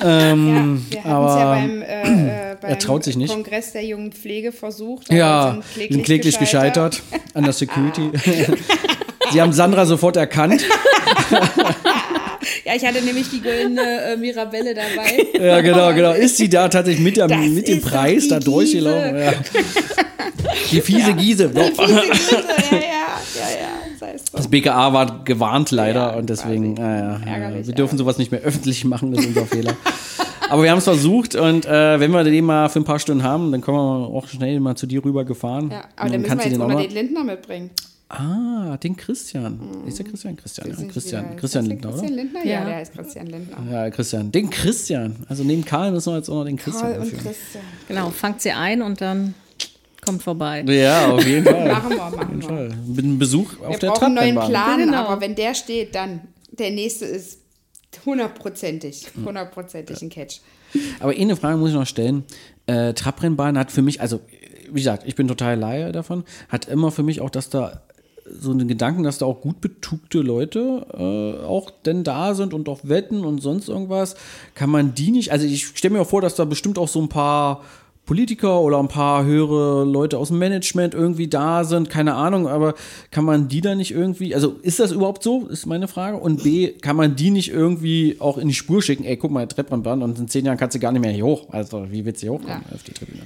Ähm, 0.00 0.86
ja, 0.90 1.04
wir 1.04 1.10
aber 1.10 1.38
ja 1.38 1.54
beim, 1.54 1.82
äh, 1.82 2.52
äh, 2.52 2.56
beim 2.60 2.70
er 2.70 2.78
traut 2.78 3.02
sich 3.02 3.16
nicht. 3.16 3.32
Kongress 3.32 3.72
der 3.72 3.84
jungen 3.84 4.12
Pflege 4.12 4.52
versucht. 4.52 5.12
Ja, 5.12 5.58
kläglich, 5.74 6.04
kläglich 6.04 6.38
gescheitert. 6.38 7.02
gescheitert 7.02 7.34
an 7.34 7.44
der 7.44 7.52
Security. 7.52 8.10
Sie 9.32 9.42
haben 9.42 9.52
Sandra 9.52 9.86
sofort 9.86 10.16
erkannt. 10.16 10.62
Ja, 12.64 12.74
ich 12.74 12.84
hatte 12.84 13.02
nämlich 13.02 13.28
die 13.30 13.40
goldene 13.40 14.12
äh, 14.12 14.16
Mirabelle 14.16 14.74
dabei. 14.74 15.26
Ja, 15.46 15.60
genau, 15.60 15.92
genau. 15.94 16.12
Ist 16.12 16.36
sie 16.36 16.48
da 16.48 16.68
tatsächlich 16.68 17.04
mit, 17.04 17.16
der, 17.16 17.28
mit 17.28 17.68
dem 17.68 17.80
Preis 17.80 18.28
da 18.28 18.40
durchgelaufen? 18.40 19.18
Ja. 19.18 19.32
Die 20.70 20.80
fiese 20.80 21.10
ja. 21.10 21.16
Giese. 21.16 21.48
Die 21.48 21.60
fiese 21.60 22.02
Giese, 22.10 22.34
ja, 22.72 22.78
ja 22.80 24.06
ja, 24.06 24.14
Das 24.32 24.48
BKA 24.48 24.92
war 24.92 25.24
gewarnt 25.24 25.70
leider 25.70 26.12
ja, 26.12 26.16
und 26.16 26.30
deswegen, 26.30 26.76
äh, 26.76 27.66
wir 27.66 27.74
dürfen 27.74 27.98
sowas 27.98 28.18
nicht 28.18 28.32
mehr 28.32 28.40
öffentlich 28.40 28.84
machen, 28.84 29.12
das 29.12 29.24
ist 29.24 29.28
unser 29.28 29.46
Fehler. 29.46 29.76
Aber 30.48 30.62
wir 30.62 30.70
haben 30.70 30.78
es 30.78 30.84
versucht 30.84 31.34
und 31.34 31.66
äh, 31.66 31.98
wenn 32.00 32.12
wir 32.12 32.22
den 32.24 32.44
mal 32.44 32.68
für 32.68 32.80
ein 32.80 32.84
paar 32.84 32.98
Stunden 32.98 33.24
haben, 33.24 33.50
dann 33.50 33.60
kommen 33.60 33.78
wir 33.78 34.16
auch 34.16 34.28
schnell 34.28 34.60
mal 34.60 34.76
zu 34.76 34.86
dir 34.86 35.04
rüber 35.04 35.24
gefahren. 35.24 35.70
Ja, 35.70 35.84
aber 35.96 36.10
dann, 36.10 36.22
dann 36.22 36.36
müssen 36.36 36.38
wir 36.38 36.46
jetzt 36.46 36.58
mal 36.58 36.82
den 36.82 36.90
Lindner 36.92 37.24
mitbringen. 37.24 37.70
Ah, 38.08 38.76
den 38.76 38.96
Christian. 38.96 39.58
Mhm. 39.58 39.88
Ist 39.88 39.98
der 39.98 40.06
Christian? 40.06 40.36
Christian, 40.36 40.68
ja. 40.68 40.74
Christian, 40.86 41.36
Christian 41.36 41.66
Lindner, 41.66 41.90
Christian 41.90 42.12
oder? 42.12 42.22
Lindner? 42.22 42.44
Ja, 42.44 42.50
ja, 42.50 42.64
der 42.64 42.74
heißt 42.76 42.92
Christian 42.92 43.26
Lindner. 43.26 43.72
Ja, 43.72 43.90
Christian. 43.90 44.30
Den 44.30 44.48
Christian. 44.48 45.16
Also 45.28 45.42
neben 45.42 45.64
Karl 45.64 45.90
müssen 45.90 46.12
wir 46.12 46.18
jetzt 46.18 46.28
auch 46.28 46.36
noch 46.36 46.44
den 46.44 46.56
Christian 46.56 46.92
Karl 46.92 47.00
und 47.00 47.10
Christian. 47.10 47.64
Genau, 47.88 48.10
fangt 48.10 48.42
sie 48.42 48.52
ein 48.52 48.82
und 48.82 49.00
dann 49.00 49.34
kommt 50.04 50.22
vorbei. 50.22 50.62
Ja, 50.62 51.10
auf 51.10 51.26
jeden 51.26 51.44
Fall. 51.44 51.68
machen 51.68 51.90
wir, 51.90 51.96
machen 51.96 52.40
wir. 52.40 52.48
Fall. 52.48 52.68
Mit 52.86 53.04
einem 53.04 53.18
Besuch 53.18 53.60
auf 53.60 53.70
wir 53.70 53.78
der 53.78 53.88
brauchen 53.88 54.16
einen 54.16 54.34
neuen 54.34 54.48
Plan, 54.50 54.78
genau. 54.78 55.06
aber 55.06 55.20
wenn 55.20 55.34
der 55.34 55.54
steht, 55.54 55.96
dann 55.96 56.20
der 56.52 56.70
nächste 56.70 57.06
ist 57.06 57.40
hundertprozentig, 58.04 59.08
hundertprozentig 59.24 60.00
ein 60.00 60.10
Catch. 60.10 60.40
Aber 61.00 61.12
eine 61.12 61.34
Frage 61.34 61.56
muss 61.56 61.70
ich 61.70 61.74
noch 61.74 61.86
stellen. 61.86 62.24
Äh, 62.66 62.92
Trabrennbahn 62.94 63.58
hat 63.58 63.72
für 63.72 63.82
mich, 63.82 64.00
also 64.00 64.20
wie 64.70 64.80
gesagt, 64.80 65.04
ich 65.06 65.16
bin 65.16 65.26
total 65.26 65.58
Laie 65.58 65.92
davon, 65.92 66.24
hat 66.48 66.68
immer 66.68 66.90
für 66.92 67.02
mich 67.02 67.20
auch, 67.20 67.30
dass 67.30 67.50
da 67.50 67.82
so 68.30 68.50
einen 68.50 68.68
Gedanken, 68.68 69.02
dass 69.02 69.18
da 69.18 69.26
auch 69.26 69.40
gut 69.40 69.60
betugte 69.60 70.20
Leute 70.20 70.86
äh, 70.92 71.44
auch 71.44 71.70
denn 71.84 72.04
da 72.04 72.34
sind 72.34 72.54
und 72.54 72.68
auch 72.68 72.80
wetten 72.82 73.24
und 73.24 73.40
sonst 73.40 73.68
irgendwas. 73.68 74.16
Kann 74.54 74.70
man 74.70 74.94
die 74.94 75.10
nicht, 75.10 75.32
also 75.32 75.46
ich 75.46 75.66
stelle 75.66 75.94
mir 75.94 76.00
auch 76.00 76.08
vor, 76.08 76.20
dass 76.20 76.34
da 76.34 76.44
bestimmt 76.44 76.78
auch 76.78 76.88
so 76.88 77.00
ein 77.00 77.08
paar 77.08 77.62
Politiker 78.06 78.60
oder 78.60 78.78
ein 78.78 78.88
paar 78.88 79.24
höhere 79.24 79.84
Leute 79.84 80.16
aus 80.16 80.28
dem 80.28 80.38
Management 80.38 80.94
irgendwie 80.94 81.26
da 81.26 81.64
sind, 81.64 81.90
keine 81.90 82.14
Ahnung, 82.14 82.46
aber 82.46 82.74
kann 83.10 83.24
man 83.24 83.48
die 83.48 83.60
da 83.60 83.74
nicht 83.74 83.90
irgendwie, 83.90 84.32
also 84.34 84.54
ist 84.62 84.78
das 84.78 84.92
überhaupt 84.92 85.24
so, 85.24 85.46
ist 85.48 85.66
meine 85.66 85.88
Frage. 85.88 86.16
Und 86.16 86.44
B, 86.44 86.68
kann 86.70 86.94
man 86.94 87.16
die 87.16 87.30
nicht 87.30 87.50
irgendwie 87.50 88.16
auch 88.20 88.38
in 88.38 88.46
die 88.46 88.54
Spur 88.54 88.80
schicken, 88.80 89.04
ey, 89.04 89.16
guck 89.16 89.32
mal, 89.32 89.46
Treppenbahn 89.48 90.02
und 90.02 90.18
in 90.18 90.28
zehn 90.28 90.46
Jahren 90.46 90.56
kannst 90.56 90.76
du 90.76 90.78
gar 90.78 90.92
nicht 90.92 91.02
mehr 91.02 91.10
hier 91.10 91.24
hoch. 91.24 91.48
Also 91.50 91.90
wie 91.90 92.04
willst 92.04 92.22
du 92.22 92.26
hier 92.26 92.32
hochkommen 92.32 92.62
ja. 92.68 92.74
auf 92.74 92.84
die 92.84 92.92
Tribüne? 92.92 93.22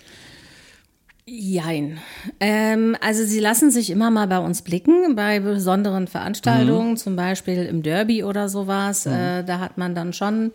Jein. 1.27 1.99
Ähm, 2.41 2.97
also 3.01 3.25
sie 3.25 3.41
lassen 3.41 3.71
sich 3.71 3.91
immer 3.91 4.11
mal 4.11 4.27
bei 4.27 4.39
uns 4.39 4.63
blicken, 4.63 5.15
bei 5.15 5.41
besonderen 5.41 6.09
Veranstaltungen, 6.09 6.91
mhm. 6.91 6.97
zum 6.97 7.17
Beispiel 7.17 7.65
im 7.67 7.83
Derby 7.83 8.25
oder 8.25 8.49
sowas. 8.49 9.07
Mhm. 9.07 9.13
Äh, 9.13 9.45
da 9.45 9.61
hat 9.61 9.79
man 9.79 9.95
dann 9.95 10.13
schon 10.13 10.53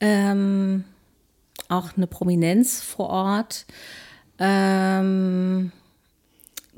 ähm, 0.00 0.84
auch 1.68 1.96
eine 1.96 2.06
Prominenz 2.06 2.82
vor 2.82 3.08
Ort. 3.08 3.66
Ähm, 4.38 5.72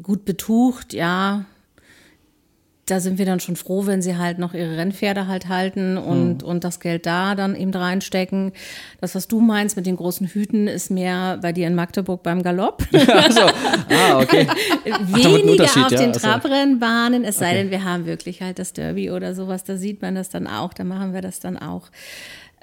gut 0.02 0.24
betucht, 0.24 0.92
ja. 0.92 1.44
Da 2.86 3.00
sind 3.00 3.18
wir 3.18 3.24
dann 3.24 3.40
schon 3.40 3.56
froh, 3.56 3.86
wenn 3.86 4.02
sie 4.02 4.16
halt 4.16 4.38
noch 4.38 4.52
ihre 4.52 4.76
Rennpferde 4.76 5.26
halt 5.26 5.48
halten 5.48 5.96
und, 5.96 6.42
hm. 6.42 6.48
und 6.48 6.64
das 6.64 6.80
Geld 6.80 7.06
da 7.06 7.34
dann 7.34 7.56
eben 7.56 7.72
reinstecken. 7.72 8.52
Das, 9.00 9.14
was 9.14 9.26
du 9.26 9.40
meinst 9.40 9.76
mit 9.76 9.86
den 9.86 9.96
großen 9.96 10.26
Hüten, 10.26 10.68
ist 10.68 10.90
mehr 10.90 11.38
bei 11.40 11.52
dir 11.52 11.66
in 11.66 11.74
Magdeburg 11.74 12.22
beim 12.22 12.42
Galopp. 12.42 12.86
also, 12.92 13.40
ah, 13.40 14.20
okay. 14.20 14.46
Weniger 14.84 15.64
auf 15.64 15.76
ja, 15.76 15.88
den 15.88 16.08
also. 16.08 16.20
Trabrennbahnen, 16.20 17.24
es 17.24 17.38
sei 17.38 17.54
denn, 17.54 17.70
wir 17.70 17.84
haben 17.84 18.06
wirklich 18.06 18.42
halt 18.42 18.58
das 18.58 18.72
Derby 18.72 19.10
oder 19.10 19.34
sowas, 19.34 19.64
da 19.64 19.76
sieht 19.76 20.02
man 20.02 20.14
das 20.14 20.28
dann 20.28 20.46
auch, 20.46 20.74
da 20.74 20.84
machen 20.84 21.14
wir 21.14 21.22
das 21.22 21.40
dann 21.40 21.56
auch. 21.56 21.90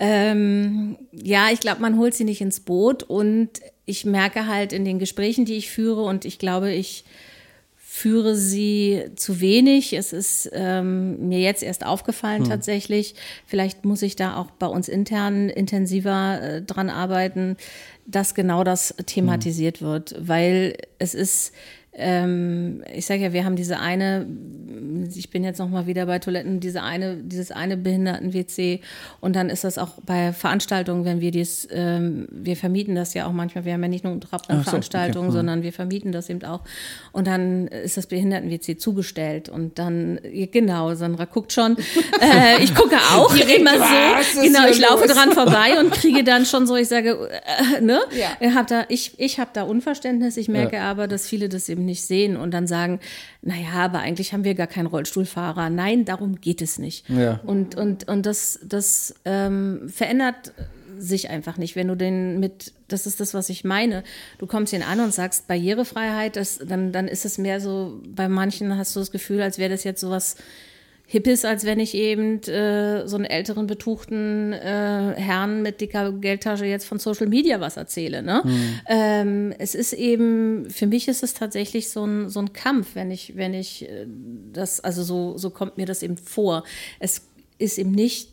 Ähm, 0.04 0.98
ja, 1.12 1.50
ich 1.52 1.60
glaube, 1.60 1.80
man 1.80 1.98
holt 1.98 2.16
sie 2.16 2.24
nicht 2.24 2.42
ins 2.42 2.60
Boot 2.60 3.04
und 3.04 3.50
ich 3.86 4.04
merke 4.04 4.48
halt 4.48 4.74
in 4.74 4.84
den 4.84 4.98
Gesprächen, 4.98 5.46
die 5.46 5.56
ich 5.56 5.70
führe 5.70 6.02
und 6.02 6.26
ich 6.26 6.40
glaube, 6.40 6.72
ich 6.72 7.06
führe 8.02 8.36
sie 8.36 9.04
zu 9.16 9.42
wenig. 9.42 9.94
Es 9.94 10.12
ist 10.12 10.50
ähm, 10.54 11.28
mir 11.28 11.40
jetzt 11.40 11.62
erst 11.62 11.86
aufgefallen 11.86 12.44
hm. 12.44 12.50
tatsächlich. 12.50 13.14
Vielleicht 13.46 13.86
muss 13.86 14.02
ich 14.02 14.16
da 14.16 14.38
auch 14.38 14.50
bei 14.50 14.66
uns 14.66 14.90
intern 14.90 15.50
intensiver 15.50 16.42
äh, 16.42 16.62
dran 16.64 16.90
arbeiten, 16.90 17.58
dass 18.08 18.34
genau 18.34 18.64
das 18.64 18.96
thematisiert 19.06 19.82
hm. 19.82 19.88
wird, 19.88 20.16
weil 20.18 20.78
es 20.98 21.14
ist 21.14 21.54
ähm, 21.94 22.84
ich 22.94 23.06
sage 23.06 23.22
ja, 23.22 23.34
wir 23.34 23.44
haben 23.44 23.56
diese 23.56 23.80
eine, 23.80 24.26
ich 25.14 25.30
bin 25.30 25.44
jetzt 25.44 25.60
noch 25.60 25.70
mal 25.70 25.88
wieder 25.88 26.06
bei 26.06 26.20
Toiletten, 26.20 26.62
diese 26.62 26.84
eine, 26.84 27.18
dieses 27.18 27.52
eine 27.52 27.76
Behinderten-WC 27.76 28.80
und 29.20 29.36
dann 29.36 29.50
ist 29.50 29.66
das 29.66 29.78
auch 29.78 29.90
bei 30.06 30.32
Veranstaltungen, 30.32 31.04
wenn 31.04 31.20
wir 31.20 31.32
dies, 31.32 31.68
ähm, 31.72 32.28
wir 32.32 32.56
vermieten 32.56 32.96
das 32.96 33.14
ja 33.14 33.28
auch 33.28 33.34
manchmal, 33.34 33.66
wir 33.66 33.74
haben 33.74 33.84
ja 33.84 33.90
nicht 33.90 34.06
nur 34.06 34.18
Trabrennveranstaltungen, 34.20 35.32
so, 35.32 35.38
okay. 35.38 35.40
sondern 35.40 35.64
wir 35.64 35.74
vermieten 35.74 36.14
das 36.14 36.30
eben 36.30 36.44
auch. 36.46 36.62
Und 37.12 37.28
dann 37.28 37.68
ist 37.68 37.98
das 37.98 38.08
Behinderten-WC 38.08 38.78
zugestellt. 38.78 39.50
Und 39.50 39.78
dann, 39.78 40.20
genau, 40.52 40.94
Sandra 40.96 41.26
guckt 41.26 41.52
schon, 41.52 41.78
äh, 42.22 42.64
ich 42.64 42.74
gucke 42.74 42.96
auch. 42.96 43.36
Immer 43.36 43.72
so, 43.72 44.42
genau, 44.42 44.68
ich 44.68 44.80
laufe 44.80 45.06
los? 45.08 45.14
dran 45.14 45.32
vorbei 45.34 45.78
und 45.80 45.92
kriege 45.92 46.24
dann 46.24 46.46
schon 46.46 46.68
so, 46.68 46.76
ich 46.76 46.88
sage, 46.88 47.30
äh, 47.78 47.82
ne, 47.82 48.00
ja. 48.12 48.56
hab 48.56 48.68
da, 48.68 48.86
ich, 48.88 49.14
ich 49.18 49.40
habe 49.40 49.52
da 49.54 49.64
Unverständnis, 49.64 50.38
ich 50.38 50.48
merke 50.48 50.78
ja. 50.78 50.90
aber, 50.90 51.08
dass 51.08 51.28
viele 51.28 51.50
das 51.50 51.68
eben 51.70 51.81
eben 51.82 51.86
nicht 51.86 52.06
sehen 52.06 52.38
und 52.38 52.52
dann 52.52 52.68
sagen, 52.68 53.00
naja, 53.42 53.74
aber 53.74 54.00
eigentlich 54.00 54.34
haben 54.34 54.44
wir 54.44 54.56
gar 54.56 54.68
keinen 54.68 54.88
Rollstuhlfahrer. 54.88 55.70
Nein, 55.70 56.06
darum 56.06 56.40
geht 56.40 56.62
es 56.62 56.80
nicht. 56.80 57.10
Ja. 57.10 57.40
Und, 57.44 57.76
und, 57.76 58.08
und 58.08 58.26
das, 58.26 58.60
das 58.64 59.16
ähm, 59.26 59.90
verändert 59.90 60.54
sich 60.98 61.30
einfach 61.30 61.58
nicht. 61.58 61.76
Wenn 61.76 61.88
du 61.88 61.96
den 61.96 62.40
mit, 62.40 62.74
das 62.88 63.08
ist 63.08 63.20
das, 63.20 63.34
was 63.34 63.50
ich 63.50 63.64
meine. 63.64 64.04
Du 64.38 64.46
kommst 64.46 64.74
ihn 64.74 64.84
an 64.84 65.00
und 65.00 65.14
sagst 65.14 65.48
Barrierefreiheit, 65.48 66.36
das, 66.36 66.60
dann, 66.60 66.92
dann 66.92 67.08
ist 67.08 67.26
es 67.26 67.38
mehr 67.38 67.60
so, 67.60 68.00
bei 68.08 68.30
manchen 68.30 68.78
hast 68.78 68.96
du 68.96 69.00
das 69.00 69.12
Gefühl, 69.12 69.42
als 69.42 69.58
wäre 69.58 69.72
das 69.72 69.84
jetzt 69.84 70.02
sowas 70.02 70.36
hip 71.12 71.28
ist, 71.28 71.46
als 71.46 71.66
wenn 71.66 71.82
ich 71.82 71.94
eben 71.94 72.42
äh, 72.44 73.06
so 73.06 73.18
einen 73.18 73.26
älteren, 73.26 73.68
betuchten 73.68 74.54
äh, 74.54 75.14
Herrn 75.18 75.62
mit 75.62 75.82
dicker 75.82 76.14
Geldtasche 76.14 76.66
jetzt 76.66 76.86
von 76.86 77.00
Social 77.00 77.28
Media 77.28 77.60
was 77.60 77.76
erzähle. 77.76 78.24
Ne? 78.24 78.42
Mhm. 78.46 78.80
Ähm, 78.88 79.54
es 79.60 79.76
ist 79.76 79.92
eben, 79.92 80.70
für 80.70 80.88
mich 80.88 81.10
ist 81.10 81.22
es 81.22 81.34
tatsächlich 81.34 81.90
so 81.90 82.06
ein, 82.06 82.30
so 82.30 82.40
ein 82.40 82.54
Kampf, 82.54 82.96
wenn 82.96 83.12
ich, 83.12 83.36
wenn 83.36 83.54
ich 83.54 83.90
äh, 83.90 84.06
das, 84.54 84.80
also 84.80 85.04
so, 85.04 85.38
so 85.38 85.50
kommt 85.50 85.76
mir 85.76 85.86
das 85.86 86.02
eben 86.02 86.16
vor. 86.16 86.64
Es 87.00 87.24
ist 87.58 87.78
eben 87.78 87.92
nicht 87.92 88.30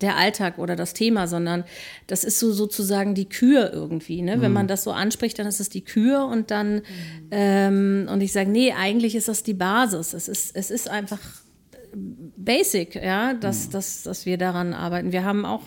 der 0.00 0.16
Alltag 0.16 0.58
oder 0.58 0.76
das 0.76 0.94
Thema, 0.94 1.26
sondern 1.26 1.64
das 2.06 2.22
ist 2.22 2.38
so 2.38 2.52
sozusagen 2.52 3.16
die 3.16 3.28
Kür 3.28 3.72
irgendwie. 3.72 4.22
Ne? 4.22 4.36
Mhm. 4.36 4.40
Wenn 4.40 4.52
man 4.52 4.68
das 4.68 4.84
so 4.84 4.92
anspricht, 4.92 5.36
dann 5.40 5.48
ist 5.48 5.58
es 5.58 5.68
die 5.68 5.80
Kür 5.80 6.26
und 6.26 6.52
dann, 6.52 6.74
mhm. 6.76 6.82
ähm, 7.32 8.08
und 8.08 8.20
ich 8.20 8.30
sage, 8.30 8.50
nee, 8.50 8.70
eigentlich 8.70 9.16
ist 9.16 9.26
das 9.26 9.42
die 9.42 9.54
Basis. 9.54 10.12
Es 10.12 10.28
ist, 10.28 10.54
es 10.54 10.70
ist 10.70 10.88
einfach 10.88 11.18
basic, 12.36 12.94
ja, 12.96 13.34
dass, 13.34 13.68
mhm. 13.68 13.72
dass, 13.72 14.02
dass 14.02 14.26
wir 14.26 14.38
daran 14.38 14.74
arbeiten. 14.74 15.12
Wir 15.12 15.24
haben 15.24 15.44
auch 15.44 15.62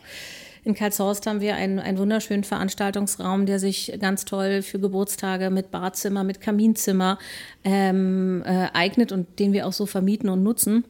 in 0.64 0.76
Karlshorst 0.76 1.26
haben 1.26 1.42
wir 1.42 1.56
einen, 1.56 1.80
einen 1.80 1.98
wunderschönen 1.98 2.44
Veranstaltungsraum, 2.44 3.46
der 3.46 3.60
sich 3.60 3.98
ganz 4.00 4.26
toll 4.26 4.62
für 4.62 4.80
Geburtstage 4.80 5.50
mit 5.50 5.72
Badzimmer, 5.72 6.24
mit 6.24 6.42
Kaminzimmer 6.42 7.18
ähm, 7.64 8.44
äh, 8.46 8.68
eignet 8.74 9.12
und 9.12 9.40
den 9.40 9.54
wir 9.54 9.66
auch 9.68 9.74
so 9.74 9.86
vermieten 9.86 10.30
und 10.30 10.44
nutzen. 10.44 10.84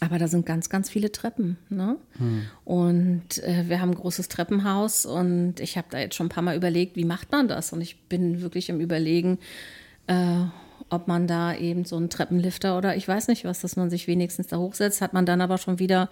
Aber 0.00 0.18
da 0.18 0.28
sind 0.28 0.46
ganz, 0.46 0.68
ganz 0.68 0.88
viele 0.90 1.10
Treppen. 1.10 1.56
Ne? 1.70 1.96
Hm. 2.18 2.42
Und 2.64 3.42
äh, 3.42 3.64
wir 3.68 3.80
haben 3.80 3.90
ein 3.90 3.96
großes 3.96 4.28
Treppenhaus 4.28 5.06
und 5.06 5.58
ich 5.58 5.76
habe 5.76 5.88
da 5.90 5.98
jetzt 5.98 6.14
schon 6.14 6.26
ein 6.26 6.30
paar 6.30 6.44
Mal 6.44 6.56
überlegt, 6.56 6.94
wie 6.94 7.04
macht 7.04 7.32
man 7.32 7.48
das? 7.48 7.72
Und 7.72 7.80
ich 7.80 8.00
bin 8.02 8.40
wirklich 8.42 8.68
im 8.68 8.80
Überlegen, 8.80 9.38
äh, 10.06 10.44
ob 10.90 11.08
man 11.08 11.26
da 11.26 11.54
eben 11.54 11.84
so 11.84 11.96
einen 11.96 12.10
Treppenlifter 12.10 12.76
oder 12.76 12.96
ich 12.96 13.06
weiß 13.06 13.28
nicht 13.28 13.44
was, 13.44 13.60
dass 13.60 13.76
man 13.76 13.90
sich 13.90 14.06
wenigstens 14.06 14.48
da 14.48 14.58
hochsetzt, 14.58 15.00
hat 15.00 15.12
man 15.12 15.26
dann 15.26 15.40
aber 15.40 15.58
schon 15.58 15.78
wieder 15.78 16.08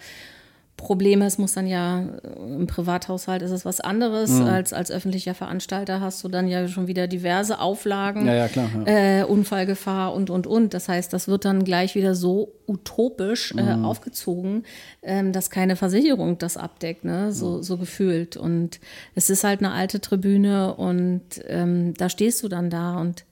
Probleme. 0.76 1.24
Es 1.24 1.38
muss 1.38 1.54
dann 1.54 1.66
ja 1.66 2.04
im 2.36 2.66
Privathaushalt 2.66 3.42
ist 3.42 3.50
es 3.50 3.64
was 3.64 3.80
anderes 3.80 4.30
mhm. 4.30 4.44
als 4.46 4.72
als 4.72 4.90
öffentlicher 4.90 5.34
Veranstalter 5.34 6.00
hast 6.00 6.22
du 6.22 6.28
dann 6.28 6.48
ja 6.48 6.68
schon 6.68 6.86
wieder 6.86 7.06
diverse 7.06 7.60
Auflagen, 7.60 8.26
ja, 8.26 8.34
ja, 8.34 8.48
klar, 8.48 8.68
ja. 8.86 9.20
Äh, 9.20 9.24
Unfallgefahr 9.24 10.12
und 10.12 10.28
und 10.28 10.46
und. 10.46 10.74
Das 10.74 10.88
heißt, 10.88 11.12
das 11.12 11.28
wird 11.28 11.44
dann 11.44 11.64
gleich 11.64 11.94
wieder 11.94 12.14
so 12.14 12.52
utopisch 12.66 13.52
äh, 13.56 13.76
mhm. 13.76 13.84
aufgezogen, 13.84 14.64
ähm, 15.02 15.32
dass 15.32 15.50
keine 15.50 15.76
Versicherung 15.76 16.36
das 16.38 16.56
abdeckt, 16.56 17.04
ne? 17.04 17.32
so 17.32 17.62
so 17.62 17.78
gefühlt. 17.78 18.36
Und 18.36 18.78
es 19.14 19.30
ist 19.30 19.44
halt 19.44 19.60
eine 19.60 19.72
alte 19.72 20.00
Tribüne 20.00 20.74
und 20.74 21.22
ähm, 21.46 21.94
da 21.94 22.10
stehst 22.10 22.42
du 22.42 22.48
dann 22.48 22.68
da 22.68 22.98
und 23.00 23.24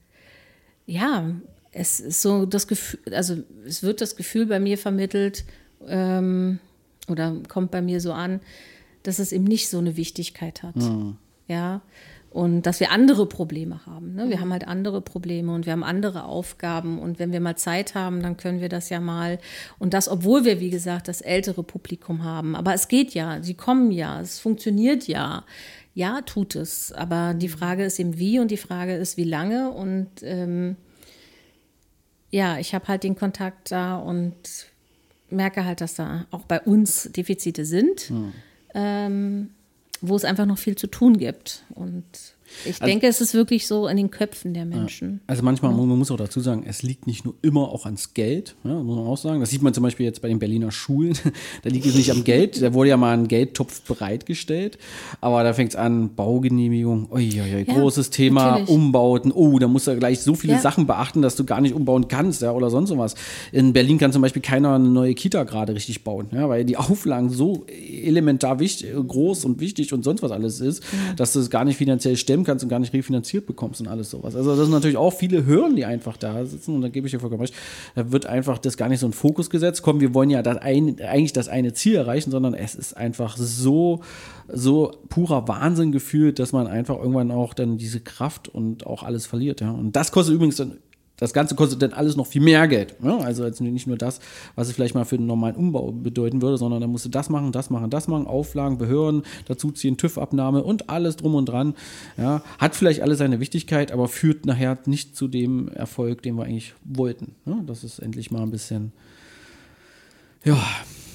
ja, 0.85 1.31
es 1.71 1.99
ist 1.99 2.21
so 2.21 2.45
das 2.45 2.67
Gefühl, 2.67 2.99
also 3.13 3.37
es 3.65 3.83
wird 3.83 4.01
das 4.01 4.15
Gefühl 4.15 4.45
bei 4.45 4.59
mir 4.59 4.77
vermittelt. 4.77 5.45
Ähm, 5.87 6.59
oder 7.07 7.35
kommt 7.47 7.71
bei 7.71 7.81
mir 7.81 8.01
so 8.01 8.13
an, 8.13 8.39
dass 9.03 9.19
es 9.19 9.31
eben 9.31 9.43
nicht 9.43 9.69
so 9.69 9.77
eine 9.77 9.97
Wichtigkeit 9.97 10.63
hat. 10.63 10.75
Mhm. 10.75 11.17
Ja. 11.47 11.81
Und 12.31 12.63
dass 12.63 12.81
wir 12.81 12.91
andere 12.91 13.27
Probleme 13.27 13.85
haben. 13.85 14.15
Ne? 14.15 14.29
Wir 14.29 14.37
mhm. 14.37 14.41
haben 14.41 14.51
halt 14.51 14.67
andere 14.67 14.99
Probleme 14.99 15.53
und 15.53 15.65
wir 15.65 15.71
haben 15.71 15.85
andere 15.85 16.25
Aufgaben. 16.25 16.99
Und 16.99 17.17
wenn 17.17 17.31
wir 17.31 17.39
mal 17.39 17.55
Zeit 17.55 17.95
haben, 17.95 18.21
dann 18.21 18.35
können 18.35 18.59
wir 18.59 18.67
das 18.67 18.89
ja 18.89 18.99
mal. 18.99 19.39
Und 19.79 19.93
das, 19.93 20.09
obwohl 20.09 20.43
wir, 20.43 20.59
wie 20.59 20.69
gesagt, 20.69 21.07
das 21.07 21.21
ältere 21.21 21.63
Publikum 21.63 22.23
haben. 22.23 22.55
Aber 22.55 22.73
es 22.73 22.89
geht 22.89 23.13
ja, 23.13 23.41
sie 23.41 23.53
kommen 23.53 23.91
ja, 23.91 24.19
es 24.19 24.39
funktioniert 24.39 25.07
ja. 25.07 25.45
Ja, 25.95 26.21
tut 26.21 26.55
es. 26.55 26.91
Aber 26.91 27.33
die 27.33 27.47
mhm. 27.47 27.53
Frage 27.53 27.85
ist 27.85 27.99
eben 27.99 28.19
wie 28.19 28.39
und 28.39 28.51
die 28.51 28.57
Frage 28.57 28.95
ist, 28.95 29.17
wie 29.17 29.23
lange. 29.23 29.71
Und 29.71 30.09
ähm, 30.21 30.75
ja, 32.29 32.59
ich 32.59 32.75
habe 32.75 32.87
halt 32.89 33.03
den 33.03 33.15
Kontakt 33.15 33.71
da 33.71 33.97
und 33.97 34.35
merke 35.29 35.65
halt, 35.65 35.81
dass 35.81 35.95
da 35.95 36.27
auch 36.31 36.43
bei 36.43 36.59
uns 36.59 37.09
Defizite 37.11 37.65
sind, 37.65 38.01
hm. 38.01 38.33
ähm, 38.73 39.49
wo 40.01 40.15
es 40.15 40.25
einfach 40.25 40.45
noch 40.45 40.57
viel 40.57 40.75
zu 40.75 40.87
tun 40.87 41.17
gibt. 41.17 41.63
Und 41.69 42.03
ich 42.63 42.81
also, 42.81 42.85
denke, 42.85 43.07
es 43.07 43.21
ist 43.21 43.33
wirklich 43.33 43.67
so 43.67 43.87
in 43.87 43.97
den 43.97 44.11
Köpfen 44.11 44.53
der 44.53 44.65
Menschen. 44.65 45.21
Also 45.27 45.43
manchmal, 45.43 45.71
ja. 45.71 45.77
man 45.77 45.97
muss 45.97 46.11
auch 46.11 46.17
dazu 46.17 46.39
sagen, 46.39 46.63
es 46.67 46.83
liegt 46.83 47.07
nicht 47.07 47.25
nur 47.25 47.35
immer 47.41 47.69
auch 47.69 47.85
ans 47.85 48.13
Geld, 48.13 48.55
ja, 48.63 48.73
muss 48.73 48.95
man 48.95 49.05
auch 49.05 49.17
sagen. 49.17 49.39
Das 49.39 49.49
sieht 49.49 49.61
man 49.61 49.73
zum 49.73 49.83
Beispiel 49.83 50.05
jetzt 50.05 50.21
bei 50.21 50.27
den 50.27 50.39
Berliner 50.39 50.71
Schulen. 50.71 51.17
da 51.63 51.69
liegt 51.69 51.85
es 51.85 51.95
nicht 51.95 52.11
am 52.11 52.23
Geld, 52.23 52.61
da 52.61 52.73
wurde 52.73 52.89
ja 52.89 52.97
mal 52.97 53.17
ein 53.17 53.27
Geldtopf 53.27 53.81
bereitgestellt, 53.81 54.77
aber 55.21 55.43
da 55.43 55.53
fängt 55.53 55.71
es 55.71 55.75
an, 55.75 56.15
Baugenehmigung, 56.15 57.11
uiuiui, 57.11 57.65
ja, 57.67 57.73
großes 57.73 58.09
Thema, 58.09 58.51
natürlich. 58.51 58.69
Umbauten, 58.69 59.31
oh, 59.31 59.59
da 59.59 59.67
musst 59.67 59.87
du 59.87 59.95
gleich 59.97 60.21
so 60.21 60.35
viele 60.35 60.59
Sachen 60.59 60.87
beachten, 60.87 61.21
dass 61.21 61.35
du 61.35 61.43
gar 61.43 61.61
nicht 61.61 61.73
umbauen 61.73 62.07
kannst, 62.07 62.41
ja, 62.41 62.51
oder 62.51 62.69
sonst 62.69 62.95
was. 62.95 63.15
In 63.51 63.73
Berlin 63.73 63.97
kann 63.97 64.13
zum 64.13 64.21
Beispiel 64.21 64.41
keiner 64.41 64.75
eine 64.75 64.87
neue 64.87 65.13
Kita 65.13 65.43
gerade 65.43 65.75
richtig 65.75 66.03
bauen, 66.03 66.27
ja, 66.31 66.47
weil 66.47 66.63
die 66.63 66.77
Auflagen 66.77 67.29
so 67.29 67.65
elementar 67.67 68.59
wichtig, 68.59 68.93
groß 68.95 69.45
und 69.45 69.59
wichtig 69.59 69.91
und 69.91 70.03
sonst 70.03 70.21
was 70.21 70.31
alles 70.31 70.61
ist, 70.61 70.83
dass 71.17 71.33
du 71.33 71.39
es 71.39 71.49
gar 71.49 71.65
nicht 71.65 71.77
finanziell 71.77 72.15
stemmen 72.15 72.44
kannst 72.45 72.63
und 72.63 72.69
gar 72.69 72.79
nicht 72.79 72.93
refinanziert 72.93 73.45
bekommst 73.45 73.81
und 73.81 73.87
alles 73.87 74.09
sowas. 74.09 74.35
Also 74.35 74.51
das 74.51 74.61
sind 74.61 74.71
natürlich 74.71 74.97
auch 74.97 75.11
viele 75.11 75.45
Hürden, 75.45 75.75
die 75.75 75.85
einfach 75.85 76.17
da 76.17 76.45
sitzen 76.45 76.75
und 76.75 76.81
da 76.81 76.89
gebe 76.89 77.07
ich 77.07 77.11
dir 77.11 77.19
vollkommen 77.19 77.41
recht. 77.41 77.53
Da 77.95 78.11
wird 78.11 78.25
einfach 78.25 78.57
das 78.57 78.77
gar 78.77 78.89
nicht 78.89 78.99
so 78.99 79.07
ein 79.07 79.13
Fokus 79.13 79.49
gesetzt. 79.49 79.81
Komm, 79.81 79.99
wir 79.99 80.13
wollen 80.13 80.29
ja 80.29 80.41
das 80.41 80.57
ein, 80.57 81.01
eigentlich 81.01 81.33
das 81.33 81.49
eine 81.49 81.73
Ziel 81.73 81.95
erreichen, 81.95 82.31
sondern 82.31 82.53
es 82.53 82.75
ist 82.75 82.95
einfach 82.95 83.35
so, 83.37 84.01
so 84.47 84.91
purer 85.09 85.47
Wahnsinn 85.47 85.91
gefühlt, 85.91 86.39
dass 86.39 86.51
man 86.51 86.67
einfach 86.67 86.97
irgendwann 86.97 87.31
auch 87.31 87.53
dann 87.53 87.77
diese 87.77 87.99
Kraft 87.99 88.47
und 88.47 88.85
auch 88.85 89.03
alles 89.03 89.25
verliert. 89.25 89.61
Ja. 89.61 89.71
Und 89.71 89.95
das 89.95 90.11
kostet 90.11 90.35
übrigens 90.35 90.55
dann 90.55 90.77
das 91.17 91.33
Ganze 91.33 91.55
kostet 91.55 91.81
dann 91.81 91.93
alles 91.93 92.15
noch 92.15 92.27
viel 92.27 92.41
mehr 92.41 92.67
Geld. 92.67 93.01
Ne? 93.01 93.17
Also 93.23 93.45
jetzt 93.45 93.61
nicht 93.61 93.87
nur 93.87 93.97
das, 93.97 94.19
was 94.55 94.67
es 94.67 94.73
vielleicht 94.73 94.95
mal 94.95 95.05
für 95.05 95.15
einen 95.15 95.27
normalen 95.27 95.55
Umbau 95.55 95.91
bedeuten 95.91 96.41
würde, 96.41 96.57
sondern 96.57 96.81
dann 96.81 96.89
musst 96.89 97.05
du 97.05 97.09
das 97.09 97.29
machen, 97.29 97.51
das 97.51 97.69
machen, 97.69 97.89
das 97.89 98.07
machen, 98.07 98.27
Auflagen, 98.27 98.77
Behörden, 98.77 99.23
dazu 99.47 99.71
ziehen, 99.71 99.97
TÜV-Abnahme 99.97 100.63
und 100.63 100.89
alles 100.89 101.15
drum 101.15 101.35
und 101.35 101.45
dran. 101.45 101.75
Ja? 102.17 102.41
Hat 102.57 102.75
vielleicht 102.75 103.01
alle 103.01 103.15
seine 103.15 103.39
Wichtigkeit, 103.39 103.91
aber 103.91 104.07
führt 104.07 104.45
nachher 104.45 104.77
nicht 104.85 105.15
zu 105.15 105.27
dem 105.27 105.69
Erfolg, 105.69 106.21
den 106.21 106.35
wir 106.35 106.43
eigentlich 106.43 106.73
wollten. 106.83 107.35
Ne? 107.45 107.63
Das 107.65 107.83
ist 107.83 107.99
endlich 107.99 108.31
mal 108.31 108.41
ein 108.41 108.51
bisschen, 108.51 108.91
ja, 110.43 110.61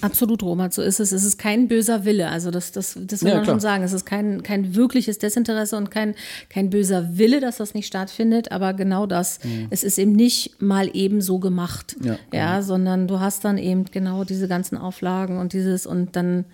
Absolut, 0.00 0.42
Roman, 0.42 0.70
so 0.70 0.82
ist 0.82 1.00
es. 1.00 1.12
Es 1.12 1.24
ist 1.24 1.38
kein 1.38 1.68
böser 1.68 2.04
Wille. 2.04 2.28
Also 2.28 2.50
das, 2.50 2.72
das, 2.72 2.98
das 3.00 3.22
will 3.22 3.30
ja, 3.30 3.36
man 3.36 3.44
klar. 3.44 3.54
schon 3.54 3.60
sagen. 3.60 3.82
Es 3.84 3.92
ist 3.92 4.04
kein, 4.04 4.42
kein 4.42 4.74
wirkliches 4.74 5.18
Desinteresse 5.18 5.76
und 5.76 5.90
kein, 5.90 6.14
kein 6.48 6.70
böser 6.70 7.18
Wille, 7.18 7.40
dass 7.40 7.58
das 7.58 7.74
nicht 7.74 7.86
stattfindet. 7.86 8.52
Aber 8.52 8.74
genau 8.74 9.06
das. 9.06 9.42
Mhm. 9.44 9.66
Es 9.70 9.84
ist 9.84 9.98
eben 9.98 10.12
nicht 10.12 10.60
mal 10.60 10.90
eben 10.94 11.20
so 11.20 11.38
gemacht. 11.38 11.96
Ja, 12.02 12.18
ja, 12.32 12.62
sondern 12.62 13.08
du 13.08 13.20
hast 13.20 13.44
dann 13.44 13.58
eben 13.58 13.84
genau 13.86 14.24
diese 14.24 14.48
ganzen 14.48 14.76
Auflagen 14.76 15.38
und 15.38 15.52
dieses 15.52 15.86
und 15.86 16.16
dann 16.16 16.44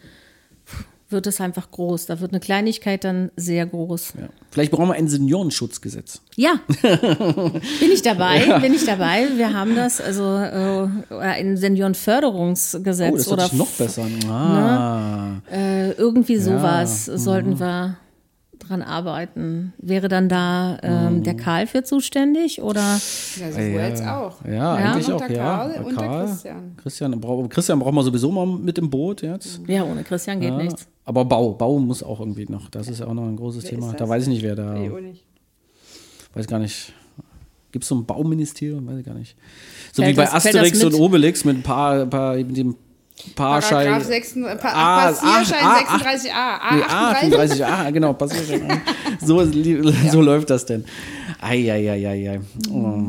wird 1.09 1.27
es 1.27 1.41
einfach 1.41 1.71
groß. 1.71 2.07
Da 2.07 2.21
wird 2.21 2.33
eine 2.33 2.41
Kleinigkeit 2.41 3.05
dann 3.05 3.31
sehr 3.37 3.67
groß. 3.67 4.15
Ja. 4.19 4.29
Vielleicht 4.51 4.73
brauchen 4.73 4.89
wir 4.89 4.95
ein 4.95 5.09
Seniorenschutzgesetz. 5.09 6.21
Ja, 6.35 6.61
bin 6.83 7.93
ich 7.93 8.03
dabei, 8.03 8.45
ja. 8.45 8.59
bin 8.59 8.75
ich 8.75 8.85
dabei. 8.85 9.27
Wir 9.37 9.53
haben 9.53 9.77
das, 9.77 10.01
also 10.01 10.37
äh, 10.37 11.15
ein 11.19 11.57
Seniorenförderungsgesetz. 11.57 13.13
Oh, 13.13 13.17
das 13.17 13.29
oder 13.29 13.51
noch 13.53 13.71
besser. 13.71 14.05
Ne? 14.05 14.19
Ah. 14.29 15.41
Ne? 15.51 15.53
Äh, 15.53 15.91
irgendwie 15.93 16.37
sowas 16.37 17.07
ja. 17.07 17.19
sollten 17.19 17.51
mhm. 17.51 17.61
wir 17.61 17.97
dran 18.69 18.83
arbeiten. 18.83 19.73
Wäre 19.79 20.09
dann 20.09 20.29
da 20.29 20.79
ähm, 20.83 21.17
mhm. 21.17 21.23
der 21.23 21.35
Karl 21.35 21.67
für 21.67 21.83
zuständig 21.83 22.63
oder? 22.63 22.81
Ja, 22.81 23.53
sowohl 23.53 23.65
ja. 23.65 23.85
als 23.85 24.01
auch. 24.03 24.45
Ja, 24.45 24.53
ja 24.53 24.75
eigentlich 24.75 25.13
auch, 25.13 25.21
ja. 25.29 25.37
Karl 25.37 25.85
und 25.85 25.95
Karl, 25.95 26.09
der 26.09 26.27
Christian. 26.27 26.77
Christian, 26.77 27.21
brauch, 27.21 27.49
Christian 27.49 27.79
braucht 27.79 27.95
man 27.95 28.05
sowieso 28.05 28.31
mal 28.31 28.47
mit 28.47 28.79
im 28.79 28.91
Boot 28.91 29.23
jetzt. 29.23 29.61
Ja, 29.67 29.85
ohne 29.85 30.03
Christian 30.03 30.41
geht 30.41 30.55
nichts. 30.55 30.87
Aber 31.05 31.25
Bau, 31.25 31.53
Bau 31.53 31.79
muss 31.79 32.03
auch 32.03 32.21
irgendwie 32.21 32.47
noch. 32.47 32.69
Das 32.69 32.89
ist 32.89 33.01
ja 33.01 33.07
auch 33.07 33.15
noch 33.15 33.27
ein 33.27 33.37
großes 33.37 33.65
wer 33.65 33.71
Thema. 33.71 33.93
Da 33.93 34.09
weiß 34.09 34.25
ich 34.25 34.29
nicht, 34.29 34.43
wer 34.43 34.57
da. 34.57 34.75
Nee, 34.75 34.89
nicht. 35.01 35.25
Weiß 36.35 36.47
gar 36.47 36.59
nicht. 36.59 36.93
Gibt 37.73 37.85
es 37.85 37.89
so 37.89 37.95
ein 37.95 38.07
Bauministerium? 38.07 38.87
Weiß 38.87 38.99
ich 38.99 39.07
gar 39.07 39.15
nicht. 39.15 39.37
So 39.93 40.03
fällt 40.03 40.15
wie 40.15 40.17
bei 40.17 40.25
das, 40.25 40.35
Asterix 40.35 40.83
und 40.83 40.95
Obelix 40.95 41.45
mit 41.45 41.59
ein 41.59 41.63
paar, 41.63 42.07
paar 42.07 42.37
mit 42.37 42.57
dem 42.57 42.75
Passschein. 43.35 43.87
Paragraph 43.87 44.05
6, 44.05 44.37
äh, 44.37 44.57
pa 44.57 44.69
ah, 44.75 45.07
Passierschein 45.07 45.65
ah, 45.65 45.97
36a. 45.97 46.31
Ah, 46.33 47.17
nee, 47.23 47.35
A38. 47.35 47.65
A, 47.65 47.91
genau, 47.91 48.13
Passierschein. 48.13 48.83
so, 49.25 49.45
so 49.45 50.21
läuft 50.21 50.51
das 50.51 50.67
denn. 50.67 50.85
Eieieiei. 51.41 52.41
Oh. 52.71 53.03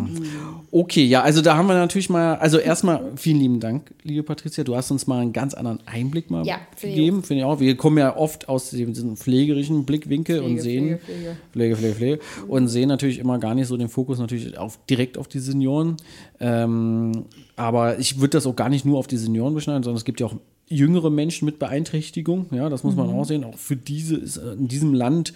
Okay, 0.69 1.05
ja, 1.05 1.21
also 1.21 1.41
da 1.41 1.55
haben 1.55 1.67
wir 1.67 1.75
natürlich 1.75 2.09
mal, 2.09 2.35
also 2.35 2.57
erstmal 2.57 3.11
vielen 3.15 3.39
lieben 3.39 3.59
Dank, 3.59 3.93
liebe 4.03 4.23
Patricia. 4.23 4.63
Du 4.63 4.75
hast 4.75 4.91
uns 4.91 5.07
mal 5.07 5.21
einen 5.21 5.31
ganz 5.31 5.53
anderen 5.53 5.79
Einblick 5.85 6.29
mal 6.29 6.45
ja, 6.45 6.59
gegeben, 6.81 7.23
finde 7.23 7.41
ich 7.41 7.45
auch. 7.45 7.59
Wir 7.59 7.77
kommen 7.77 7.97
ja 7.97 8.15
oft 8.17 8.49
aus 8.49 8.69
diesem 8.71 9.15
pflegerischen 9.15 9.85
Blickwinkel 9.85 10.39
Pflege, 10.39 10.53
und 10.53 10.59
sehen 10.59 10.99
Pflege, 10.99 11.37
Pflege, 11.51 11.75
Pflege, 11.75 11.95
Pflege, 11.95 12.19
und 12.47 12.67
sehen 12.67 12.89
natürlich 12.89 13.19
immer 13.19 13.39
gar 13.39 13.55
nicht 13.55 13.67
so 13.67 13.77
den 13.77 13.87
Fokus 13.87 14.19
natürlich 14.19 14.57
auf, 14.57 14.77
direkt 14.89 15.17
auf 15.17 15.27
die 15.27 15.39
Senioren. 15.39 15.95
Ähm, 16.39 17.25
aber 17.55 17.97
ich 17.99 18.19
würde 18.19 18.31
das 18.31 18.45
auch 18.45 18.55
gar 18.55 18.69
nicht 18.69 18.85
nur 18.85 18.99
auf 18.99 19.07
die 19.07 19.17
Senioren 19.17 19.53
beschneiden, 19.53 19.83
sondern 19.83 19.97
es 19.97 20.05
gibt 20.05 20.19
ja 20.19 20.27
auch 20.27 20.35
jüngere 20.67 21.09
Menschen 21.09 21.45
mit 21.45 21.59
Beeinträchtigung. 21.59 22.47
Ja, 22.51 22.69
das 22.69 22.83
muss 22.83 22.95
man 22.95 23.07
mhm. 23.07 23.15
auch 23.15 23.25
sehen. 23.25 23.43
Auch 23.43 23.57
für 23.57 23.75
diese 23.75 24.15
ist 24.17 24.37
äh, 24.37 24.53
in 24.53 24.67
diesem 24.67 24.93
Land 24.93 25.33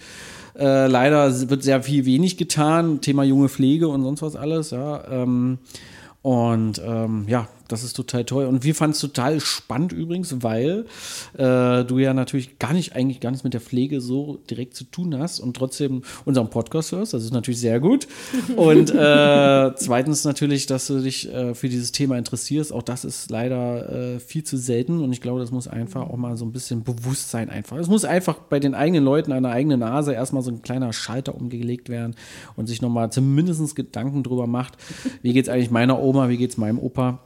äh, 0.58 0.86
leider 0.86 1.50
wird 1.50 1.62
sehr 1.62 1.82
viel 1.82 2.04
wenig 2.04 2.36
getan. 2.36 3.00
Thema 3.00 3.24
junge 3.24 3.48
Pflege 3.48 3.88
und 3.88 4.02
sonst 4.02 4.22
was 4.22 4.36
alles. 4.36 4.70
Ja, 4.70 5.04
ähm, 5.10 5.58
und 6.20 6.80
ähm, 6.84 7.24
ja, 7.26 7.48
das 7.72 7.84
ist 7.84 7.94
total 7.94 8.24
toll. 8.24 8.46
Und 8.46 8.64
wir 8.64 8.74
fanden 8.74 8.92
es 8.92 9.00
total 9.00 9.40
spannend 9.40 9.92
übrigens, 9.92 10.42
weil 10.42 10.86
äh, 11.34 11.84
du 11.84 11.98
ja 11.98 12.14
natürlich 12.14 12.58
gar 12.58 12.72
nicht, 12.72 12.94
eigentlich 12.94 13.20
gar 13.20 13.30
nichts 13.30 13.44
mit 13.44 13.54
der 13.54 13.60
Pflege 13.60 14.00
so 14.00 14.38
direkt 14.50 14.74
zu 14.74 14.84
tun 14.84 15.18
hast 15.18 15.40
und 15.40 15.56
trotzdem 15.56 16.02
unseren 16.24 16.50
Podcast 16.50 16.92
hörst. 16.92 17.14
Das 17.14 17.24
ist 17.24 17.32
natürlich 17.32 17.60
sehr 17.60 17.80
gut. 17.80 18.06
Und 18.56 18.90
äh, 18.90 19.74
zweitens 19.76 20.24
natürlich, 20.24 20.66
dass 20.66 20.86
du 20.86 21.00
dich 21.00 21.32
äh, 21.32 21.54
für 21.54 21.68
dieses 21.68 21.92
Thema 21.92 22.18
interessierst. 22.18 22.72
Auch 22.72 22.82
das 22.82 23.04
ist 23.04 23.30
leider 23.30 24.14
äh, 24.16 24.20
viel 24.20 24.44
zu 24.44 24.56
selten. 24.56 25.00
Und 25.00 25.12
ich 25.12 25.20
glaube, 25.20 25.40
das 25.40 25.50
muss 25.50 25.68
einfach 25.68 26.02
auch 26.02 26.16
mal 26.16 26.36
so 26.36 26.44
ein 26.44 26.52
bisschen 26.52 26.82
Bewusstsein 26.82 27.48
einfach. 27.48 27.78
Es 27.78 27.88
muss 27.88 28.04
einfach 28.04 28.38
bei 28.38 28.60
den 28.60 28.74
eigenen 28.74 29.04
Leuten 29.04 29.32
an 29.32 29.42
der 29.42 29.52
eigenen 29.52 29.80
Nase 29.80 30.12
erstmal 30.12 30.42
so 30.42 30.50
ein 30.50 30.62
kleiner 30.62 30.92
Schalter 30.92 31.34
umgelegt 31.34 31.88
werden 31.88 32.14
und 32.56 32.66
sich 32.66 32.82
nochmal 32.82 33.10
zumindest 33.10 33.62
Gedanken 33.74 34.22
drüber 34.22 34.46
macht, 34.46 34.76
wie 35.22 35.32
geht 35.32 35.46
es 35.46 35.48
eigentlich 35.48 35.70
meiner 35.70 36.00
Oma, 36.00 36.28
wie 36.28 36.36
geht 36.36 36.50
es 36.50 36.56
meinem 36.56 36.78
Opa. 36.78 37.20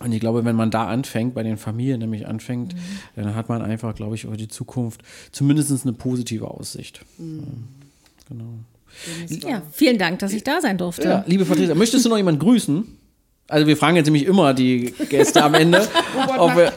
Und 0.00 0.12
ich 0.12 0.20
glaube, 0.20 0.44
wenn 0.44 0.56
man 0.56 0.70
da 0.70 0.86
anfängt, 0.86 1.34
bei 1.34 1.42
den 1.42 1.58
Familien 1.58 2.00
nämlich 2.00 2.26
anfängt, 2.26 2.74
mhm. 2.74 2.78
dann 3.16 3.34
hat 3.34 3.48
man 3.48 3.62
einfach, 3.62 3.94
glaube 3.94 4.14
ich, 4.14 4.24
über 4.24 4.36
die 4.36 4.48
Zukunft 4.48 5.02
zumindest 5.30 5.70
eine 5.84 5.92
positive 5.92 6.48
Aussicht. 6.48 7.02
Mhm. 7.18 7.68
Genau. 8.28 8.54
Ja, 9.48 9.62
vielen 9.72 9.98
Dank, 9.98 10.18
dass 10.20 10.32
ich 10.32 10.42
da 10.42 10.60
sein 10.60 10.78
durfte. 10.78 11.08
Ja, 11.08 11.24
liebe 11.26 11.44
Patricia, 11.44 11.74
möchtest 11.74 12.04
du 12.04 12.08
noch 12.08 12.16
jemanden 12.16 12.40
grüßen? 12.40 12.84
Also 13.48 13.66
wir 13.66 13.76
fragen 13.76 13.96
jetzt 13.96 14.06
nämlich 14.06 14.26
immer 14.26 14.54
die 14.54 14.94
Gäste 15.08 15.42
am 15.42 15.54
Ende. 15.54 15.78
Robert, 16.38 16.56
wir, 16.56 16.72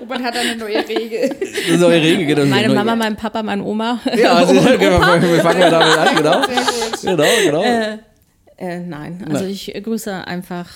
Robert 0.00 0.22
hat 0.22 0.36
eine 0.36 0.56
neue 0.56 0.86
Regel. 0.88 1.36
Eine 1.68 1.78
neue 1.78 2.02
Regel, 2.02 2.26
genau. 2.26 2.44
Meine 2.46 2.74
Mama, 2.74 2.96
mein 2.96 3.16
Papa, 3.16 3.42
meine 3.42 3.62
Oma. 3.62 4.00
Ja, 4.16 4.34
also, 4.34 4.54
genau, 4.54 5.00
wir 5.00 5.40
fangen 5.40 5.60
ja 5.60 5.70
damit 5.70 5.96
an, 5.96 6.16
genau. 6.16 6.42
Genau, 7.02 7.24
genau. 7.44 7.62
Äh, 7.62 7.98
äh, 8.56 8.80
nein, 8.80 9.24
also 9.28 9.44
nein. 9.44 9.52
ich 9.52 9.72
grüße 9.82 10.26
einfach 10.26 10.68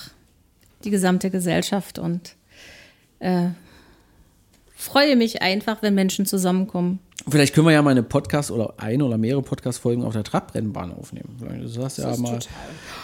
die 0.84 0.90
gesamte 0.90 1.30
Gesellschaft 1.30 1.98
und 1.98 2.36
äh, 3.18 3.48
freue 4.74 5.16
mich 5.16 5.42
einfach, 5.42 5.82
wenn 5.82 5.94
Menschen 5.94 6.26
zusammenkommen. 6.26 7.00
Vielleicht 7.28 7.54
können 7.54 7.66
wir 7.66 7.72
ja 7.72 7.82
mal 7.82 7.90
eine 7.90 8.04
Podcast 8.04 8.52
oder 8.52 8.74
eine 8.76 9.04
oder 9.04 9.18
mehrere 9.18 9.42
Podcast-Folgen 9.42 10.04
auf 10.04 10.12
der 10.12 10.22
Trabrennbahn 10.22 10.92
aufnehmen. 10.92 11.36
Du 11.60 11.66
sagst 11.66 11.98
ja 11.98 12.16
mal 12.18 12.38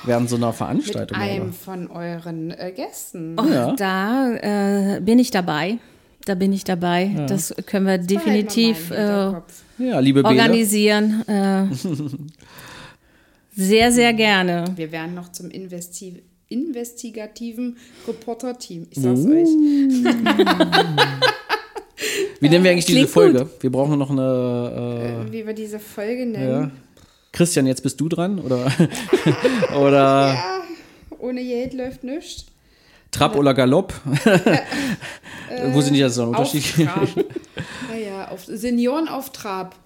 während 0.05 0.31
so 0.31 0.37
einer 0.37 0.53
Veranstaltung. 0.53 1.19
Mit 1.19 1.29
einem 1.29 1.43
oder? 1.47 1.53
von 1.53 1.91
euren 1.91 2.51
äh, 2.53 2.73
Gästen. 2.77 3.37
Oh, 3.37 3.45
ja. 3.51 3.73
Da 3.73 4.97
äh, 4.97 5.01
bin 5.01 5.19
ich 5.19 5.33
dabei. 5.33 5.79
Da 6.25 6.37
bin 6.37 6.53
ich 6.53 6.63
dabei. 6.63 7.11
Ja. 7.17 7.27
Das 7.27 7.53
können 7.67 7.87
wir 7.87 7.99
das 7.99 8.07
definitiv 8.07 8.93
äh, 8.93 9.33
ja, 9.79 9.99
liebe 9.99 10.25
organisieren. 10.25 11.27
Äh, 11.27 11.67
sehr, 13.57 13.91
sehr 13.91 14.13
gerne. 14.13 14.67
Wir 14.77 14.93
werden 14.93 15.17
noch 15.17 15.33
zum 15.33 15.51
Investi 15.51 16.23
investigativen 16.53 17.79
Reporter-Team. 18.07 18.87
Ich 18.91 19.01
sag's 19.01 19.21
uh. 19.21 19.31
euch. 19.31 19.49
Wie 22.41 22.49
nennen 22.49 22.65
wir 22.65 22.73
eigentlich 22.73 22.87
Klingt 22.87 23.03
diese 23.03 23.13
Folge? 23.13 23.39
Gut. 23.41 23.63
Wir 23.63 23.71
brauchen 23.71 23.99
noch 23.99 24.11
eine. 24.11 25.27
Äh, 25.29 25.33
wie 25.33 25.47
wir 25.47 25.55
diese 25.55 25.79
Folge 25.79 26.27
nennen. 26.27 26.51
Ja. 26.51 26.71
Christian, 27.31 27.67
jetzt 27.67 27.83
bist 27.83 28.01
du 28.01 28.09
dran? 28.09 28.41
Oder? 28.41 28.67
oder 29.77 30.29
ja, 30.35 30.63
ohne 31.19 31.43
Geld 31.43 31.73
läuft 31.75 32.05
nichts. 32.05 32.47
Trab 33.11 33.37
oder 33.37 33.55
Galopp? 33.55 33.93
äh, 34.25 35.73
Wo 35.73 35.81
sind 35.81 35.95
die 35.95 36.01
jetzt 36.01 36.15
so 36.15 36.23
ein 36.23 36.29
Unterschied? 36.31 36.65
naja, 37.91 38.29
auf 38.31 38.45
Senioren 38.47 39.07
auf 39.07 39.31
Trab. 39.31 39.77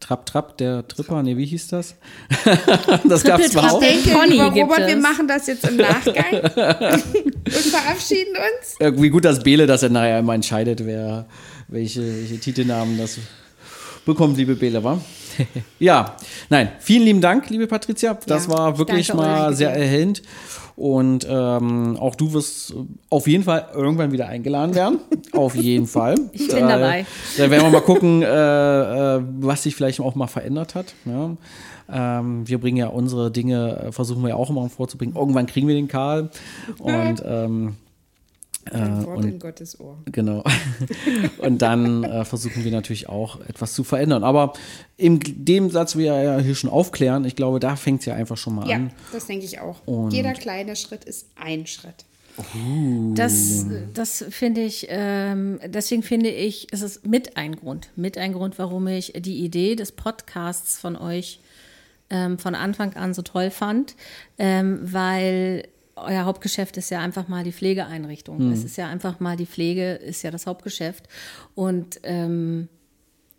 Trap 0.00 0.26
Trap, 0.26 0.56
der 0.58 0.86
Tripper, 0.86 1.22
nee, 1.22 1.36
wie 1.36 1.44
hieß 1.44 1.68
das? 1.68 1.96
das 3.04 3.24
gab 3.24 3.40
es 3.40 3.50
zwar 3.50 3.72
auch. 3.72 3.82
Ich 3.82 3.88
denke, 3.88 4.10
Pony 4.10 4.32
lieber 4.32 4.52
Robert, 4.52 4.86
wir 4.86 4.96
machen 4.96 5.26
das 5.26 5.46
jetzt 5.48 5.68
im 5.68 5.76
Nachgang 5.76 6.40
und 6.42 7.52
verabschieden 7.52 8.34
uns. 8.36 8.76
Ja, 8.80 9.00
wie 9.00 9.08
gut, 9.10 9.24
dass 9.24 9.42
Bele 9.42 9.66
das 9.66 9.82
ja 9.82 9.88
nachher 9.88 10.20
immer 10.20 10.34
entscheidet, 10.34 10.86
wer 10.86 11.26
welche, 11.68 12.00
welche 12.00 12.38
Titelnamen 12.38 12.96
das 12.98 13.18
bekommt, 14.04 14.36
liebe 14.36 14.56
Bele, 14.56 14.82
wa? 14.82 15.00
ja, 15.78 16.16
nein, 16.48 16.72
vielen 16.80 17.04
lieben 17.04 17.20
Dank, 17.20 17.50
liebe 17.50 17.66
Patricia. 17.66 18.18
Das 18.26 18.46
ja, 18.46 18.52
war 18.52 18.78
wirklich 18.78 19.12
mal 19.14 19.54
sehr 19.54 19.70
erhellend. 19.70 20.22
Und 20.76 21.26
ähm, 21.28 21.96
auch 21.96 22.14
du 22.14 22.32
wirst 22.34 22.72
auf 23.10 23.26
jeden 23.26 23.42
Fall 23.42 23.66
irgendwann 23.74 24.12
wieder 24.12 24.28
eingeladen 24.28 24.76
werden. 24.76 25.00
auf 25.32 25.56
jeden 25.56 25.88
Fall. 25.88 26.14
Ich 26.32 26.46
bin 26.46 26.58
äh, 26.58 26.68
dabei. 26.68 27.06
Da 27.36 27.50
werden 27.50 27.64
wir 27.64 27.70
mal 27.70 27.80
gucken, 27.80 28.22
äh, 28.22 28.26
äh, 29.16 29.22
was 29.40 29.64
sich 29.64 29.74
vielleicht 29.74 29.98
auch 30.00 30.14
mal 30.14 30.28
verändert 30.28 30.76
hat. 30.76 30.94
Ja. 31.04 31.36
Ähm, 31.90 32.46
wir 32.46 32.58
bringen 32.58 32.76
ja 32.76 32.88
unsere 32.88 33.32
Dinge, 33.32 33.86
äh, 33.86 33.92
versuchen 33.92 34.22
wir 34.22 34.28
ja 34.28 34.36
auch 34.36 34.50
immer 34.50 34.68
vorzubringen. 34.68 35.16
Irgendwann 35.16 35.46
kriegen 35.46 35.66
wir 35.66 35.74
den 35.74 35.88
Karl. 35.88 36.30
Und 36.78 37.22
ähm, 37.26 37.74
ein 38.72 39.02
äh, 39.02 39.06
Wort 39.06 39.18
und, 39.18 39.28
in 39.28 39.38
Gottes 39.38 39.78
Ohr. 39.80 39.98
Genau. 40.06 40.44
und 41.38 41.62
dann 41.62 42.04
äh, 42.04 42.24
versuchen 42.24 42.64
wir 42.64 42.72
natürlich 42.72 43.08
auch 43.08 43.40
etwas 43.40 43.74
zu 43.74 43.84
verändern. 43.84 44.24
Aber 44.24 44.52
in 44.96 45.20
dem 45.24 45.70
Satz, 45.70 45.96
wie 45.96 46.04
wir 46.04 46.22
ja 46.22 46.38
hier 46.38 46.54
schon 46.54 46.70
aufklären, 46.70 47.24
ich 47.24 47.36
glaube, 47.36 47.60
da 47.60 47.76
fängt 47.76 48.00
es 48.00 48.06
ja 48.06 48.14
einfach 48.14 48.36
schon 48.36 48.54
mal 48.54 48.68
ja, 48.68 48.76
an. 48.76 48.86
Ja, 48.88 48.92
das 49.12 49.26
denke 49.26 49.44
ich 49.44 49.60
auch. 49.60 49.86
Und 49.86 50.12
Jeder 50.12 50.32
kleine 50.32 50.76
Schritt 50.76 51.04
ist 51.04 51.26
ein 51.36 51.66
Schritt. 51.66 52.04
Uh. 52.54 53.14
Das, 53.14 53.66
das 53.94 54.24
finde 54.30 54.60
ich, 54.60 54.86
ähm, 54.88 55.58
deswegen 55.66 56.02
finde 56.02 56.30
ich, 56.30 56.68
es 56.70 56.82
ist 56.82 57.04
mit 57.04 57.36
ein 57.36 57.56
Grund, 57.56 57.90
mit 57.96 58.16
ein 58.16 58.32
Grund, 58.32 58.58
warum 58.58 58.86
ich 58.86 59.12
die 59.16 59.44
Idee 59.44 59.74
des 59.74 59.90
Podcasts 59.90 60.78
von 60.78 60.96
euch 60.96 61.40
ähm, 62.10 62.38
von 62.38 62.54
Anfang 62.54 62.94
an 62.94 63.12
so 63.12 63.22
toll 63.22 63.50
fand, 63.50 63.94
ähm, 64.38 64.78
weil 64.82 65.64
euer 66.04 66.24
Hauptgeschäft 66.24 66.76
ist 66.76 66.90
ja 66.90 67.00
einfach 67.00 67.28
mal 67.28 67.44
die 67.44 67.52
Pflegeeinrichtung. 67.52 68.46
Mhm. 68.46 68.52
Es 68.52 68.64
ist 68.64 68.76
ja 68.76 68.88
einfach 68.88 69.20
mal 69.20 69.36
die 69.36 69.46
Pflege, 69.46 69.92
ist 69.94 70.22
ja 70.22 70.30
das 70.30 70.46
Hauptgeschäft. 70.46 71.08
Und 71.54 72.00
ähm, 72.02 72.68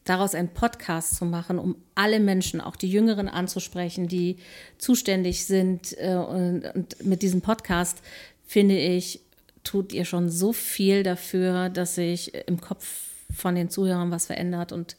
daraus 0.10 0.34
einen 0.34 0.50
Podcast 0.50 1.16
zu 1.16 1.26
machen, 1.26 1.60
um 1.60 1.76
alle 1.96 2.20
Menschen, 2.20 2.62
auch 2.62 2.76
die 2.76 2.90
Jüngeren 2.90 3.28
anzusprechen, 3.28 4.08
die 4.08 4.38
zuständig 4.78 5.46
sind. 5.46 5.96
Äh, 6.00 6.16
und, 6.16 6.64
und 6.74 7.06
mit 7.06 7.22
diesem 7.22 7.42
Podcast, 7.42 8.02
finde 8.46 8.78
ich, 8.78 9.22
tut 9.64 9.94
ihr 9.94 10.06
schon 10.06 10.30
so 10.30 10.54
viel 10.54 11.04
dafür, 11.04 11.70
dass 11.70 11.96
sich 11.96 12.34
im 12.48 12.60
Kopf 12.60 13.10
von 13.32 13.56
den 13.56 13.70
Zuhörern 13.70 14.10
was 14.10 14.26
verändert. 14.26 14.72
Und 14.72 14.96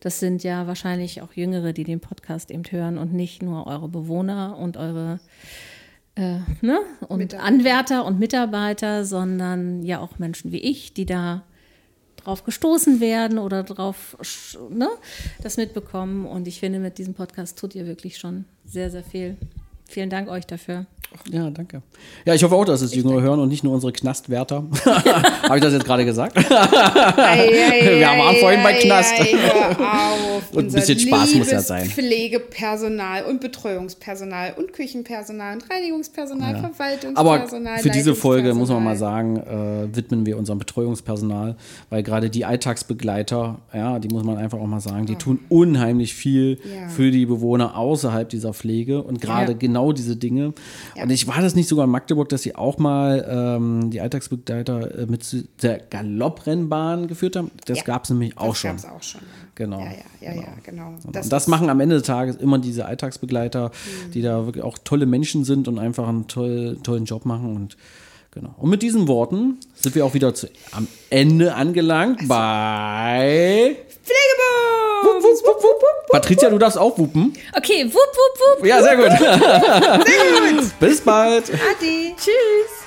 das 0.00 0.20
sind 0.20 0.44
ja 0.44 0.66
wahrscheinlich 0.66 1.22
auch 1.22 1.32
Jüngere, 1.32 1.72
die 1.72 1.84
den 1.84 2.00
Podcast 2.00 2.50
eben 2.50 2.62
hören 2.70 2.98
und 2.98 3.12
nicht 3.12 3.42
nur 3.42 3.66
eure 3.66 3.88
Bewohner 3.88 4.56
und 4.58 4.76
eure 4.76 5.18
äh, 6.16 6.38
ne? 6.60 6.80
und 7.08 7.34
Anwärter 7.34 8.04
und 8.04 8.18
Mitarbeiter, 8.18 9.04
sondern 9.04 9.82
ja 9.82 10.00
auch 10.00 10.18
Menschen 10.18 10.52
wie 10.52 10.58
ich, 10.58 10.94
die 10.94 11.06
da 11.06 11.42
drauf 12.16 12.44
gestoßen 12.44 13.00
werden 13.00 13.38
oder 13.38 13.62
drauf 13.62 14.16
ne, 14.70 14.88
das 15.42 15.56
mitbekommen. 15.56 16.26
Und 16.26 16.48
ich 16.48 16.60
finde, 16.60 16.78
mit 16.78 16.98
diesem 16.98 17.14
Podcast 17.14 17.58
tut 17.58 17.74
ihr 17.74 17.86
wirklich 17.86 18.18
schon 18.18 18.44
sehr, 18.64 18.90
sehr 18.90 19.04
viel. 19.04 19.36
Vielen 19.86 20.10
Dank 20.10 20.28
euch 20.28 20.46
dafür. 20.46 20.86
Ja, 21.30 21.48
danke. 21.48 21.82
Ja, 22.24 22.34
ich 22.34 22.42
hoffe 22.42 22.54
auch, 22.56 22.64
dass 22.64 22.82
es 22.82 22.94
Jüngere 22.94 23.22
hören 23.22 23.38
und 23.38 23.48
nicht 23.48 23.62
nur 23.62 23.72
unsere 23.72 23.92
Knastwärter. 23.92 24.64
Habe 24.84 25.56
ich 25.56 25.62
das 25.62 25.72
jetzt 25.72 25.84
gerade 25.84 26.04
gesagt? 26.04 26.36
ei, 26.36 26.42
ei, 27.16 28.00
Wir 28.00 28.06
waren 28.06 28.36
vorhin 28.36 28.62
bei 28.62 28.74
Knast. 28.74 29.14
und 30.52 30.66
ein 30.66 30.72
bisschen 30.72 30.98
Spaß 30.98 31.34
muss 31.36 31.50
ja 31.50 31.60
sein. 31.60 31.86
Pflegepersonal 31.86 33.24
und 33.24 33.40
Betreuungspersonal 33.40 34.54
und 34.56 34.72
Küchenpersonal 34.72 35.54
und 35.54 35.70
Reinigungspersonal, 35.70 36.54
ja. 36.54 36.60
Verwaltungspersonal. 36.60 37.72
Aber 37.74 37.82
für 37.82 37.90
diese 37.90 38.14
Folge, 38.14 38.52
muss 38.54 38.70
man 38.70 38.82
mal 38.82 38.96
sagen, 38.96 39.36
äh, 39.36 39.94
widmen 39.94 40.26
wir 40.26 40.36
unserem 40.36 40.58
Betreuungspersonal, 40.58 41.56
weil 41.90 42.02
gerade 42.02 42.28
die 42.28 42.44
Alltagsbegleiter, 42.44 43.60
ja, 43.72 43.98
die 44.00 44.08
muss 44.08 44.24
man 44.24 44.36
einfach 44.36 44.58
auch 44.58 44.66
mal 44.66 44.80
sagen, 44.80 45.06
die 45.06 45.14
oh. 45.14 45.18
tun 45.18 45.40
unheimlich 45.48 46.14
viel 46.14 46.58
ja. 46.64 46.88
für 46.88 47.10
die 47.10 47.26
Bewohner 47.26 47.76
außerhalb 47.76 48.28
dieser 48.28 48.52
Pflege 48.52 49.02
und 49.02 49.20
gerade 49.20 49.52
ja. 49.52 49.58
genau 49.58 49.73
diese 49.92 50.16
Dinge. 50.16 50.54
Und 51.00 51.10
ich 51.10 51.26
war 51.26 51.40
das 51.40 51.54
nicht 51.54 51.68
sogar 51.68 51.84
in 51.84 51.90
Magdeburg, 51.90 52.28
dass 52.28 52.42
sie 52.42 52.54
auch 52.54 52.78
mal 52.78 53.26
ähm, 53.28 53.90
die 53.90 54.00
Alltagsbegleiter 54.00 54.98
äh, 55.00 55.06
mit 55.06 55.24
der 55.62 55.78
Galopprennbahn 55.78 57.08
geführt 57.08 57.36
haben. 57.36 57.50
Das 57.66 57.78
ja, 57.78 57.84
gab 57.84 58.04
es 58.04 58.10
nämlich 58.10 58.36
auch 58.38 58.48
das 58.48 58.58
schon. 58.58 58.72
Das 58.72 58.84
auch 58.86 59.02
schon. 59.02 59.20
Genau. 59.54 59.80
Ja, 59.80 59.92
ja, 60.20 60.34
ja, 60.34 60.42
genau. 60.62 60.86
genau. 60.90 60.94
Das 61.12 61.26
und 61.26 61.32
das 61.32 61.46
machen 61.46 61.70
am 61.70 61.80
Ende 61.80 61.96
des 61.96 62.04
Tages 62.04 62.36
immer 62.36 62.58
diese 62.58 62.86
Alltagsbegleiter, 62.86 63.68
mhm. 63.68 64.10
die 64.12 64.22
da 64.22 64.46
wirklich 64.46 64.64
auch 64.64 64.78
tolle 64.82 65.06
Menschen 65.06 65.44
sind 65.44 65.68
und 65.68 65.78
einfach 65.78 66.08
einen 66.08 66.26
toll, 66.26 66.78
tollen 66.82 67.04
Job 67.04 67.24
machen 67.24 67.54
und 67.54 67.76
Genau. 68.34 68.52
Und 68.58 68.68
mit 68.68 68.82
diesen 68.82 69.06
Worten 69.06 69.58
sind 69.74 69.94
wir 69.94 70.04
auch 70.04 70.14
wieder 70.14 70.34
zu, 70.34 70.48
am 70.72 70.88
Ende 71.08 71.54
angelangt 71.54 72.18
also. 72.18 72.28
bei 72.28 73.76
Pflegebum! 75.04 75.94
Patricia, 76.10 76.50
du 76.50 76.58
darfst 76.58 76.78
auch 76.78 76.96
wuppen. 76.98 77.32
Okay, 77.56 77.84
wupp, 77.84 77.94
wupp, 77.94 78.58
wupp. 78.58 78.66
Ja, 78.66 78.82
sehr 78.82 78.96
gut. 78.96 79.10
sehr 79.18 80.52
gut. 80.52 80.78
Bis 80.80 81.00
bald. 81.00 81.50
Adi. 81.50 82.14
Tschüss. 82.16 82.84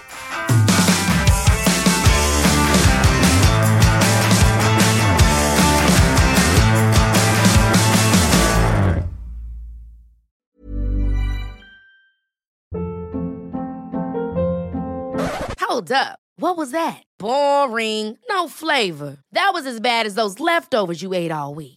Hold 15.60 15.92
up. 15.92 16.20
What 16.40 16.56
was 16.56 16.72
that? 16.72 17.04
Boring. 17.20 18.18
No 18.30 18.48
flavor. 18.48 19.18
That 19.32 19.52
was 19.54 19.66
as 19.66 19.80
bad 19.80 20.06
as 20.06 20.16
those 20.16 20.40
leftovers 20.40 21.02
you 21.02 21.14
ate 21.14 21.32
all 21.32 21.54
week. 21.54 21.77